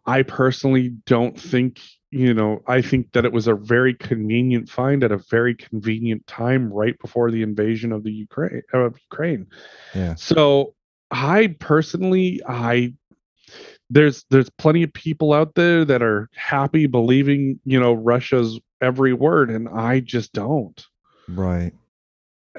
I 0.07 0.22
personally 0.22 0.88
don't 1.07 1.38
think, 1.38 1.80
you 2.11 2.34
know, 2.34 2.62
I 2.66 2.82
think 2.82 3.12
that 3.12 3.24
it 3.24 3.32
was 3.32 3.46
a 3.46 3.55
very 3.55 3.94
convenient 3.94 4.68
find 4.68 5.05
at 5.05 5.12
a 5.12 5.18
very 5.30 5.55
convenient 5.55 6.26
time 6.26 6.72
right 6.72 6.98
before 6.98 7.30
the 7.30 7.42
invasion 7.42 7.92
of 7.92 8.03
the 8.03 8.12
Ukraine 8.12 8.62
of 8.72 8.98
Ukraine. 9.11 9.46
Yeah. 9.94 10.14
So 10.16 10.74
I 11.11 11.55
personally 11.61 12.40
I 12.46 12.94
there's 13.90 14.24
there's 14.30 14.50
plenty 14.50 14.82
of 14.82 14.92
people 14.92 15.32
out 15.32 15.55
there 15.55 15.84
that 15.84 16.03
are 16.03 16.28
happy 16.34 16.86
believing, 16.86 17.61
you 17.64 17.78
know, 17.78 17.92
Russia's 17.92 18.59
every 18.80 19.12
word 19.12 19.50
and 19.50 19.68
I 19.68 20.00
just 20.00 20.32
don't. 20.32 20.84
Right. 21.28 21.72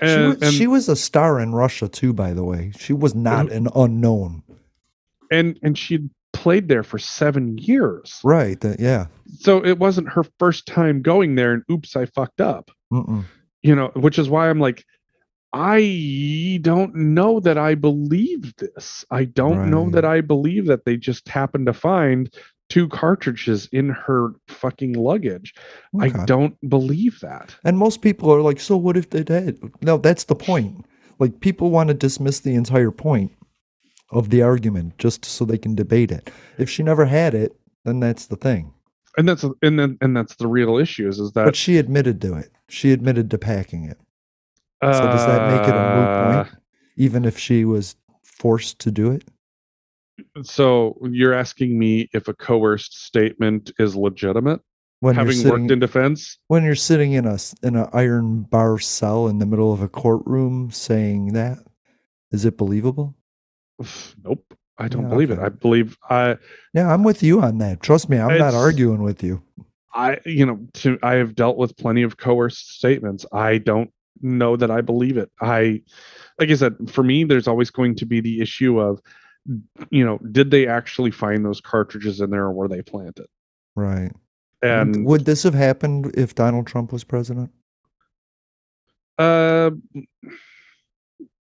And, 0.01 0.09
she, 0.09 0.27
was, 0.27 0.41
and, 0.41 0.53
she 0.53 0.67
was 0.67 0.89
a 0.89 0.95
star 0.95 1.39
in 1.39 1.53
Russia 1.53 1.87
too, 1.87 2.13
by 2.13 2.33
the 2.33 2.43
way. 2.43 2.71
She 2.79 2.93
was 2.93 3.13
not 3.13 3.51
an 3.51 3.67
unknown. 3.75 4.43
and 5.29 5.59
and 5.61 5.77
she'd 5.77 6.09
played 6.33 6.67
there 6.67 6.83
for 6.83 6.97
7 6.99 7.57
years. 7.57 8.19
Right. 8.23 8.59
that- 8.61 8.79
yeah. 8.79 9.05
so 9.39 9.63
it 9.63 9.79
wasn't 9.79 10.09
her 10.09 10.25
first 10.39 10.65
time 10.67 11.01
going 11.01 11.35
there 11.35 11.53
and 11.53 11.63
oops 11.71 11.95
i 11.95 12.05
fucked 12.05 12.41
up 12.41 12.69
Mm-mm. 12.91 13.23
you 13.61 13.75
know 13.75 13.91
which 13.95 14.19
is 14.19 14.29
why 14.29 14.49
i'm 14.49 14.59
like 14.59 14.83
i 15.53 16.59
don't 16.61 16.95
know 16.95 17.39
that 17.39 17.57
i 17.57 17.75
believe 17.75 18.53
this 18.57 19.05
i 19.11 19.23
don't 19.25 19.69
know 19.69 19.89
that 19.91 20.05
i 20.05 20.21
believe 20.21 20.65
that 20.67 20.85
they 20.85 20.97
just 20.97 21.27
happened 21.29 21.65
to 21.67 21.73
find 21.73 22.33
two 22.69 22.87
cartridges 22.89 23.67
in 23.71 23.89
her 23.89 24.31
fucking 24.47 24.93
luggage 24.93 25.53
i 26.01 26.09
don't 26.25 26.55
believe 26.69 27.19
that 27.21 27.55
And 27.63 27.77
most 27.77 28.01
people 28.01 28.31
are 28.33 28.41
like, 28.41 28.59
so 28.59 28.75
what 28.77 28.97
if 28.97 29.09
they 29.11 29.23
did? 29.23 29.61
No, 29.81 29.97
that's 29.97 30.23
the 30.25 30.35
point. 30.35 30.85
Like 31.19 31.39
people 31.39 31.69
want 31.69 31.89
to 31.89 31.93
dismiss 31.93 32.39
the 32.39 32.55
entire 32.55 32.91
point 32.91 33.31
of 34.13 34.29
the 34.29 34.41
argument 34.41 34.97
just 34.97 35.25
so 35.25 35.45
they 35.45 35.57
can 35.57 35.75
debate 35.75 36.11
it. 36.11 36.29
If 36.57 36.69
she 36.69 36.83
never 36.83 37.05
had 37.05 37.33
it, 37.33 37.55
then 37.85 37.99
that's 37.99 38.27
the 38.27 38.35
thing. 38.35 38.73
and 39.17 39.27
that's 39.27 39.43
and 39.61 39.79
then 39.79 39.97
and 40.01 40.15
that's 40.15 40.35
the 40.35 40.47
real 40.47 40.77
issue 40.77 41.07
is, 41.07 41.19
is 41.19 41.31
that 41.33 41.45
But 41.45 41.55
she 41.55 41.77
admitted 41.77 42.21
to 42.21 42.35
it. 42.35 42.51
She 42.69 42.91
admitted 42.91 43.29
to 43.31 43.37
packing 43.37 43.85
it. 43.85 43.99
So 44.81 44.89
does 44.91 45.25
that 45.25 45.49
make 45.49 45.67
it 45.67 45.73
a 45.73 45.79
uh, 45.79 45.95
moot 45.95 46.47
point? 46.47 46.63
Even 46.97 47.23
if 47.25 47.37
she 47.39 47.63
was 47.63 47.95
forced 48.23 48.79
to 48.79 48.91
do 48.91 49.11
it? 49.11 49.23
so 50.43 50.95
you're 51.09 51.33
asking 51.33 51.77
me 51.79 52.07
if 52.13 52.27
a 52.27 52.33
coerced 52.33 53.03
statement 53.05 53.71
is 53.79 53.95
legitimate 53.95 54.61
When 54.99 55.15
having 55.15 55.33
you're 55.33 55.43
sitting, 55.43 55.61
worked 55.61 55.71
in 55.71 55.79
defense 55.79 56.37
when 56.47 56.63
you're 56.63 56.75
sitting 56.75 57.13
in 57.13 57.25
a 57.25 57.37
in 57.63 57.75
an 57.75 57.87
iron 57.93 58.43
bar 58.43 58.77
cell 58.79 59.27
in 59.27 59.39
the 59.39 59.45
middle 59.45 59.73
of 59.73 59.81
a 59.81 59.87
courtroom 59.89 60.69
saying 60.71 61.33
that, 61.33 61.57
is 62.31 62.45
it 62.45 62.57
believable? 62.57 63.15
Nope. 64.23 64.57
I 64.77 64.87
don't 64.87 65.03
Yeah, 65.03 65.09
believe 65.09 65.31
it. 65.31 65.39
I 65.39 65.49
believe 65.49 65.97
I 66.09 66.37
Yeah, 66.73 66.91
I'm 66.91 67.03
with 67.03 67.21
you 67.21 67.41
on 67.41 67.59
that. 67.59 67.81
Trust 67.81 68.09
me, 68.09 68.17
I'm 68.17 68.37
not 68.39 68.53
arguing 68.55 69.03
with 69.03 69.23
you. 69.23 69.41
I 69.93 70.19
you 70.25 70.45
know, 70.45 70.59
to 70.75 70.97
I 71.03 71.13
have 71.15 71.35
dealt 71.35 71.57
with 71.57 71.77
plenty 71.77 72.01
of 72.01 72.17
coerced 72.17 72.75
statements. 72.75 73.25
I 73.31 73.59
don't 73.59 73.91
know 74.21 74.55
that 74.55 74.71
I 74.71 74.81
believe 74.81 75.17
it. 75.17 75.31
I 75.41 75.81
like 76.39 76.49
I 76.49 76.55
said, 76.55 76.75
for 76.89 77.03
me, 77.03 77.23
there's 77.23 77.47
always 77.47 77.69
going 77.69 77.95
to 77.95 78.05
be 78.05 78.19
the 78.19 78.41
issue 78.41 78.79
of 78.79 78.99
you 79.91 80.05
know, 80.05 80.17
did 80.31 80.49
they 80.51 80.67
actually 80.67 81.11
find 81.11 81.45
those 81.45 81.61
cartridges 81.61 82.21
in 82.21 82.29
there 82.31 82.45
or 82.45 82.51
were 82.53 82.67
they 82.67 82.81
planted? 82.81 83.27
Right. 83.75 84.11
And 84.61 85.05
would 85.05 85.25
this 85.25 85.43
have 85.43 85.53
happened 85.53 86.13
if 86.15 86.33
Donald 86.33 86.65
Trump 86.65 86.93
was 86.93 87.03
president? 87.03 87.51
uh, 89.19 89.71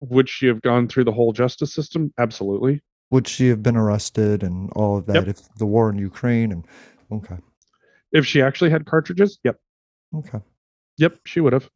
would 0.02 0.30
she 0.30 0.48
have 0.48 0.62
gone 0.62 0.88
through 0.88 1.04
the 1.06 1.12
whole 1.12 1.34
justice 1.34 1.74
system? 1.74 2.14
Absolutely. 2.18 2.82
Would 3.12 3.28
she 3.28 3.48
have 3.48 3.64
been 3.64 3.78
arrested 3.78 4.44
and 4.44 4.70
all 4.74 4.98
of 4.98 5.06
that 5.08 5.16
Yep. 5.16 5.28
if 5.28 5.56
the 5.56 5.66
war 5.66 5.90
in 5.90 5.98
Ukraine 5.98 6.52
and 6.52 6.66
okay. 7.12 7.38
If 8.12 8.26
she 8.26 8.42
actually 8.42 8.70
had 8.70 8.86
cartridges, 8.86 9.40
yep, 9.44 9.58
Okay. 10.16 10.40
yep, 10.98 11.18
she 11.26 11.40
would 11.42 11.54
have. 11.54 11.70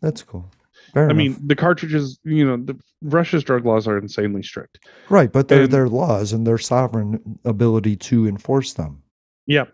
That's 0.00 0.22
cool. 0.22 0.50
Fair 0.94 1.02
I 1.02 1.06
enough. 1.06 1.16
mean, 1.16 1.36
the 1.46 1.56
cartridges, 1.56 2.18
you 2.24 2.46
know, 2.46 2.56
the 2.56 2.78
Russia's 3.02 3.44
drug 3.44 3.66
laws 3.66 3.86
are 3.88 3.98
insanely 3.98 4.42
strict. 4.42 4.78
right, 5.10 5.30
but 5.32 5.48
they're 5.48 5.64
and- 5.64 5.72
their 5.72 5.88
laws 5.88 6.32
and 6.32 6.46
their 6.46 6.58
sovereign 6.58 7.38
ability 7.44 7.96
to 7.96 8.26
enforce 8.26 8.72
them. 8.74 9.02
Yeah, 9.46 9.64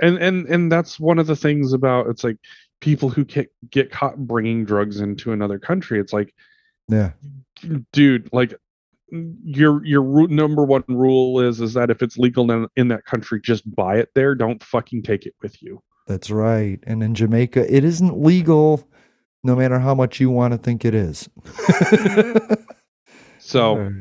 and 0.00 0.16
and 0.18 0.46
and 0.46 0.72
that's 0.72 0.98
one 0.98 1.18
of 1.18 1.26
the 1.26 1.36
things 1.36 1.72
about 1.74 2.06
it's 2.08 2.24
like 2.24 2.38
people 2.80 3.08
who 3.10 3.24
get 3.24 3.48
get 3.70 3.90
caught 3.90 4.16
bringing 4.16 4.64
drugs 4.64 5.00
into 5.00 5.32
another 5.32 5.58
country. 5.58 6.00
It's 6.00 6.12
like, 6.14 6.34
Yeah. 6.88 7.12
dude, 7.92 8.28
like 8.32 8.54
your 9.10 9.84
your 9.84 10.28
number 10.28 10.64
one 10.64 10.84
rule 10.88 11.40
is 11.40 11.60
is 11.60 11.74
that 11.74 11.90
if 11.90 12.02
it's 12.02 12.18
legal 12.18 12.50
in, 12.50 12.66
in 12.76 12.88
that 12.88 13.04
country, 13.04 13.40
just 13.40 13.74
buy 13.74 13.96
it 13.96 14.10
there. 14.14 14.34
Don't 14.34 14.62
fucking 14.62 15.02
take 15.02 15.26
it 15.26 15.34
with 15.42 15.62
you. 15.62 15.82
That's 16.06 16.30
right. 16.30 16.78
And 16.86 17.02
in 17.02 17.14
Jamaica, 17.14 17.74
it 17.74 17.84
isn't 17.84 18.22
legal 18.22 18.88
no 19.44 19.54
matter 19.54 19.78
how 19.78 19.94
much 19.94 20.20
you 20.20 20.30
want 20.30 20.52
to 20.52 20.58
think 20.58 20.84
it 20.84 20.94
is. 20.94 21.28
So 23.48 23.76
Right. 23.76 23.92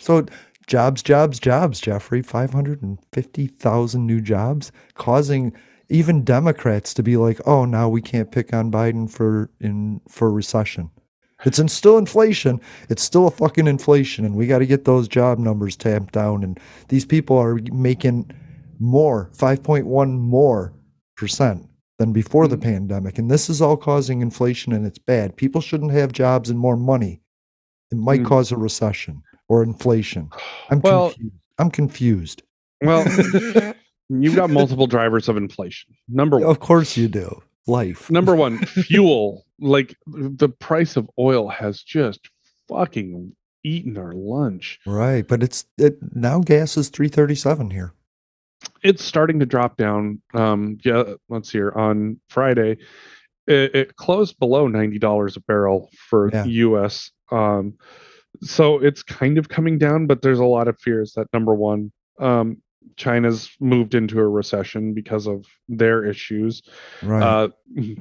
So 0.00 0.26
jobs, 0.66 1.02
jobs, 1.02 1.38
jobs, 1.38 1.80
Jeffrey. 1.80 2.22
550,000 2.22 4.06
new 4.06 4.20
jobs 4.20 4.72
causing 4.94 5.52
even 5.88 6.24
Democrats 6.24 6.92
to 6.94 7.02
be 7.02 7.16
like, 7.16 7.40
"Oh, 7.46 7.64
now 7.64 7.88
we 7.88 8.02
can't 8.02 8.30
pick 8.30 8.52
on 8.52 8.70
Biden 8.70 9.10
for 9.10 9.50
in 9.60 10.00
for 10.08 10.30
recession." 10.32 10.90
It's 11.44 11.58
in 11.58 11.68
still 11.68 11.96
inflation. 11.98 12.60
It's 12.88 13.02
still 13.02 13.26
a 13.26 13.30
fucking 13.30 13.66
inflation 13.66 14.24
and 14.24 14.34
we 14.36 14.46
got 14.46 14.58
to 14.58 14.66
get 14.66 14.84
those 14.84 15.08
job 15.08 15.38
numbers 15.38 15.76
tamped 15.76 16.12
down 16.14 16.42
and 16.44 16.58
these 16.88 17.04
people 17.04 17.36
are 17.38 17.58
making 17.72 18.30
more, 18.78 19.30
5.1 19.36 20.18
more 20.18 20.72
percent 21.16 21.66
than 21.98 22.12
before 22.12 22.48
the 22.48 22.56
pandemic. 22.58 23.18
And 23.18 23.30
this 23.30 23.50
is 23.50 23.60
all 23.60 23.76
causing 23.76 24.20
inflation 24.22 24.72
and 24.72 24.86
it's 24.86 24.98
bad. 24.98 25.36
People 25.36 25.60
shouldn't 25.60 25.92
have 25.92 26.12
jobs 26.12 26.48
and 26.50 26.58
more 26.58 26.76
money. 26.76 27.20
It 27.90 27.98
might 27.98 28.20
Mm. 28.20 28.26
cause 28.26 28.52
a 28.52 28.56
recession 28.56 29.22
or 29.48 29.62
inflation. 29.62 30.30
I'm 30.70 30.80
Well- 30.84 31.10
confused. 31.10 31.34
I'm 31.58 31.70
confused. 31.70 32.42
well, 32.82 33.04
you've 34.08 34.34
got 34.36 34.48
multiple 34.48 34.86
drivers 34.86 35.28
of 35.28 35.36
inflation. 35.36 35.94
Number 36.08 36.38
one. 36.38 36.48
Of 36.48 36.60
course 36.60 36.96
you 36.96 37.06
do. 37.08 37.42
Life. 37.66 38.10
Number 38.10 38.34
one, 38.34 38.58
fuel. 38.58 39.44
Like 39.58 39.94
the 40.06 40.48
price 40.48 40.96
of 40.96 41.08
oil 41.18 41.48
has 41.48 41.82
just 41.82 42.30
fucking 42.68 43.34
eaten 43.62 43.98
our 43.98 44.12
lunch. 44.12 44.78
Right, 44.86 45.26
but 45.26 45.42
it's 45.42 45.66
it 45.76 45.98
now 46.14 46.40
gas 46.40 46.76
is 46.76 46.88
337 46.88 47.70
here. 47.70 47.92
It's 48.82 49.04
starting 49.04 49.38
to 49.40 49.46
drop 49.46 49.76
down. 49.76 50.20
Um, 50.34 50.78
yeah, 50.84 51.02
let's 51.28 51.50
see 51.50 51.58
here. 51.58 51.72
On 51.72 52.18
Friday, 52.28 52.78
it, 53.46 53.74
it 53.74 53.96
closed 53.96 54.38
below 54.38 54.66
ninety 54.68 54.98
dollars 54.98 55.36
a 55.36 55.40
barrel 55.40 55.90
for 56.08 56.30
Yeah. 56.32 56.44
U.S. 56.44 57.10
Um, 57.30 57.74
so 58.42 58.78
it's 58.78 59.02
kind 59.02 59.38
of 59.38 59.48
coming 59.48 59.78
down, 59.78 60.06
but 60.06 60.22
there's 60.22 60.38
a 60.38 60.44
lot 60.44 60.68
of 60.68 60.78
fears 60.80 61.12
that 61.16 61.26
number 61.32 61.54
one, 61.54 61.92
um, 62.18 62.58
China's 62.96 63.50
moved 63.60 63.94
into 63.94 64.18
a 64.18 64.28
recession 64.28 64.94
because 64.94 65.26
of 65.26 65.46
their 65.68 66.04
issues. 66.04 66.62
Right. 67.02 67.22
uh, 67.22 67.48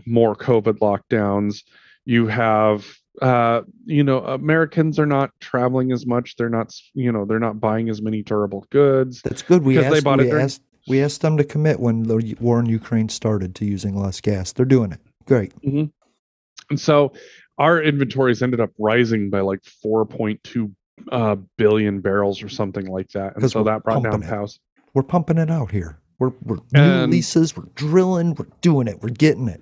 more 0.05 0.35
COVID 0.35 0.79
lockdowns. 0.79 1.63
You 2.05 2.27
have, 2.27 2.85
uh, 3.21 3.61
you 3.85 4.03
know, 4.03 4.19
Americans 4.19 4.99
are 4.99 5.05
not 5.05 5.31
traveling 5.39 5.91
as 5.91 6.05
much. 6.05 6.35
They're 6.35 6.49
not, 6.49 6.73
you 6.93 7.11
know, 7.11 7.25
they're 7.25 7.39
not 7.39 7.59
buying 7.59 7.89
as 7.89 8.01
many 8.01 8.23
durable 8.23 8.65
goods. 8.71 9.21
That's 9.21 9.41
good. 9.41 9.63
We 9.63 9.77
asked, 9.79 10.03
bought 10.03 10.19
we 10.19 10.25
during- 10.25 10.43
asked 10.43 10.61
we 10.87 11.03
asked 11.03 11.21
them 11.21 11.37
to 11.37 11.43
commit 11.43 11.79
when 11.79 12.03
the 12.03 12.35
war 12.39 12.59
in 12.59 12.65
Ukraine 12.65 13.09
started 13.09 13.53
to 13.55 13.65
using 13.65 13.95
less 13.95 14.19
gas. 14.21 14.51
They're 14.51 14.65
doing 14.65 14.91
it. 14.91 14.99
Great. 15.25 15.53
And 15.63 15.91
so 16.77 17.13
our 17.59 17.81
inventories 17.81 18.41
ended 18.41 18.59
up 18.59 18.71
rising 18.79 19.29
by 19.29 19.41
like 19.41 19.61
4.2 19.85 20.73
uh, 21.11 21.35
billion 21.57 22.01
barrels 22.01 22.41
or 22.41 22.49
something 22.49 22.85
like 22.85 23.09
that. 23.09 23.35
And 23.35 23.51
so 23.51 23.63
that 23.65 23.83
brought 23.83 24.03
down 24.03 24.21
house. 24.21 24.59
We're 24.93 25.03
pumping 25.03 25.37
it 25.37 25.49
out 25.51 25.71
here. 25.71 25.99
We're 26.19 26.31
we're 26.43 26.57
new 26.73 26.79
And- 26.81 27.11
leases, 27.11 27.55
we're 27.55 27.65
drilling, 27.75 28.35
we're 28.35 28.47
doing 28.61 28.87
it, 28.87 29.01
we're 29.01 29.09
getting 29.09 29.47
it. 29.47 29.61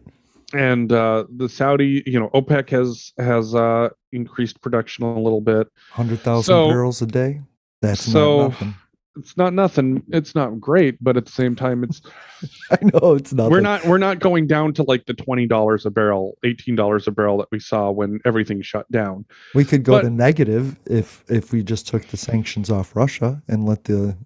And 0.54 0.92
uh, 0.94 1.26
the 1.36 1.50
Saudi, 1.50 2.04
you 2.06 2.20
know, 2.20 2.30
OPEC 2.34 2.70
has 2.70 3.12
has 3.20 3.54
uh, 3.54 3.90
increased 4.12 4.62
production 4.62 5.04
a 5.04 5.20
little 5.20 5.42
bit. 5.42 5.68
Hundred 5.92 6.20
thousand 6.22 6.46
So- 6.54 6.68
barrels 6.70 7.02
a 7.02 7.06
day. 7.08 7.42
That's 7.82 8.02
so 8.02 8.38
not 8.38 8.50
nothing. 8.50 8.76
it's 9.18 9.38
not 9.38 9.54
nothing. 9.54 10.04
It's 10.10 10.34
not 10.34 10.60
great, 10.60 10.98
but 11.04 11.16
at 11.16 11.26
the 11.28 11.32
same 11.32 11.56
time, 11.56 11.84
it's 11.84 12.02
I 12.72 12.78
know 12.82 13.14
it's 13.14 13.34
not. 13.34 13.52
we're 13.52 13.60
not 13.62 13.86
we're 13.86 14.00
not 14.00 14.20
going 14.20 14.48
down 14.48 14.74
to 14.76 14.84
like 14.84 15.06
the 15.06 15.14
twenty 15.14 15.46
dollars 15.46 15.86
a 15.86 15.92
barrel, 15.92 16.38
eighteen 16.44 16.76
dollars 16.76 17.08
a 17.08 17.12
barrel 17.12 17.38
that 17.38 17.50
we 17.52 17.60
saw 17.60 17.92
when 17.92 18.20
everything 18.26 18.62
shut 18.64 18.90
down. 18.92 19.26
We 19.54 19.64
could 19.64 19.84
go 19.84 19.92
But- 19.98 20.04
to 20.04 20.10
negative 20.10 20.80
if 20.88 21.24
if 21.30 21.52
we 21.52 21.62
just 21.62 21.88
took 21.88 22.08
the 22.08 22.18
sanctions 22.18 22.72
off 22.72 22.96
Russia 22.96 23.44
and 23.48 23.66
let 23.68 23.84
the 23.84 24.18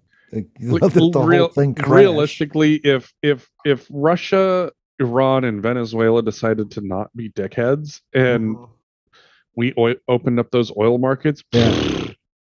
let 0.60 0.92
the, 0.92 1.10
the 1.10 1.20
real- 1.20 1.38
whole 1.44 1.48
thing 1.48 1.74
crash. 1.74 1.88
realistically, 1.90 2.76
if 2.76 3.12
if 3.22 3.48
if 3.64 3.86
Russia, 3.90 4.70
Iran, 5.00 5.44
and 5.44 5.62
Venezuela 5.62 6.22
decided 6.22 6.70
to 6.72 6.80
not 6.80 7.14
be 7.16 7.30
dickheads 7.30 8.00
and 8.14 8.56
Mm-hmm. 8.56 8.72
we 9.56 9.74
o- 9.76 9.96
opened 10.08 10.38
up 10.40 10.50
those 10.50 10.72
oil 10.76 10.98
markets, 10.98 11.42
Yeah. 11.52 12.08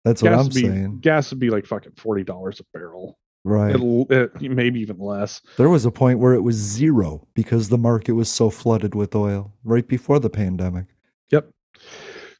That's 0.04 0.24
what 0.24 0.30
gas 0.30 0.40
I'm 0.40 0.46
would 0.46 0.54
be 0.54 0.62
saying. 0.62 1.00
gas 1.02 1.30
would 1.32 1.40
be 1.40 1.50
like 1.50 1.66
fucking 1.66 1.94
forty 1.98 2.24
dollars 2.24 2.60
a 2.62 2.64
barrel, 2.78 3.20
Right. 3.44 3.76
It, 3.76 4.42
maybe 4.42 4.80
even 4.80 4.98
less. 5.00 5.42
There 5.58 5.70
was 5.70 5.86
a 5.86 5.92
point 5.92 6.20
where 6.20 6.34
it 6.34 6.42
was 6.42 6.56
zero 6.56 7.28
because 7.34 7.68
the 7.70 7.78
market 7.78 8.14
was 8.14 8.30
so 8.30 8.50
flooded 8.50 8.96
with 8.96 9.16
oil 9.16 9.54
right 9.64 9.88
before 9.88 10.20
the 10.20 10.30
pandemic. 10.30 10.86
Yep. 11.32 11.50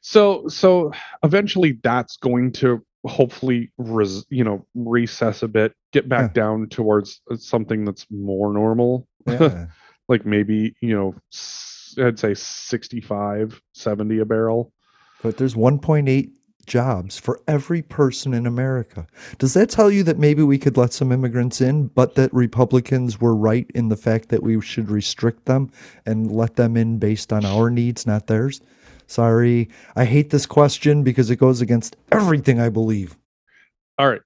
So 0.00 0.48
so 0.48 0.92
eventually 1.22 1.78
that's 1.82 2.16
going 2.16 2.52
to 2.52 2.82
hopefully 3.06 3.70
res, 3.78 4.24
you 4.30 4.44
know 4.44 4.66
recess 4.74 5.42
a 5.42 5.48
bit, 5.48 5.74
get 5.92 6.08
back 6.08 6.34
down 6.34 6.68
towards 6.68 7.20
uh, 7.30 7.36
something 7.36 7.84
that's 7.84 8.06
more 8.10 8.52
normal. 8.52 9.06
Yeah. 9.26 9.66
like 10.08 10.24
maybe, 10.24 10.74
you 10.80 10.94
know, 10.94 11.14
i'd 12.02 12.18
say 12.18 12.34
65, 12.34 13.60
70 13.74 14.18
a 14.18 14.24
barrel. 14.24 14.72
but 15.22 15.36
there's 15.36 15.54
1.8 15.54 16.30
jobs 16.66 17.18
for 17.18 17.40
every 17.48 17.82
person 17.82 18.34
in 18.34 18.46
America. 18.46 19.06
Does 19.38 19.54
that 19.54 19.70
tell 19.70 19.90
you 19.90 20.02
that 20.04 20.18
maybe 20.18 20.42
we 20.42 20.58
could 20.58 20.76
let 20.76 20.92
some 20.92 21.10
immigrants 21.10 21.60
in, 21.60 21.88
but 21.88 22.14
that 22.14 22.32
Republicans 22.32 23.20
were 23.20 23.34
right 23.34 23.66
in 23.74 23.88
the 23.88 23.96
fact 23.96 24.28
that 24.28 24.42
we 24.42 24.60
should 24.60 24.90
restrict 24.90 25.46
them 25.46 25.70
and 26.06 26.30
let 26.30 26.56
them 26.56 26.76
in 26.76 26.98
based 26.98 27.32
on 27.32 27.44
our 27.44 27.70
needs, 27.70 28.06
not 28.06 28.26
theirs? 28.26 28.60
Sorry, 29.08 29.70
I 29.96 30.04
hate 30.04 30.30
this 30.30 30.46
question 30.46 31.02
because 31.02 31.30
it 31.30 31.36
goes 31.36 31.60
against 31.62 31.96
everything 32.12 32.60
I 32.60 32.68
believe. 32.68 33.16
All 33.98 34.08
right. 34.08 34.20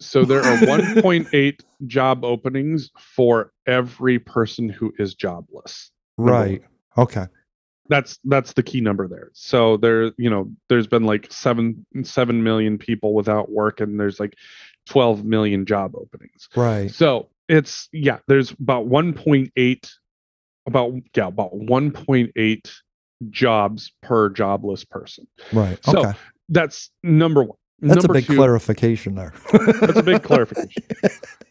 So 0.00 0.24
there 0.24 0.40
are 0.40 0.56
1.8 0.58 1.60
job 1.86 2.24
openings 2.24 2.90
for 2.98 3.52
every 3.66 4.18
person 4.18 4.68
who 4.68 4.92
is 4.98 5.14
jobless. 5.14 5.90
Number. 6.16 6.32
Right. 6.32 6.62
Okay. 6.96 7.26
That's 7.90 8.18
that's 8.24 8.54
the 8.54 8.62
key 8.62 8.80
number 8.80 9.06
there. 9.06 9.30
So 9.34 9.76
there, 9.76 10.12
you 10.16 10.30
know, 10.30 10.50
there's 10.70 10.86
been 10.86 11.04
like 11.04 11.30
seven 11.30 11.84
seven 12.02 12.42
million 12.42 12.78
people 12.78 13.12
without 13.12 13.52
work, 13.52 13.80
and 13.80 14.00
there's 14.00 14.18
like 14.18 14.36
12 14.86 15.22
million 15.24 15.66
job 15.66 15.92
openings. 15.94 16.48
Right. 16.56 16.90
So 16.90 17.28
it's 17.46 17.90
yeah, 17.92 18.18
there's 18.26 18.52
about 18.52 18.86
1.8, 18.86 19.92
about 20.66 20.94
yeah, 21.14 21.26
about 21.26 21.52
1.8 21.52 22.70
jobs 23.30 23.92
per 24.02 24.28
jobless 24.30 24.84
person. 24.84 25.26
Right. 25.52 25.78
So 25.84 25.98
Okay. 26.00 26.18
that's 26.48 26.90
number 27.02 27.42
one. 27.44 27.56
That's 27.80 27.96
number 28.02 28.12
a 28.12 28.14
big 28.14 28.26
two, 28.26 28.36
clarification 28.36 29.14
there. 29.14 29.34
That's 29.52 29.98
a 29.98 30.02
big 30.02 30.22
clarification. 30.22 30.82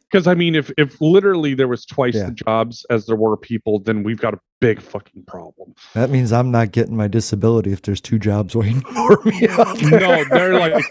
Because 0.10 0.26
I 0.28 0.34
mean, 0.36 0.56
if 0.56 0.72
if 0.78 1.00
literally 1.02 1.54
there 1.54 1.68
was 1.68 1.86
twice 1.86 2.16
Yeah. 2.16 2.28
the 2.28 2.32
jobs 2.32 2.86
as 2.90 3.06
there 3.06 3.16
were 3.16 3.36
people, 3.38 3.80
then 3.80 4.04
we've 4.04 4.20
got 4.20 4.34
a 4.34 4.40
big 4.62 4.82
fucking 4.82 5.24
problem. 5.26 5.74
That 5.96 6.10
means 6.10 6.32
I'm 6.32 6.50
not 6.50 6.72
getting 6.72 6.96
my 6.96 7.08
disability 7.08 7.72
if 7.74 7.82
there's 7.82 8.00
two 8.02 8.18
jobs 8.20 8.56
waiting 8.56 8.82
for 9.08 9.20
me. 9.26 9.48
there. 9.48 10.00
No, 10.00 10.24
they're 10.32 10.58
like 10.60 10.84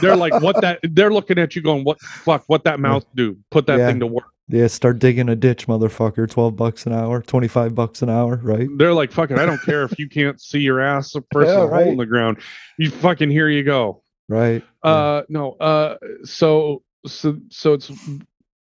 they're 0.00 0.16
like 0.16 0.40
what 0.42 0.60
that 0.62 0.78
they're 0.82 1.12
looking 1.12 1.38
at 1.38 1.56
you 1.56 1.62
going, 1.62 1.84
what 1.84 2.00
fuck, 2.00 2.44
what 2.46 2.64
that 2.64 2.78
mouth 2.80 3.04
do? 3.14 3.36
Put 3.50 3.66
that 3.66 3.78
Yeah. 3.78 3.88
thing 3.88 4.00
to 4.00 4.06
work. 4.06 4.24
Yeah, 4.48 4.66
start 4.66 4.98
digging 4.98 5.28
a 5.28 5.36
ditch, 5.36 5.66
motherfucker. 5.66 6.28
12 6.28 6.56
bucks 6.56 6.86
an 6.86 6.92
hour, 6.92 7.20
25 7.20 7.74
bucks 7.74 8.00
an 8.00 8.08
hour, 8.08 8.36
right? 8.42 8.66
They're 8.76 8.94
like, 8.94 9.12
fucking, 9.12 9.38
I 9.38 9.44
don't 9.44 9.60
care 9.62 9.82
if 9.84 9.98
you 9.98 10.08
can't 10.08 10.40
see 10.40 10.60
your 10.60 10.80
ass 10.80 11.14
versus 11.32 11.54
Yeah, 11.54 11.64
a 11.64 11.68
hole 11.68 11.88
in 11.88 11.96
the 11.98 12.06
ground. 12.06 12.38
You 12.78 12.90
fucking 12.90 13.30
here 13.30 13.48
you 13.48 13.62
go. 13.62 14.02
Right. 14.28 14.62
Uh 14.82 15.22
no, 15.28 15.52
uh 15.52 15.96
so 16.24 16.82
so 17.06 17.38
so 17.48 17.72
it's 17.74 17.90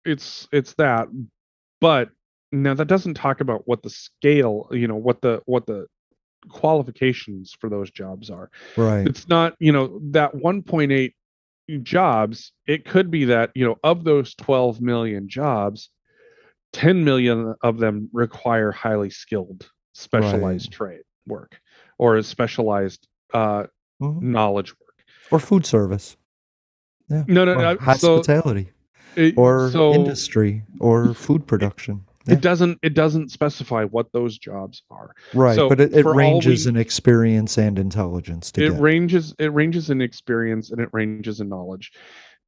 it's 0.04 0.48
it's 0.52 0.74
that 0.74 1.08
but 1.80 2.10
now 2.52 2.74
that 2.74 2.86
doesn't 2.86 3.14
talk 3.14 3.40
about 3.40 3.66
what 3.66 3.82
the 3.82 3.90
scale, 3.90 4.68
you 4.70 4.88
know, 4.88 4.96
what 4.96 5.20
the 5.20 5.42
what 5.46 5.66
the 5.66 5.86
qualifications 6.48 7.54
for 7.58 7.68
those 7.68 7.90
jobs 7.90 8.30
are. 8.30 8.50
Right. 8.76 9.06
It's 9.06 9.28
not, 9.28 9.54
you 9.58 9.72
know, 9.72 10.00
that 10.10 10.34
1.8 10.34 11.12
jobs, 11.82 12.52
it 12.66 12.84
could 12.84 13.10
be 13.10 13.26
that, 13.26 13.50
you 13.54 13.64
know, 13.64 13.76
of 13.84 14.04
those 14.04 14.34
12 14.34 14.80
million 14.80 15.28
jobs, 15.28 15.90
10 16.72 17.04
million 17.04 17.54
of 17.62 17.78
them 17.78 18.08
require 18.12 18.72
highly 18.72 19.10
skilled 19.10 19.68
specialized 19.92 20.72
trade 20.72 21.02
work 21.26 21.60
or 21.98 22.22
specialized 22.22 23.06
uh 23.34 23.64
Mhm. 24.00 24.22
knowledge 24.22 24.72
work. 24.78 25.04
Or 25.30 25.38
food 25.40 25.66
service. 25.66 26.16
Yeah. 27.10 27.24
No, 27.26 27.44
no, 27.44 27.54
no. 27.54 27.74
So, 27.76 27.82
hospitality 27.84 28.70
it- 29.16 29.34
or 29.36 29.70
so 29.72 29.92
industry 29.92 30.62
or 30.80 31.14
food 31.14 31.46
production. 31.46 32.04
Yeah. 32.28 32.34
it 32.34 32.40
doesn't 32.40 32.78
it 32.82 32.94
doesn't 32.94 33.30
specify 33.30 33.84
what 33.84 34.12
those 34.12 34.38
jobs 34.38 34.82
are. 34.90 35.14
Right, 35.34 35.56
so 35.56 35.68
but 35.68 35.80
it, 35.80 35.94
it 35.94 36.04
ranges 36.04 36.66
we- 36.66 36.70
in 36.70 36.76
experience 36.76 37.58
and 37.58 37.78
intelligence 37.78 38.52
to 38.52 38.64
it 38.64 38.80
ranges 38.80 39.34
it 39.38 39.52
ranges 39.52 39.90
in 39.90 40.00
experience 40.00 40.70
and 40.70 40.80
it 40.80 40.88
ranges 40.92 41.40
in 41.40 41.48
knowledge 41.48 41.92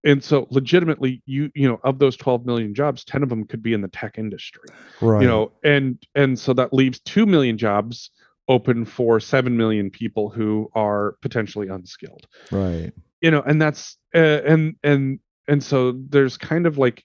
and 0.04 0.22
so 0.22 0.46
legitimately 0.50 1.22
you 1.26 1.50
you 1.54 1.68
know 1.68 1.80
of 1.84 1.98
those 1.98 2.16
12 2.16 2.46
million 2.46 2.74
jobs 2.74 3.04
10 3.04 3.22
of 3.22 3.28
them 3.28 3.44
could 3.44 3.62
be 3.62 3.72
in 3.72 3.80
the 3.80 3.88
tech 3.88 4.18
industry 4.18 4.64
right. 5.00 5.22
you 5.22 5.28
know 5.28 5.52
and 5.62 6.02
and 6.14 6.38
so 6.38 6.52
that 6.52 6.72
leaves 6.72 7.00
2 7.00 7.26
million 7.26 7.58
jobs 7.58 8.10
open 8.48 8.84
for 8.84 9.20
7 9.20 9.56
million 9.56 9.90
people 9.90 10.28
who 10.28 10.70
are 10.74 11.16
potentially 11.22 11.68
unskilled 11.68 12.26
right. 12.50 12.92
you 13.20 13.30
know 13.30 13.42
and 13.42 13.60
that's 13.60 13.96
uh, 14.14 14.18
and 14.18 14.76
and 14.82 15.20
and 15.48 15.62
so 15.62 15.92
there's 15.92 16.36
kind 16.36 16.66
of 16.66 16.78
like 16.78 17.04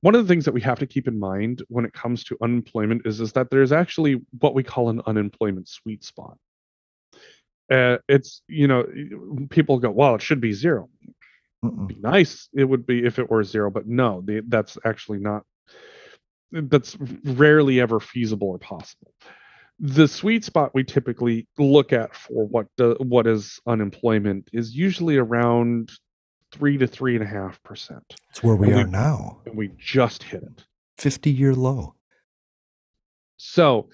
one 0.00 0.14
of 0.14 0.26
the 0.26 0.30
things 0.30 0.44
that 0.44 0.54
we 0.54 0.60
have 0.60 0.78
to 0.78 0.86
keep 0.86 1.08
in 1.08 1.18
mind 1.18 1.62
when 1.68 1.84
it 1.84 1.92
comes 1.92 2.24
to 2.24 2.36
unemployment 2.42 3.06
is 3.06 3.20
is 3.20 3.32
that 3.32 3.50
there's 3.50 3.72
actually 3.72 4.20
what 4.38 4.54
we 4.54 4.62
call 4.62 4.88
an 4.88 5.00
unemployment 5.06 5.68
sweet 5.68 6.04
spot. 6.04 6.36
Uh, 7.70 7.98
it's 8.08 8.42
you 8.48 8.66
know 8.66 8.86
people 9.50 9.78
go 9.78 9.90
well 9.90 10.14
it 10.14 10.22
should 10.22 10.40
be 10.40 10.52
zero. 10.52 10.88
Mm-mm. 11.64 11.88
be 11.88 11.96
nice 11.96 12.48
it 12.54 12.62
would 12.62 12.86
be 12.86 13.04
if 13.04 13.18
it 13.18 13.28
were 13.28 13.42
zero 13.42 13.68
but 13.68 13.84
no 13.84 14.22
the, 14.24 14.44
that's 14.46 14.78
actually 14.84 15.18
not 15.18 15.42
that's 16.52 16.96
rarely 17.24 17.80
ever 17.80 18.00
feasible 18.00 18.48
or 18.48 18.58
possible. 18.58 19.12
The 19.80 20.08
sweet 20.08 20.44
spot 20.44 20.74
we 20.74 20.82
typically 20.82 21.46
look 21.56 21.92
at 21.92 22.14
for 22.14 22.46
what 22.46 22.66
the, 22.76 22.96
what 22.98 23.26
is 23.26 23.60
unemployment 23.66 24.48
is 24.52 24.74
usually 24.74 25.16
around 25.16 25.92
three 26.52 26.78
to 26.78 26.86
three 26.86 27.14
and 27.14 27.24
a 27.24 27.26
half 27.26 27.62
percent 27.62 28.16
It's 28.30 28.42
where 28.42 28.56
we 28.56 28.68
And 28.68 28.76
we- 28.76 28.82
are 28.82 28.86
now. 28.86 29.40
and 29.46 29.56
we 29.56 29.70
just 29.78 30.22
hit 30.22 30.42
it 30.42 30.64
50 30.98 31.30
year 31.30 31.54
low. 31.54 31.94
So, 33.36 33.88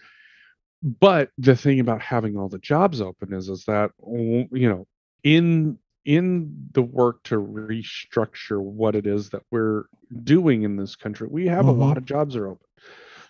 but 0.82 1.30
the 1.38 1.56
thing 1.56 1.80
about 1.80 2.00
having 2.00 2.36
all 2.36 2.48
the 2.48 2.58
jobs 2.58 3.00
open 3.00 3.32
is, 3.32 3.48
is 3.48 3.64
that 3.64 3.90
you 4.06 4.68
know, 4.68 4.86
in 5.22 5.78
in 6.04 6.68
the 6.72 6.82
work 6.82 7.22
to 7.24 7.36
restructure 7.36 8.60
what 8.60 8.94
it 8.94 9.06
is 9.06 9.30
that 9.30 9.42
we're 9.50 9.84
doing 10.22 10.62
in 10.62 10.76
this 10.76 10.96
country, 10.96 11.26
we 11.30 11.46
have 11.46 11.66
a 11.66 11.70
mm-hmm. 11.70 11.80
lot 11.80 11.96
of 11.96 12.04
jobs 12.04 12.36
are 12.36 12.46
open. 12.48 12.66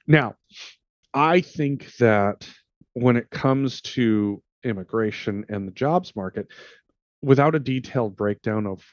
Now, 0.08 0.34
I 1.12 1.40
think 1.40 1.94
that 1.96 2.48
when 2.94 3.16
it 3.16 3.30
comes 3.30 3.80
to 3.82 4.42
immigration 4.64 5.44
and 5.48 5.68
the 5.68 5.72
jobs 5.72 6.16
market, 6.16 6.48
without 7.24 7.54
a 7.54 7.58
detailed 7.58 8.16
breakdown 8.16 8.66
of 8.66 8.84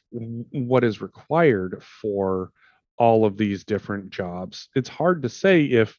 what 0.51 0.83
is 0.83 1.01
required 1.01 1.81
for 1.83 2.51
all 2.97 3.25
of 3.25 3.37
these 3.37 3.63
different 3.63 4.09
jobs, 4.09 4.69
it's 4.75 4.89
hard 4.89 5.23
to 5.23 5.29
say 5.29 5.63
if 5.63 5.97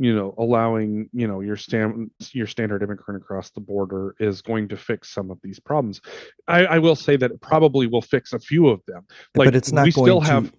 you 0.00 0.14
know 0.14 0.32
allowing 0.38 1.08
you 1.12 1.26
know 1.26 1.40
your 1.40 1.56
stand 1.56 2.08
your 2.32 2.46
standard 2.46 2.84
immigrant 2.84 3.20
across 3.20 3.50
the 3.50 3.60
border 3.60 4.14
is 4.20 4.40
going 4.40 4.68
to 4.68 4.76
fix 4.76 5.12
some 5.12 5.28
of 5.28 5.40
these 5.42 5.58
problems 5.58 6.00
i, 6.46 6.64
I 6.64 6.78
will 6.78 6.94
say 6.94 7.16
that 7.16 7.32
it 7.32 7.40
probably 7.40 7.88
will 7.88 8.00
fix 8.00 8.32
a 8.32 8.38
few 8.38 8.68
of 8.68 8.80
them 8.86 9.04
like 9.34 9.48
but 9.48 9.56
it's 9.56 9.72
not 9.72 9.86
we 9.86 9.90
going 9.90 10.06
still 10.06 10.20
to 10.20 10.26
have 10.28 10.52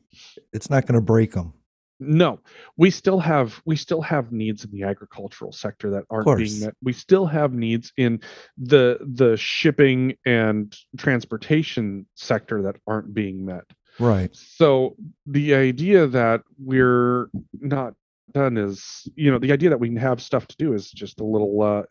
it's 0.53 0.69
not 0.69 0.85
going 0.85 0.95
to 0.95 1.01
break 1.01 1.33
them. 1.33 1.53
No 1.99 2.39
we 2.77 2.89
still 2.89 3.19
have 3.19 3.61
we 3.65 3.75
still 3.75 4.01
have 4.01 4.31
needs 4.31 4.63
in 4.63 4.71
the 4.71 4.83
agricultural 4.83 5.51
sector 5.51 5.89
that 5.89 6.03
aren't 6.09 6.37
being 6.37 6.59
met 6.61 6.73
we 6.81 6.93
still 6.93 7.25
have 7.25 7.53
needs 7.53 7.91
in 7.97 8.19
the 8.57 8.97
the 9.15 9.35
shipping 9.37 10.15
and 10.25 10.77
transportation 10.97 12.05
sector 12.15 12.61
that 12.61 12.75
aren't 12.87 13.13
being 13.13 13.45
met 13.45 13.63
Right. 13.99 14.33
so 14.33 14.95
the 15.25 15.53
idea 15.55 16.07
that 16.07 16.41
we're 16.57 17.29
not 17.59 17.95
done 18.31 18.55
is 18.57 19.05
you 19.15 19.29
know 19.31 19.39
the 19.39 19.51
idea 19.51 19.69
that 19.69 19.79
we 19.79 19.89
can 19.89 19.97
have 19.97 20.21
stuff 20.21 20.47
to 20.47 20.55
do 20.57 20.73
is 20.73 20.89
just 20.89 21.19
a 21.19 21.25
little 21.25 21.61
uh 21.61 21.83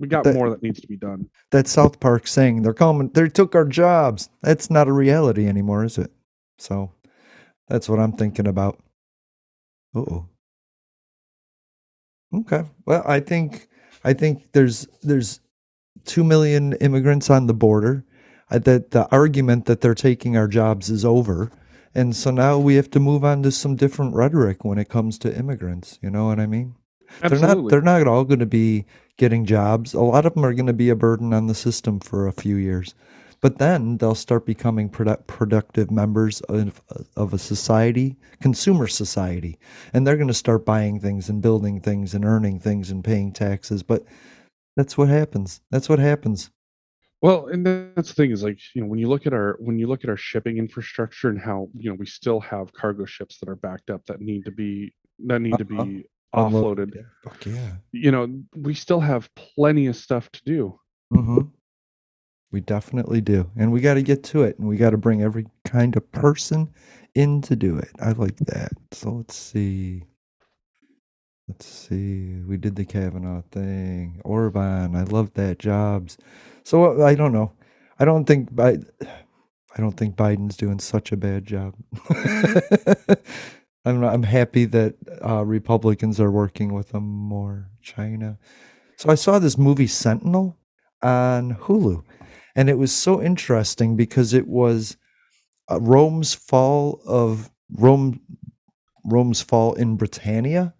we 0.00 0.06
got 0.06 0.24
That- 0.24 0.34
more 0.34 0.48
that 0.48 0.62
needs 0.62 0.80
to 0.80 0.86
be 0.86 0.96
done 0.96 1.28
That 1.50 1.66
South 1.66 1.98
Park 2.00 2.26
saying 2.26 2.62
they're 2.62 2.72
coming, 2.72 3.10
they 3.12 3.28
took 3.28 3.54
our 3.56 3.64
jobs. 3.64 4.30
That's 4.42 4.70
not 4.70 4.86
a 4.86 4.92
reality 4.92 5.46
anymore, 5.48 5.84
is 5.84 5.98
it? 5.98 6.12
So 6.56 6.92
that's 7.68 7.88
what 7.88 8.00
I'm 8.00 8.12
thinking 8.12 8.46
about. 8.46 8.78
oh. 9.94 10.26
Okay. 12.34 12.64
Well, 12.84 13.02
I 13.06 13.20
think 13.20 13.68
I 14.04 14.12
think 14.12 14.52
there's 14.52 14.86
there's 15.02 15.40
two 16.04 16.24
million 16.24 16.74
immigrants 16.74 17.30
on 17.30 17.46
the 17.46 17.54
border. 17.54 18.04
I, 18.50 18.58
that 18.58 18.92
the 18.92 19.06
argument 19.12 19.66
that 19.66 19.80
they're 19.80 19.94
taking 19.94 20.36
our 20.36 20.48
jobs 20.48 20.88
is 20.88 21.04
over, 21.04 21.50
and 21.94 22.16
so 22.16 22.30
now 22.30 22.58
we 22.58 22.76
have 22.76 22.90
to 22.92 23.00
move 23.00 23.24
on 23.24 23.42
to 23.42 23.50
some 23.50 23.76
different 23.76 24.14
rhetoric 24.14 24.64
when 24.64 24.78
it 24.78 24.88
comes 24.88 25.18
to 25.20 25.36
immigrants. 25.36 25.98
You 26.02 26.10
know 26.10 26.26
what 26.26 26.40
I 26.40 26.46
mean? 26.46 26.74
Absolutely. 27.22 27.38
They're 27.38 27.54
not 27.56 27.70
they're 27.70 28.02
not 28.02 28.06
all 28.06 28.24
going 28.24 28.38
to 28.40 28.46
be 28.46 28.86
getting 29.16 29.44
jobs. 29.44 29.94
A 29.94 30.00
lot 30.00 30.26
of 30.26 30.34
them 30.34 30.44
are 30.44 30.54
going 30.54 30.66
to 30.66 30.72
be 30.72 30.90
a 30.90 30.96
burden 30.96 31.32
on 31.32 31.46
the 31.46 31.54
system 31.54 32.00
for 32.00 32.26
a 32.26 32.32
few 32.32 32.56
years. 32.56 32.94
But 33.40 33.58
then 33.58 33.98
they'll 33.98 34.14
start 34.16 34.44
becoming 34.46 34.90
produ- 34.90 35.24
productive 35.28 35.90
members 35.90 36.40
of, 36.42 36.82
of 37.16 37.32
a 37.34 37.38
society, 37.38 38.16
consumer 38.40 38.88
society. 38.88 39.58
And 39.92 40.06
they're 40.06 40.16
going 40.16 40.26
to 40.28 40.34
start 40.34 40.64
buying 40.66 40.98
things 40.98 41.28
and 41.28 41.40
building 41.40 41.80
things 41.80 42.14
and 42.14 42.24
earning 42.24 42.58
things 42.58 42.90
and 42.90 43.04
paying 43.04 43.32
taxes. 43.32 43.82
But 43.82 44.04
that's 44.76 44.98
what 44.98 45.08
happens. 45.08 45.60
That's 45.70 45.88
what 45.88 45.98
happens. 46.00 46.50
Well, 47.22 47.46
and 47.48 47.66
that's 47.66 48.08
the 48.08 48.14
thing 48.14 48.30
is 48.30 48.44
like 48.44 48.58
you 48.74 48.80
know 48.82 48.86
when 48.86 49.00
you 49.00 49.08
look 49.08 49.26
at 49.26 49.32
our 49.32 49.56
when 49.58 49.76
you 49.76 49.88
look 49.88 50.04
at 50.04 50.10
our 50.10 50.16
shipping 50.16 50.56
infrastructure 50.58 51.28
and 51.28 51.40
how 51.40 51.68
you 51.76 51.90
know 51.90 51.96
we 51.96 52.06
still 52.06 52.38
have 52.38 52.72
cargo 52.72 53.04
ships 53.06 53.38
that 53.38 53.48
are 53.48 53.56
backed 53.56 53.90
up 53.90 54.06
that 54.06 54.20
need 54.20 54.44
to 54.44 54.52
be 54.52 54.94
that 55.26 55.40
need 55.40 55.58
to 55.58 55.64
Uh-huh. 55.64 55.84
be 55.84 56.04
offloaded. 56.32 56.94
Yeah. 56.94 57.02
Fuck 57.24 57.46
yeah. 57.46 57.70
You 57.90 58.12
know 58.12 58.40
we 58.54 58.72
still 58.74 59.00
have 59.00 59.28
plenty 59.34 59.86
of 59.88 59.96
stuff 59.96 60.30
to 60.30 60.42
do. 60.44 60.78
hmm 61.12 61.40
We 62.50 62.60
definitely 62.60 63.20
do. 63.20 63.50
And 63.56 63.72
we 63.72 63.80
got 63.80 63.94
to 63.94 64.02
get 64.02 64.22
to 64.24 64.42
it. 64.42 64.58
And 64.58 64.68
we 64.68 64.76
got 64.76 64.90
to 64.90 64.96
bring 64.96 65.22
every 65.22 65.46
kind 65.64 65.96
of 65.96 66.10
person 66.12 66.70
in 67.14 67.42
to 67.42 67.56
do 67.56 67.76
it. 67.76 67.90
I 68.00 68.12
like 68.12 68.36
that. 68.38 68.72
So 68.92 69.10
let's 69.10 69.36
see. 69.36 70.04
Let's 71.48 71.66
see. 71.66 72.40
We 72.46 72.56
did 72.56 72.76
the 72.76 72.84
Kavanaugh 72.84 73.42
thing. 73.50 74.20
Orban. 74.24 74.96
I 74.96 75.02
love 75.04 75.34
that. 75.34 75.58
Jobs. 75.58 76.16
So 76.64 77.00
uh, 77.00 77.04
I 77.04 77.14
don't 77.14 77.32
know. 77.32 77.52
I 77.98 78.04
don't 78.04 78.24
think 78.24 78.54
Bi- 78.54 78.78
I 79.76 79.80
don't 79.80 79.96
think 79.96 80.16
Biden's 80.16 80.56
doing 80.56 80.78
such 80.80 81.12
a 81.12 81.16
bad 81.16 81.46
job. 81.46 81.74
I'm 83.84 84.02
I'm 84.02 84.22
happy 84.24 84.64
that 84.66 84.94
uh, 85.24 85.44
Republicans 85.44 86.20
are 86.20 86.30
working 86.30 86.74
with 86.74 86.90
them 86.90 87.04
more. 87.04 87.70
China. 87.82 88.38
So 88.96 89.10
I 89.10 89.14
saw 89.14 89.38
this 89.38 89.56
movie 89.56 89.86
Centurion 89.86 90.54
on 91.02 91.54
Hulu, 91.54 92.02
and 92.58 92.68
it 92.68 92.76
was 92.76 92.90
so 92.90 93.22
interesting 93.22 93.96
because 93.96 94.34
it 94.34 94.48
was 94.48 94.96
uh, 95.70 95.80
Rome's 95.80 96.34
fall 96.34 97.00
of 97.06 97.50
Rome, 97.72 98.20
Rome's 99.04 99.40
fall 99.40 99.74
in 99.74 99.96
Britannia, 99.96 100.74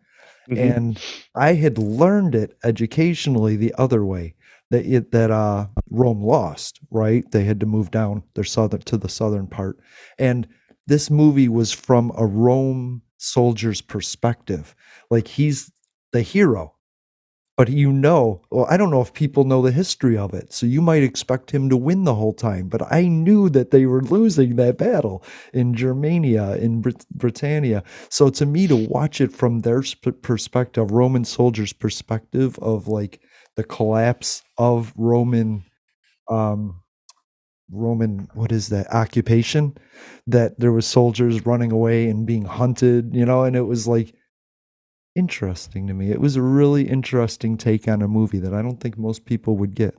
Mhm. 0.51 0.76
and 0.76 1.01
I 1.37 1.55
had 1.55 1.79
learned 1.79 2.35
it 2.35 2.57
educationally 2.64 3.55
the 3.57 3.74
other 3.79 4.05
way 4.05 4.35
that 4.70 4.85
it, 4.87 5.12
that 5.12 5.31
uh, 5.31 5.68
Rome 5.91 6.22
lost. 6.22 6.81
Right, 6.91 7.31
they 7.31 7.45
had 7.45 7.61
to 7.61 7.66
move 7.66 7.91
down 7.93 8.24
their 8.35 8.45
southern 8.45 8.81
to 8.83 8.97
the 8.97 9.09
southern 9.09 9.47
part, 9.47 9.79
and 10.18 10.49
this 10.89 11.11
movie 11.11 11.49
was 11.49 11.70
from 11.70 12.11
a 12.16 12.26
Rome 12.26 13.03
soldier's 13.18 13.83
perspective. 13.83 14.74
Like 15.11 15.29
he's 15.29 15.70
the 16.12 16.22
hero, 16.22 16.74
but 17.59 17.70
you 17.70 17.92
know, 17.92 18.42
well, 18.52 18.68
I 18.70 18.78
don't 18.78 18.92
know 18.92 19.02
if 19.02 19.14
people 19.14 19.44
know 19.44 19.62
the 19.62 19.72
history 19.72 20.16
of 20.16 20.34
it, 20.34 20.54
so 20.54 20.66
you 20.66 20.82
might 20.82 21.02
expect 21.04 21.50
him 21.50 21.68
to 21.70 21.76
win 21.76 22.04
the 22.04 22.14
whole 22.16 22.34
time. 22.34 22.68
But 22.68 22.92
I 22.92 23.09
knew 23.09 23.50
that 23.50 23.72
they 23.72 23.86
were 23.86 24.02
losing 24.02 24.56
that 24.56 24.78
battle 24.78 25.24
in 25.54 25.74
Germania, 25.74 26.56
in 26.56 26.82
Brit- 26.82 27.06
Britannia. 27.12 27.84
So 28.11 28.30
to 28.30 28.46
me, 28.46 28.68
to 28.68 28.76
watch 28.76 29.20
it 29.20 29.32
from 29.34 29.61
their 29.62 29.82
perspective, 30.22 30.92
Roman 30.92 31.26
soldiers' 31.26 31.74
perspective 31.74 32.59
of 32.61 32.88
like 32.88 33.20
the 33.56 33.64
collapse 33.64 34.44
of 34.59 34.94
Roman, 34.96 35.64
um, 36.30 36.82
Roman, 37.72 38.28
what 38.34 38.52
is 38.52 38.68
that 38.70 38.94
occupation? 38.94 39.76
That 40.28 40.61
there 40.61 40.72
was 40.72 40.86
soldiers 40.86 41.46
running 41.46 41.72
away 41.72 42.09
and 42.09 42.26
being 42.26 42.46
hunted, 42.46 43.14
you 43.14 43.26
know, 43.26 43.44
and 43.44 43.56
it 43.56 43.62
was 43.62 43.88
like 43.88 44.14
interesting 45.19 45.87
to 45.89 45.95
me. 45.95 46.11
It 46.11 46.21
was 46.21 46.37
a 46.37 46.43
really 46.43 46.89
interesting 46.89 47.57
take 47.57 47.89
on 47.89 48.03
a 48.03 48.09
movie 48.09 48.39
that 48.39 48.55
I 48.55 48.62
don't 48.62 48.81
think 48.81 48.97
most 48.97 49.25
people 49.25 49.57
would 49.57 49.75
get. 49.75 49.95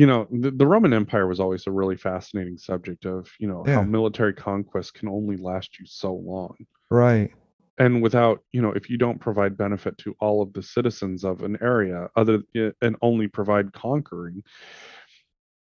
you 0.00 0.06
know 0.10 0.26
the, 0.42 0.50
the 0.50 0.66
roman 0.66 0.92
empire 0.92 1.26
was 1.28 1.38
always 1.38 1.64
a 1.66 1.70
really 1.70 1.96
fascinating 1.96 2.58
subject 2.58 3.06
of 3.06 3.20
you 3.38 3.46
know 3.50 3.62
how 3.74 3.82
military 3.82 4.34
conquest 4.34 4.94
can 4.94 5.08
only 5.08 5.36
last 5.36 5.78
you 5.78 5.86
so 5.86 6.12
long 6.12 6.54
Right. 6.90 7.30
and 7.78 8.02
without 8.02 8.36
you 8.52 8.60
know 8.62 8.72
if 8.80 8.90
you 8.90 8.98
don't 9.04 9.20
provide 9.20 9.56
benefit 9.56 9.96
to 9.98 10.08
all 10.24 10.42
of 10.42 10.52
the 10.56 10.62
citizens 10.76 11.24
of 11.30 11.42
an 11.48 11.56
area 11.60 11.98
other 12.16 12.42
eh, 12.56 12.70
and 12.82 12.96
only 13.00 13.28
provide 13.28 13.72
conquering 13.72 14.42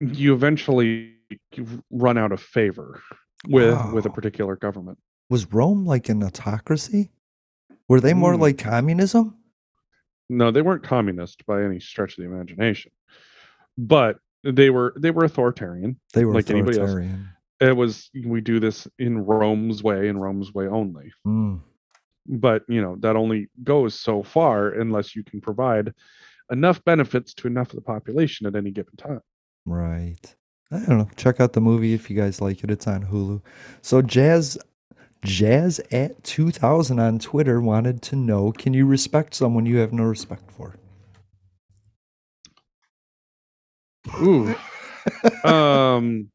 you 0.01 0.35
eventually 0.35 1.15
run 1.91 2.19
out 2.19 2.33
of 2.37 2.41
favor 2.43 3.01
with 3.49 3.79
with 3.95 4.05
a 4.05 4.11
particular 4.19 4.55
government 4.67 4.99
Was 5.31 5.45
Rome 5.59 5.87
like 5.87 6.11
an 6.11 6.23
autocracy? 6.23 7.03
Were 7.91 8.01
they 8.01 8.15
more 8.15 8.35
Mm. 8.35 8.41
like 8.41 8.59
communism? 8.59 9.35
no 10.33 10.53
they 10.53 10.63
weren't 10.63 10.85
communist 10.85 11.45
by 11.45 11.65
any 11.65 11.81
stretch 11.81 12.17
of 12.17 12.23
the 12.25 12.31
imagination 12.31 12.93
but 13.77 14.19
they 14.45 14.71
were 14.71 14.95
they 14.97 15.11
were 15.11 15.25
authoritarian 15.25 15.99
They 16.15 16.25
were 16.25 16.35
Like 16.35 16.49
anybody 16.51 16.79
else. 16.79 17.05
it 17.61 17.77
was 17.77 18.11
we 18.25 18.41
do 18.41 18.61
this 18.61 18.87
in 19.01 19.19
rome's 19.19 19.83
way 19.83 20.09
and 20.09 20.23
rome's 20.23 20.55
way 20.55 20.69
only 20.69 21.11
Mm, 21.27 21.61
but 22.29 22.63
you 22.69 22.81
know 22.81 22.95
that 23.01 23.17
only 23.17 23.49
goes 23.65 23.93
so 23.99 24.23
far 24.23 24.69
unless 24.69 25.17
you 25.17 25.25
can 25.25 25.41
provide 25.41 25.93
enough 26.53 26.83
benefits 26.85 27.35
to 27.35 27.49
enough 27.49 27.71
of 27.71 27.77
the 27.77 27.83
population 27.83 28.47
at 28.47 28.55
any 28.55 28.71
given 28.71 28.95
time 28.97 29.21
right. 29.67 30.37
I 30.73 30.79
don't 30.87 30.99
know. 30.99 31.09
Check 31.17 31.41
out 31.41 31.53
the 31.55 31.61
movie 31.61 31.95
if 31.95 32.09
you 32.09 32.15
guys 32.17 32.41
like 32.41 32.63
it. 32.63 32.71
It's 32.71 32.87
on 32.87 33.03
Hulu. 33.05 33.43
So 33.83 34.01
Jazz 34.03 34.57
Jazz 35.25 35.81
at 35.93 36.23
2000 36.25 36.99
on 36.99 37.19
Twitter 37.19 37.61
wanted 37.61 38.01
to 38.03 38.17
know, 38.17 38.53
can 38.53 38.73
you 38.75 38.87
respect 38.87 39.35
someone 39.35 39.67
you 39.67 39.79
have 39.79 39.93
no 39.93 40.05
respect 40.05 40.51
for? 40.51 40.77
ooh 44.23 44.55
um 45.45 46.31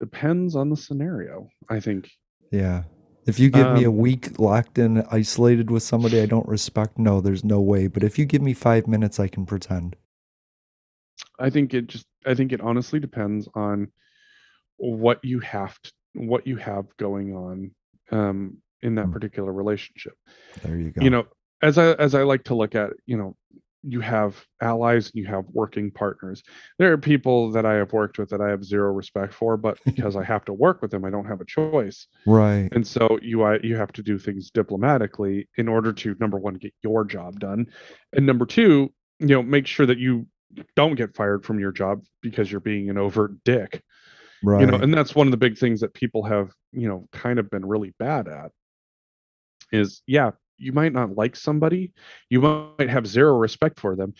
depends 0.00 0.54
on 0.56 0.70
the 0.70 0.76
scenario 0.76 1.48
i 1.68 1.80
think 1.80 2.10
Yeah. 2.50 2.84
If 3.26 3.38
you 3.40 3.48
give 3.50 3.72
me 3.72 3.84
a 3.84 3.90
Um, 3.90 3.96
week 3.96 4.38
locked 4.38 4.78
in, 4.78 5.02
isolated 5.10 5.70
with 5.70 5.82
somebody 5.82 6.20
I 6.20 6.26
don't 6.26 6.46
respect, 6.46 6.98
no, 6.98 7.22
there's 7.22 7.42
no 7.42 7.58
way. 7.60 7.86
But 7.86 8.02
if 8.04 8.18
you 8.18 8.26
give 8.26 8.42
me 8.42 8.52
five 8.52 8.86
minutes, 8.86 9.18
I 9.18 9.28
can 9.28 9.46
pretend. 9.46 9.96
i 11.38 11.48
think 11.50 11.72
it 11.74 11.86
just 11.86 12.06
i 12.26 12.34
think 12.34 12.52
it 12.52 12.60
honestly 12.60 13.00
depends 13.00 13.48
on 13.54 13.90
what 14.76 15.24
you 15.24 15.40
have 15.40 15.78
to 15.82 15.92
what 16.14 16.46
you 16.46 16.56
have 16.56 16.86
going 16.96 17.34
on 17.34 17.70
um 18.10 18.56
in 18.82 18.94
that 18.96 19.06
Hmm. 19.06 19.12
particular 19.12 19.52
relationship 19.52 20.14
There 20.62 20.76
you 20.76 20.90
go. 20.90 21.02
you 21.02 21.10
know 21.10 21.26
as 21.62 21.78
i 21.78 21.92
as 21.92 22.14
i 22.14 22.22
like 22.22 22.44
to 22.44 22.54
look 22.54 22.74
at 22.74 22.90
you 23.06 23.16
know 23.16 23.36
you 23.86 24.00
have 24.00 24.42
allies 24.62 25.06
and 25.12 25.22
you 25.22 25.26
have 25.26 25.44
working 25.52 25.90
partners 25.90 26.42
there 26.78 26.92
are 26.92 26.98
people 26.98 27.50
that 27.52 27.66
i 27.66 27.74
have 27.74 27.92
worked 27.92 28.18
with 28.18 28.30
that 28.30 28.40
i 28.40 28.48
have 28.48 28.64
zero 28.64 28.92
respect 28.92 29.34
for 29.34 29.56
but 29.56 29.78
because 29.84 30.16
i 30.16 30.22
have 30.24 30.44
to 30.44 30.52
work 30.52 30.80
with 30.82 30.90
them 30.90 31.04
i 31.04 31.10
don't 31.10 31.26
have 31.26 31.40
a 31.40 31.44
choice 31.44 32.06
right. 32.26 32.68
and 32.72 32.86
so 32.86 33.18
you 33.22 33.42
I, 33.42 33.58
you 33.58 33.76
have 33.76 33.92
to 33.92 34.02
do 34.02 34.18
things 34.18 34.50
diplomatically 34.50 35.48
in 35.56 35.68
order 35.68 35.92
to 35.92 36.16
number 36.20 36.38
one 36.38 36.54
get 36.54 36.72
your 36.82 37.04
job 37.04 37.40
done 37.40 37.66
and 38.14 38.24
number 38.26 38.46
two 38.46 38.92
you 39.18 39.26
know 39.28 39.42
make 39.42 39.66
sure 39.66 39.86
that 39.86 39.98
you 39.98 40.26
don't 40.76 40.94
get 40.94 41.14
fired 41.16 41.44
from 41.44 41.58
your 41.58 41.72
job 41.72 42.04
because 42.22 42.50
you're 42.50 42.60
being 42.60 42.88
an 42.90 42.96
overt 42.98 43.32
dick 43.44 43.82
Right. 44.44 44.60
you 44.60 44.66
know 44.66 44.76
and 44.76 44.92
that's 44.92 45.14
one 45.14 45.26
of 45.26 45.30
the 45.30 45.36
big 45.36 45.56
things 45.58 45.80
that 45.80 45.94
people 45.94 46.22
have 46.24 46.52
you 46.72 46.88
know 46.88 47.08
kind 47.12 47.38
of 47.38 47.48
been 47.50 47.64
really 47.64 47.94
bad 47.98 48.28
at 48.28 48.50
is 49.72 50.02
yeah 50.06 50.32
you 50.58 50.72
might 50.72 50.92
not 50.92 51.16
like 51.16 51.34
somebody 51.36 51.92
you 52.30 52.40
might 52.40 52.88
have 52.90 53.06
zero 53.06 53.36
respect 53.36 53.80
for 53.80 53.96
them 53.96 54.14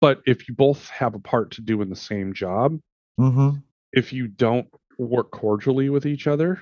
but 0.00 0.20
if 0.26 0.48
you 0.48 0.54
both 0.54 0.88
have 0.88 1.14
a 1.14 1.18
part 1.18 1.50
to 1.52 1.60
do 1.62 1.80
in 1.82 1.88
the 1.88 1.96
same 1.96 2.32
job 2.34 2.78
mm-hmm. 3.18 3.50
if 3.92 4.12
you 4.12 4.26
don't 4.28 4.66
work 4.98 5.30
cordially 5.30 5.88
with 5.88 6.06
each 6.06 6.26
other 6.26 6.60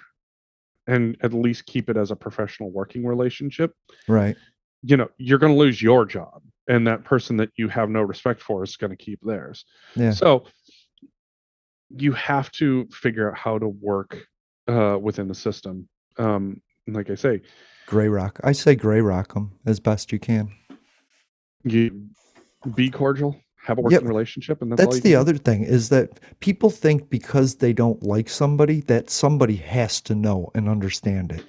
and 0.87 1.17
at 1.23 1.33
least 1.33 1.67
keep 1.67 1.89
it 1.89 1.97
as 1.97 2.11
a 2.11 2.17
professional 2.17 2.71
working 2.71 3.07
relationship 3.07 3.73
Right. 4.09 4.37
you 4.83 4.97
know 4.97 5.09
you're 5.19 5.39
going 5.39 5.53
to 5.53 5.59
lose 5.59 5.81
your 5.83 6.05
job 6.05 6.43
and 6.69 6.87
that 6.87 7.05
person 7.05 7.37
that 7.39 7.51
you 7.57 7.69
have 7.69 7.91
no 7.91 8.03
respect 8.03 8.41
for 8.41 8.63
is 8.63 8.77
going 8.77 8.91
to 8.91 8.97
keep 8.97 9.21
theirs 9.23 9.65
Yeah. 9.97 10.13
so 10.13 10.45
you 11.97 12.13
have 12.13 12.51
to 12.53 12.87
figure 12.93 13.31
out 13.31 13.37
how 13.39 13.59
to 13.59 13.69
work 13.69 14.17
uh, 14.69 14.99
within 15.01 15.29
the 15.29 15.35
system 15.35 15.89
um, 16.19 16.61
like 16.87 17.11
i 17.11 17.15
say 17.15 17.41
Gray 17.87 18.09
rock. 18.09 18.41
I 18.45 18.53
say 18.53 18.75
gray 18.77 19.01
rock 19.01 19.35
them 19.35 19.53
as 19.67 19.81
best 19.81 20.13
you 20.13 20.19
can. 20.19 20.53
you 21.65 22.07
be 22.75 22.91
cordial 22.91 23.37
have 23.65 23.79
a 23.79 23.81
Yep. 23.83 23.91
working 23.93 24.09
relationship 24.09 24.63
and 24.63 24.73
that's, 24.73 24.81
all 24.81 24.87
That's 24.93 25.03
the 25.03 25.11
do. 25.13 25.19
other 25.19 25.37
thing 25.37 25.63
is 25.65 25.89
that 25.91 26.19
people 26.41 26.71
think 26.71 27.11
because 27.11 27.57
they 27.57 27.73
don't 27.73 28.03
like 28.03 28.29
somebody 28.29 28.81
that 28.83 29.11
somebody 29.11 29.57
has 29.57 30.01
to 30.03 30.15
know 30.15 30.51
and 30.55 30.69
understand 30.69 31.33
it. 31.33 31.45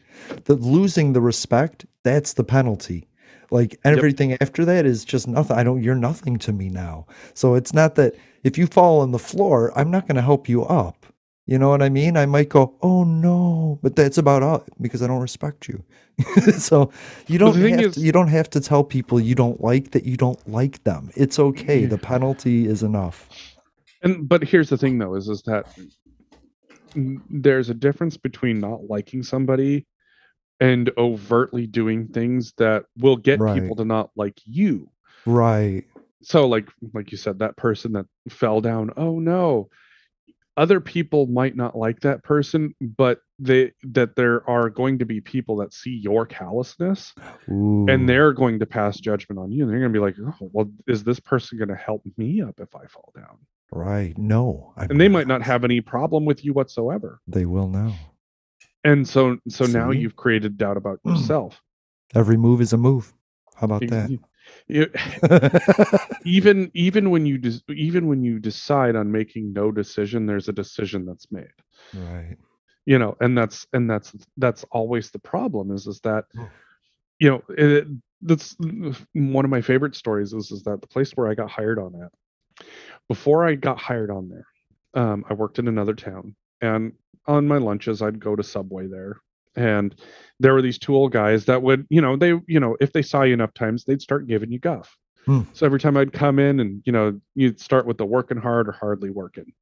That 0.45 0.61
losing 0.61 1.13
the 1.13 1.21
respect, 1.21 1.85
that's 2.03 2.33
the 2.33 2.43
penalty. 2.43 3.07
Like 3.51 3.79
everything 3.84 4.36
after 4.41 4.65
that 4.65 4.86
is 4.86 5.05
just 5.05 5.27
nothing. 5.27 5.55
I 5.55 5.63
don't 5.63 5.84
you're 5.84 5.95
nothing 5.95 6.38
to 6.39 6.51
me 6.51 6.69
now. 6.69 7.05
So 7.34 7.53
it's 7.55 7.73
not 7.73 7.95
that 7.95 8.15
if 8.43 8.57
you 8.57 8.67
fall 8.67 9.01
on 9.01 9.11
the 9.11 9.19
floor, 9.19 9.71
I'm 9.77 9.91
not 9.91 10.07
going 10.07 10.15
to 10.15 10.21
help 10.21 10.49
you 10.49 10.63
up. 10.65 11.05
You 11.45 11.59
know 11.59 11.69
what 11.69 11.81
I 11.81 11.89
mean? 11.89 12.15
I 12.15 12.25
might 12.25 12.47
go, 12.47 12.73
"Oh 12.81 13.03
no," 13.03 13.77
but 13.84 13.97
that's 13.97 14.17
about 14.17 14.43
all 14.43 14.63
because 14.79 15.01
I 15.03 15.07
don't 15.07 15.21
respect 15.21 15.67
you. 15.67 15.84
so 16.57 16.89
you 17.27 17.38
don't 17.38 17.55
have 17.55 17.81
is- 17.81 17.95
to, 17.95 17.99
you 17.99 18.13
don't 18.13 18.29
have 18.29 18.49
to 18.51 18.61
tell 18.61 18.84
people 18.84 19.19
you 19.19 19.36
don't 19.36 19.61
like 19.61 19.91
that 19.91 20.05
you 20.05 20.15
don't 20.15 20.47
like 20.49 20.84
them. 20.84 21.11
It's 21.15 21.39
okay. 21.39 21.84
Mm. 21.84 21.89
The 21.89 21.97
penalty 21.97 22.65
is 22.67 22.81
enough. 22.81 23.27
And 24.03 24.27
but 24.27 24.43
here's 24.43 24.69
the 24.69 24.77
thing 24.77 24.97
though 24.99 25.15
is 25.15 25.27
is 25.27 25.41
that 25.43 25.65
mm, 26.95 27.21
there's 27.29 27.69
a 27.69 27.73
difference 27.73 28.15
between 28.15 28.59
not 28.59 28.89
liking 28.89 29.21
somebody 29.21 29.86
and 30.60 30.91
overtly 30.97 31.68
doing 31.68 32.08
things 32.08 32.54
that 32.58 32.86
will 32.97 33.18
get 33.18 33.39
Right. 33.39 33.62
people 33.62 33.76
to 33.78 33.86
not 33.86 34.12
like 34.16 34.39
you. 34.45 34.89
Right. 35.26 35.86
So 36.22 36.47
like 36.47 36.70
like 36.93 37.12
you 37.12 37.18
said 37.18 37.39
that 37.39 37.58
person 37.58 37.93
that 37.93 38.06
fell 38.30 38.62
down, 38.62 38.91
oh 38.97 39.20
no. 39.20 39.70
Other 40.56 40.80
people 40.80 41.26
might 41.26 41.56
not 41.56 41.76
like 41.76 42.01
that 42.01 42.24
person, 42.24 42.76
but 42.80 43.22
they 43.39 43.72
that 43.84 44.16
there 44.16 44.47
are 44.47 44.70
going 44.70 44.99
to 44.99 45.06
be 45.06 45.20
people 45.20 45.58
that 45.58 45.74
see 45.74 45.89
your 45.89 46.28
callousness 46.28 47.14
Ooh. 47.49 47.88
and 47.89 48.08
they're 48.08 48.34
going 48.34 48.60
to 48.60 48.66
pass 48.68 48.99
judgment 48.99 49.39
on 49.39 49.51
you 49.51 49.64
and 49.64 49.72
they're 49.72 49.80
going 49.80 49.91
to 49.91 49.97
be 49.99 50.04
like, 50.04 50.16
"Oh, 50.22 50.49
well 50.54 50.72
is 50.88 51.04
this 51.04 51.20
person 51.20 51.58
going 51.58 51.70
to 51.70 51.76
help 51.76 52.04
me 52.18 52.41
up 52.41 52.60
if 52.60 52.76
I 52.76 52.86
fall 52.86 53.12
down?" 53.16 53.39
right. 53.72 54.16
No. 54.18 54.74
I'm 54.78 54.91
and 54.91 55.01
they 55.01 55.10
might 55.10 55.28
not 55.28 55.41
have 55.41 55.64
any 55.64 55.82
problem 55.82 56.24
with 56.24 56.45
you 56.45 56.54
whatsoever 56.54 57.20
They 57.28 57.45
will 57.45 57.68
now. 57.68 57.95
And 58.84 59.07
so 59.07 59.38
so 59.47 59.65
now 59.65 59.91
you've 59.91 60.15
created 60.15 60.57
doubt 60.57 60.77
about 60.77 60.99
Mm. 61.05 61.11
yourself 61.11 61.61
Every 62.15 62.38
move 62.38 62.61
is 62.61 62.73
a 62.73 62.77
move. 62.77 63.11
How 63.55 63.65
about 63.65 63.88
that? 63.88 64.09
even 66.25 66.69
even 66.73 67.09
when 67.09 67.25
you 67.25 67.38
des- 67.38 67.73
even 67.73 68.07
when 68.07 68.23
you 68.23 68.39
decide 68.39 68.95
on 68.95 69.11
making 69.11 69.53
no 69.53 69.71
decision 69.71 70.25
there's 70.25 70.49
a 70.49 70.53
decision 70.53 71.05
that's 71.05 71.31
made 71.31 71.47
right. 71.93 72.38
you 72.86 72.99
know 72.99 73.15
and 73.21 73.38
that's 73.38 73.65
and 73.73 73.89
that's 73.89 74.13
that's 74.38 74.65
always 74.71 75.11
the 75.11 75.19
problem 75.19 75.71
is 75.71 75.88
is 75.88 75.99
that 76.01 76.25
you 77.19 77.29
know 77.29 77.41
it, 77.49 77.88
that's 78.21 78.55
one 79.13 79.45
of 79.45 79.51
my 79.51 79.61
favorite 79.61 79.95
stories 79.95 80.34
is 80.34 80.51
is 80.51 80.63
that 80.63 80.81
the 80.81 80.88
place 80.88 81.11
where 81.11 81.27
i 81.27 81.34
got 81.34 81.49
hired 81.49 81.79
on 81.79 81.93
at 82.01 82.11
before 83.07 83.47
i 83.47 83.55
got 83.55 83.79
hired 83.79 84.11
on 84.11 84.29
there 84.29 84.45
um, 85.01 85.23
i 85.29 85.34
worked 85.34 85.59
in 85.59 85.67
another 85.67 85.93
town 85.93 86.36
and 86.62 86.93
on 87.28 87.47
my 87.47 87.58
lunches 87.58 88.01
i'd 88.01 88.20
go 88.20 88.36
to 88.36 88.43
subway 88.43 88.88
there 88.88 89.18
and 89.56 89.95
there 90.39 90.54
were 90.54 90.62
these 90.62 90.78
two 90.80 90.95
old 90.95 91.12
guys 91.12 91.45
that 91.45 91.62
would 91.62 91.86
you 91.89 92.01
know 92.01 92.16
they 92.16 92.34
you 92.47 92.60
know 92.60 92.76
if 92.82 92.91
they 92.91 93.01
saw 93.01 93.24
you 93.24 93.34
enough 93.34 93.54
times 93.54 93.84
they'd 93.84 94.01
start 94.01 94.28
giving 94.28 94.51
you 94.51 94.60
guff 94.60 94.97
Hmm. 95.26 95.43
so 95.54 95.66
every 95.66 95.80
time 95.80 95.95
i'd 95.95 96.12
come 96.12 96.38
in 96.38 96.60
and 96.60 96.82
you 96.86 96.91
know 96.91 97.18
you'd 97.34 97.58
start 97.58 97.86
with 97.86 97.97
the 97.97 98.06
working 98.06 98.38
hard 98.38 98.68
or 98.68 98.74
hardly 98.74 99.10
working 99.10 99.54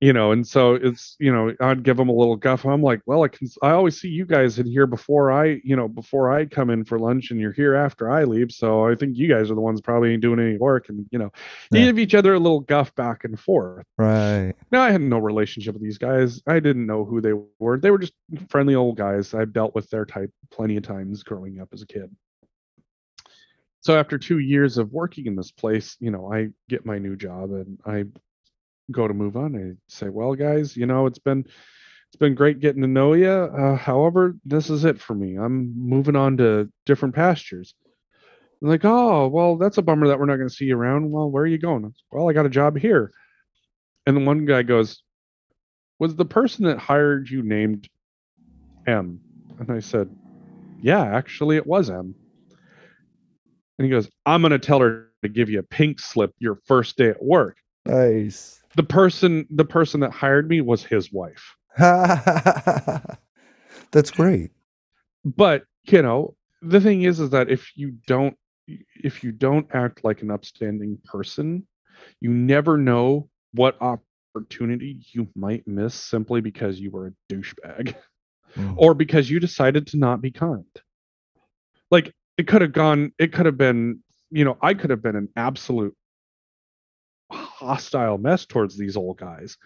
you 0.00 0.12
know 0.12 0.32
and 0.32 0.46
so 0.46 0.74
it's 0.74 1.14
you 1.20 1.32
know 1.32 1.52
i'd 1.60 1.82
give 1.82 1.96
them 1.96 2.08
a 2.08 2.12
little 2.12 2.36
guff. 2.36 2.64
I'm 2.64 2.82
like 2.82 3.00
well 3.06 3.22
i 3.22 3.28
can 3.28 3.48
i 3.62 3.70
always 3.70 4.00
see 4.00 4.08
you 4.08 4.24
guys 4.26 4.58
in 4.58 4.66
here 4.66 4.86
before 4.86 5.30
i 5.30 5.60
you 5.62 5.76
know 5.76 5.88
before 5.88 6.32
i 6.32 6.46
come 6.46 6.70
in 6.70 6.84
for 6.84 6.98
lunch 6.98 7.30
and 7.30 7.38
you're 7.38 7.52
here 7.52 7.74
after 7.74 8.10
i 8.10 8.24
leave 8.24 8.50
so 8.50 8.86
i 8.86 8.94
think 8.94 9.16
you 9.16 9.28
guys 9.28 9.50
are 9.50 9.54
the 9.54 9.60
ones 9.60 9.80
probably 9.80 10.12
ain't 10.12 10.22
doing 10.22 10.40
any 10.40 10.56
work 10.56 10.88
and 10.88 11.06
you 11.10 11.18
know 11.18 11.30
you 11.70 11.80
Yeah. 11.80 11.86
give 11.86 11.98
each 11.98 12.14
other 12.14 12.34
a 12.34 12.38
little 12.38 12.60
guff 12.60 12.94
back 12.94 13.24
and 13.24 13.38
forth. 13.38 13.86
Right. 13.98 14.54
now 14.72 14.82
i 14.82 14.90
had 14.90 15.00
no 15.00 15.18
relationship 15.18 15.74
with 15.74 15.82
these 15.82 15.98
guys. 15.98 16.42
I 16.46 16.60
didn't 16.60 16.86
know 16.86 17.04
who 17.04 17.20
they 17.20 17.32
were. 17.58 17.78
They 17.78 17.90
were 17.90 17.98
just 17.98 18.14
friendly 18.48 18.74
old 18.74 18.96
guys. 18.96 19.32
I've 19.34 19.52
dealt 19.52 19.74
with 19.74 19.88
their 19.90 20.04
type 20.06 20.30
plenty 20.50 20.76
of 20.76 20.82
times 20.82 21.22
growing 21.22 21.60
up 21.60 21.68
as 21.72 21.82
a 21.82 21.86
kid. 21.86 22.10
So 23.82 23.98
after 23.98 24.16
two 24.16 24.38
years 24.38 24.78
of 24.78 24.92
working 24.92 25.26
in 25.26 25.36
this 25.36 25.50
place 25.52 25.96
you 26.00 26.10
know 26.10 26.32
i 26.32 26.48
get 26.68 26.86
my 26.86 26.98
new 26.98 27.16
job 27.16 27.50
and 27.52 27.78
i 27.86 28.04
go 28.90 29.08
to 29.08 29.14
move 29.14 29.36
on 29.36 29.56
i 29.56 29.76
say 29.88 30.08
well 30.08 30.34
guys 30.34 30.76
you 30.76 30.86
know 30.86 31.06
it's 31.06 31.18
been 31.18 31.44
it's 32.14 32.20
been 32.20 32.36
great 32.36 32.60
getting 32.60 32.82
to 32.82 32.86
know 32.86 33.14
you. 33.14 33.28
Uh, 33.28 33.74
however, 33.74 34.36
this 34.44 34.70
is 34.70 34.84
it 34.84 35.00
for 35.00 35.16
me. 35.16 35.34
I'm 35.34 35.74
moving 35.76 36.14
on 36.14 36.36
to 36.36 36.70
different 36.86 37.12
pastures. 37.12 37.74
Like, 38.60 38.84
oh, 38.84 39.26
well, 39.26 39.56
that's 39.56 39.78
a 39.78 39.82
bummer 39.82 40.06
that 40.06 40.20
we're 40.20 40.26
not 40.26 40.36
going 40.36 40.48
to 40.48 40.54
see 40.54 40.66
you 40.66 40.76
around. 40.76 41.10
Well, 41.10 41.28
where 41.28 41.42
are 41.42 41.48
you 41.48 41.58
going? 41.58 41.92
Well, 42.12 42.30
I 42.30 42.32
got 42.32 42.46
a 42.46 42.50
job 42.50 42.78
here. 42.78 43.10
And 44.06 44.24
one 44.24 44.46
guy 44.46 44.62
goes, 44.62 45.02
was 45.98 46.14
the 46.14 46.24
person 46.24 46.66
that 46.66 46.78
hired 46.78 47.28
you 47.28 47.42
named 47.42 47.88
M? 48.86 49.18
And 49.58 49.72
I 49.72 49.80
said, 49.80 50.08
yeah, 50.80 51.02
actually, 51.02 51.56
it 51.56 51.66
was 51.66 51.90
M. 51.90 52.14
And 53.76 53.86
he 53.86 53.88
goes, 53.88 54.08
I'm 54.24 54.40
going 54.40 54.52
to 54.52 54.60
tell 54.60 54.78
her 54.78 55.08
to 55.24 55.28
give 55.28 55.50
you 55.50 55.58
a 55.58 55.64
pink 55.64 55.98
slip 55.98 56.32
your 56.38 56.60
first 56.66 56.96
day 56.96 57.08
at 57.08 57.20
work. 57.20 57.56
Nice. 57.86 58.62
The 58.76 58.82
person, 58.82 59.46
the 59.50 59.64
person 59.64 60.00
that 60.00 60.10
hired 60.10 60.48
me 60.48 60.60
was 60.60 60.84
his 60.84 61.12
wife. 61.12 61.54
That's 61.78 63.06
great. 64.10 64.50
But 65.24 65.64
you 65.84 66.02
know, 66.02 66.34
the 66.62 66.80
thing 66.80 67.02
is, 67.02 67.20
is 67.20 67.30
that 67.30 67.50
if 67.50 67.76
you 67.76 67.96
don't, 68.06 68.36
if 68.66 69.22
you 69.22 69.32
don't 69.32 69.66
act 69.72 70.04
like 70.04 70.22
an 70.22 70.30
upstanding 70.30 70.98
person, 71.04 71.66
you 72.20 72.30
never 72.30 72.78
know 72.78 73.28
what 73.52 73.76
opportunity 73.80 75.00
you 75.12 75.28
might 75.36 75.68
miss 75.68 75.94
simply 75.94 76.40
because 76.40 76.80
you 76.80 76.90
were 76.90 77.08
a 77.08 77.32
douchebag 77.32 77.94
Mm. 78.56 78.74
or 78.76 78.94
because 78.94 79.28
you 79.28 79.40
decided 79.40 79.88
to 79.88 79.96
not 79.96 80.20
be 80.20 80.30
kind. 80.30 80.64
Like 81.90 82.14
it 82.38 82.46
could 82.46 82.62
have 82.62 82.72
gone, 82.72 83.12
it 83.18 83.32
could 83.32 83.46
have 83.46 83.56
been, 83.56 84.00
you 84.30 84.44
know, 84.44 84.56
I 84.62 84.74
could 84.74 84.90
have 84.90 85.02
been 85.02 85.16
an 85.16 85.28
absolute 85.36 85.96
hostile 87.54 88.18
mess 88.18 88.46
towards 88.46 88.76
these 88.76 88.96
old 88.96 89.18
guys. 89.18 89.56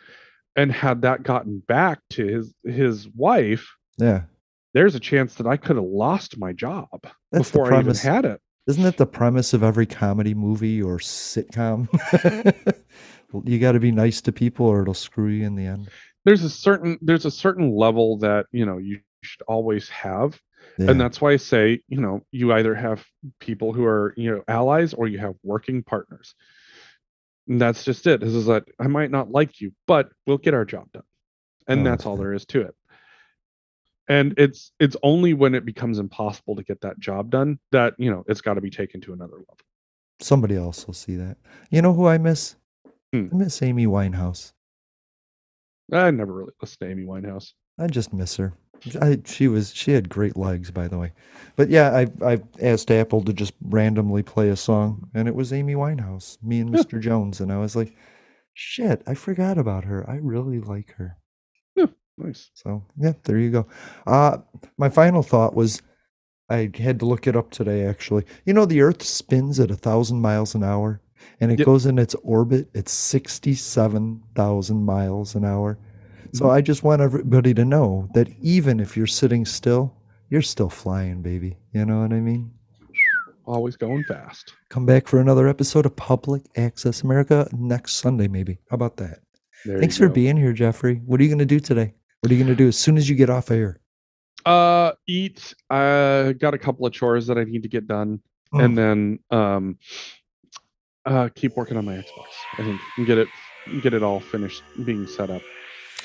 And 0.57 0.73
had 0.73 1.03
that 1.03 1.23
gotten 1.23 1.61
back 1.61 2.01
to 2.11 2.27
his 2.27 2.55
his 2.65 3.09
wife, 3.15 3.69
Yeah. 3.99 4.23
there's 4.75 4.95
a 4.95 5.01
chance 5.01 5.35
that 5.37 5.47
I 5.47 5.57
could 5.57 5.77
have 5.77 5.85
lost 5.85 6.39
my 6.39 6.53
job 6.53 6.89
That's 7.31 7.51
before 7.51 7.73
I 7.73 7.81
even 7.81 7.95
had 7.95 8.25
it. 8.25 8.41
Isn't 8.67 8.83
that 8.83 8.97
the 8.99 9.07
premise 9.07 9.55
of 9.55 9.63
every 9.63 9.87
comedy 9.87 10.35
movie 10.35 10.83
or 10.83 10.99
sitcom? 10.99 11.89
you 13.45 13.59
got 13.59 13.73
to 13.73 13.81
be 13.81 13.93
nice 13.93 14.21
to 14.23 14.33
people 14.33 14.67
or 14.67 14.83
it'll 14.83 14.95
screw 14.95 15.29
you 15.29 15.47
in 15.47 15.55
the 15.55 15.65
end. 15.67 15.89
There's 16.25 16.45
a 16.45 16.51
certain 16.51 16.99
there's 17.01 17.25
a 17.25 17.31
certain 17.31 17.75
level 17.75 18.19
that 18.19 18.47
you 18.53 18.67
know 18.67 18.79
you 18.79 19.01
should 19.23 19.43
always 19.43 19.89
have, 19.89 20.39
Yeah. 20.79 20.91
and 20.91 21.01
that's 21.01 21.21
why 21.21 21.33
I 21.33 21.37
say 21.37 21.81
you 21.89 22.01
know 22.01 22.23
you 22.33 22.53
either 22.53 22.75
have 22.75 23.05
people 23.39 23.73
who 23.73 23.85
are 23.85 24.13
you 24.17 24.31
know 24.33 24.43
allies 24.49 24.93
or 24.93 25.07
you 25.09 25.19
have 25.19 25.35
working 25.43 25.83
partners. 25.83 26.35
And 27.49 27.61
that's 27.61 27.85
just 27.85 28.07
it. 28.07 28.21
This 28.21 28.35
is 28.35 28.47
that 28.47 28.65
I 28.79 28.87
might 28.89 29.11
not 29.11 29.31
like 29.31 29.61
you, 29.61 29.73
but 29.87 30.11
we'll 30.27 30.39
get 30.39 30.55
our 30.55 30.65
job 30.65 30.93
done, 30.93 31.03
and 31.67 31.81
Oh, 31.81 31.85
that's 31.85 31.99
that's 31.99 32.07
all 32.07 32.17
there 32.17 32.35
is 32.35 32.45
to 32.47 32.61
it. 32.63 32.75
And 34.09 34.35
it's 34.39 34.73
it's 34.79 34.97
only 35.03 35.35
when 35.35 35.55
it 35.55 35.65
becomes 35.65 35.99
impossible 35.99 36.57
to 36.57 36.63
get 36.63 36.81
that 36.83 36.99
job 36.99 37.31
done 37.31 37.59
that 37.73 37.95
you 37.99 38.11
know 38.11 38.25
it's 38.29 38.41
got 38.41 38.55
to 38.55 38.61
be 38.61 38.71
taken 38.71 39.01
to 39.03 39.13
another 39.13 39.37
level. 39.37 39.57
Somebody 40.21 40.57
else 40.57 40.87
will 40.87 40.95
see 40.95 41.17
that. 41.17 41.37
You 41.71 41.81
know 41.83 41.93
who 41.93 42.07
I 42.07 42.19
miss? 42.19 42.57
Hmm. 43.13 43.29
I 43.33 43.37
miss 43.37 43.63
Amy 43.63 43.87
Winehouse. 43.87 44.53
I 45.93 46.11
never 46.11 46.33
really 46.33 46.53
listened 46.61 46.81
to 46.81 46.91
Amy 46.91 47.05
Winehouse. 47.05 47.53
I 47.79 47.87
just 47.87 48.13
miss 48.13 48.37
her. 48.37 48.53
I, 49.01 49.19
she 49.25 49.49
was 49.49 49.75
she 49.75 49.93
had 49.93 50.09
great 50.09 50.37
legs, 50.37 50.71
by 50.71 50.89
the 50.89 50.99
way. 50.99 51.13
But 51.57 51.71
yeah, 51.71 51.91
I 51.95 52.07
I 52.35 52.41
asked 52.61 52.91
Apple 52.91 53.23
to 53.25 53.33
just 53.33 53.55
randomly 53.63 54.23
play 54.23 54.49
a 54.49 54.57
song, 54.57 55.11
and 55.15 55.29
it 55.29 55.35
was 55.35 55.53
Amy 55.53 55.75
Winehouse, 55.75 56.39
me 56.43 56.61
and 56.61 56.71
Mr. 56.71 56.99
Jones, 57.01 57.41
and 57.41 57.53
I 57.53 57.59
was 57.59 57.77
like, 57.77 57.95
"Shit, 58.55 59.03
I 59.07 59.15
forgot 59.15 59.59
about 59.59 59.85
her. 59.85 60.09
I 60.09 60.17
really 60.17 60.61
like 60.61 60.93
her." 60.95 61.19
Nice. 62.19 62.51
So 62.55 62.85
yeah, 62.97 63.13
there 63.25 63.39
you 63.39 63.51
go. 63.51 63.67
Uh 64.07 64.39
my 64.77 64.89
final 64.89 65.23
thought 65.23 65.55
was, 65.55 65.81
I 66.51 66.71
had 66.77 67.01
to 67.01 67.07
look 67.07 67.27
it 67.27 67.37
up 67.37 67.51
today. 67.51 67.87
Actually, 67.87 68.25
you 68.47 68.53
know, 68.55 68.67
the 68.67 68.83
Earth 68.83 69.03
spins 69.05 69.61
at 69.61 69.71
a 69.71 69.77
thousand 69.77 70.21
miles 70.21 70.55
an 70.55 70.65
hour, 70.65 71.01
and 71.41 71.53
it 71.53 71.59
Yep. 71.59 71.67
goes 71.67 71.87
in 71.87 71.99
its 71.99 72.15
orbit 72.17 72.71
at 72.77 72.89
sixty-seven 72.89 74.23
thousand 74.35 74.85
miles 74.85 75.35
an 75.35 75.45
hour. 75.45 75.79
So. 76.33 76.51
I 76.51 76.61
just 76.61 76.83
want 76.83 77.03
everybody 77.03 77.55
to 77.55 77.65
know 77.65 78.09
that 78.15 78.29
even 78.41 78.81
if 78.81 78.97
you're 78.97 79.07
sitting 79.07 79.45
still, 79.45 79.95
you're 80.31 80.43
still 80.43 80.69
flying, 80.69 81.23
baby. 81.23 81.57
You 81.73 81.85
know 81.87 82.01
what 82.03 82.13
I 82.13 82.21
mean? 82.21 82.53
Always 83.47 83.77
going 83.77 84.05
fast. 84.05 84.53
Come 84.69 84.85
back 84.85 85.09
for 85.09 85.21
another 85.21 85.49
episode 85.49 85.87
of 85.87 85.97
Public 85.97 86.43
Access 86.57 87.03
America 87.03 87.49
next 87.53 87.95
Sunday, 87.95 88.29
maybe. 88.29 88.59
How 88.71 88.75
about 88.75 88.99
that? 88.99 89.21
There 89.65 89.79
Thanks 89.79 89.97
for 89.97 90.09
being 90.09 90.37
here, 90.37 90.53
Jeffrey. 90.53 91.01
What 91.07 91.19
are 91.19 91.23
you 91.23 91.31
going 91.31 91.39
to 91.39 91.47
do 91.47 91.59
today? 91.59 91.95
What 92.21 92.31
are 92.31 92.35
you 92.35 92.45
going 92.45 92.55
to 92.55 92.63
do 92.63 92.69
as 92.69 92.77
soon 92.77 92.97
as 92.99 93.09
you 93.09 93.17
get 93.17 93.31
off 93.31 93.51
air? 93.51 93.81
Uh, 94.45 94.93
eat. 95.07 95.55
I 95.71 96.35
got 96.39 96.53
a 96.55 96.59
couple 96.59 96.87
of 96.87 96.93
chores 96.93 97.27
that 97.27 97.39
I 97.39 97.45
need 97.45 97.63
to 97.63 97.69
get 97.69 97.87
done, 97.87 98.21
Mm. 98.55 98.65
and 98.65 98.79
then 98.79 99.19
um, 99.31 99.79
uh, 101.05 101.29
keep 101.35 101.55
working 101.57 101.77
on 101.77 101.85
my 101.85 101.97
Xbox. 101.97 102.29
I 102.59 102.63
think 102.63 102.81
and 102.97 103.07
get 103.07 103.19
it, 103.19 103.29
get 103.83 103.93
it 103.95 104.03
all 104.03 104.21
finished 104.21 104.63
being 104.85 105.07
set 105.07 105.29
up. 105.31 105.43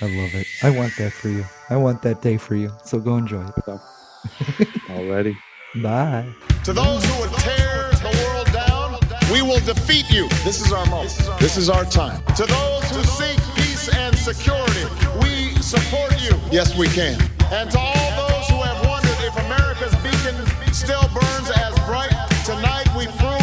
I 0.02 0.06
love 0.06 0.34
it. 0.34 0.48
I 0.64 0.70
want 0.70 0.94
that 0.98 1.14
for 1.14 1.30
you. 1.30 1.46
I 1.70 1.78
want 1.78 2.02
that 2.02 2.22
day 2.22 2.38
for 2.38 2.56
you. 2.56 2.72
So 2.84 3.00
go 3.00 3.18
enjoy 3.18 3.46
it. 3.46 3.54
So 3.66 3.80
already. 4.90 5.38
Bye. 5.82 6.28
To 6.66 6.74
those 6.74 7.06
who 7.06 7.22
would 7.22 7.32
tear 7.40 7.90
the 7.92 8.26
world 8.26 8.52
down, 8.52 9.00
we 9.32 9.42
will 9.42 9.60
defeat 9.60 10.10
you. 10.10 10.28
This 10.44 10.62
is 10.66 10.72
our 10.72 10.86
moment. 10.88 11.18
This 11.40 11.58
is 11.58 11.70
our 11.70 11.86
time. 11.86 12.24
To 12.36 12.46
those 12.46 12.90
who 12.92 13.04
seek 13.04 13.38
peace 13.56 13.90
and 13.96 14.16
security, 14.18 14.86
we 15.22 15.56
support 15.62 16.22
you. 16.22 16.38
Yes, 16.52 16.76
we 16.78 16.88
can. 16.88 17.20
And 17.52 17.70
to 17.72 17.80
all 17.80 18.28
those 18.28 18.48
who 18.50 18.62
have 18.62 18.86
wondered 18.88 19.18
if 19.22 19.36
America's 19.46 19.96
beacon 20.02 20.36
still 20.74 21.08
burns 21.14 21.50
as 21.52 21.74
bright, 21.86 22.14
tonight 22.46 22.90
we 22.98 23.06
prove 23.22 23.43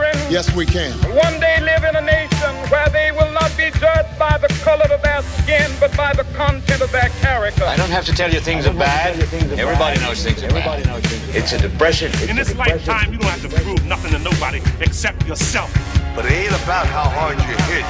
Yes, 0.31 0.55
we 0.55 0.65
can. 0.65 0.93
one 1.11 1.41
day 1.41 1.59
live 1.59 1.83
in 1.83 1.93
a 1.93 1.99
nation 1.99 2.55
where 2.71 2.87
they 2.87 3.11
will 3.11 3.33
not 3.33 3.51
be 3.57 3.69
judged 3.71 4.17
by 4.17 4.37
the 4.37 4.47
color 4.63 4.87
of 4.87 5.01
their 5.01 5.21
skin, 5.23 5.69
but 5.77 5.91
by 5.97 6.13
the 6.13 6.23
content 6.39 6.81
of 6.81 6.89
their 6.93 7.09
character. 7.19 7.65
I 7.65 7.75
don't 7.75 7.89
have 7.89 8.05
to 8.05 8.13
tell 8.13 8.31
you 8.31 8.39
things 8.39 8.65
are 8.65 8.73
bad. 8.73 9.19
Everybody 9.59 9.99
knows 9.99 10.23
things 10.23 10.41
are 10.41 10.47
bad. 10.47 10.87
It's 11.35 11.51
a 11.51 11.59
depression. 11.59 12.13
In 12.29 12.37
this 12.37 12.55
lifetime, 12.55 13.11
you 13.11 13.19
don't 13.19 13.29
have 13.29 13.41
to 13.41 13.61
prove 13.61 13.85
nothing 13.85 14.13
to 14.13 14.19
nobody 14.19 14.61
except 14.79 15.27
yourself. 15.27 15.69
But 16.15 16.23
it 16.23 16.31
ain't 16.31 16.55
about 16.63 16.87
how 16.87 17.09
hard 17.09 17.35
you 17.35 17.55
hit. 17.67 17.83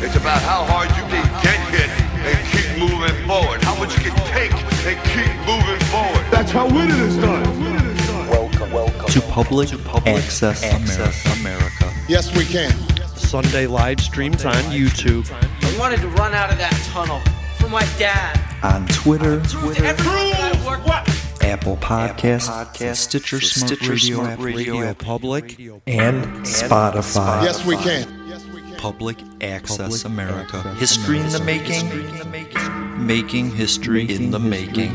It's 0.00 0.14
about 0.14 0.40
how 0.42 0.62
hard 0.70 0.88
you 0.90 1.02
can 1.10 1.26
get 1.42 1.58
hit 1.74 1.90
and 2.30 2.38
keep 2.54 2.78
moving 2.78 3.26
forward. 3.26 3.60
How 3.64 3.74
much 3.74 3.98
you 3.98 4.12
can 4.12 4.16
take 4.30 4.54
and 4.86 4.98
keep 5.10 5.34
moving 5.50 5.82
forward. 5.90 6.24
That's 6.30 6.52
how 6.52 6.68
winning 6.68 7.00
is 7.00 7.16
done. 7.16 7.42
Welcome, 8.30 8.70
welcome. 8.70 9.08
to 9.08 9.20
Public, 9.22 9.72
Access, 10.06 10.62
America. 10.62 11.40
America. 11.40 11.87
Yes, 12.08 12.34
we 12.34 12.46
can. 12.46 12.72
Sunday 13.16 13.66
live 13.66 14.00
streams 14.00 14.46
on 14.46 14.54
YouTube, 14.72 15.30
I 15.30 15.78
wanted 15.78 16.00
to 16.00 16.08
run 16.08 16.32
out 16.32 16.50
of 16.50 16.56
that 16.56 16.72
tunnel 16.86 17.20
for 17.58 17.68
my 17.68 17.82
dad. 17.98 18.40
on 18.62 18.86
Twitter, 18.86 19.40
Prove 19.40 19.76
that 19.76 20.00
I 20.00 20.66
work 20.66 20.86
what? 20.86 21.06
Apple 21.42 21.76
Podcasts, 21.76 22.96
Stitcher, 22.96 23.42
Smart, 23.42 23.72
Stitcher, 23.72 23.92
Radio, 23.92 24.16
Smart 24.16 24.30
App, 24.30 24.38
Radio, 24.40 24.72
Radio 24.80 24.94
Public, 24.94 25.58
and 25.86 26.24
Spotify. 26.46 27.42
Yes, 27.42 27.64
we 27.66 27.76
can. 27.76 28.08
Public 28.78 29.18
Access 29.42 30.04
America. 30.04 30.62
History 30.76 31.18
in 31.18 31.28
the 31.28 31.40
making. 31.44 33.06
Making 33.06 33.50
history 33.50 34.10
in 34.10 34.30
the 34.30 34.38
making. 34.38 34.94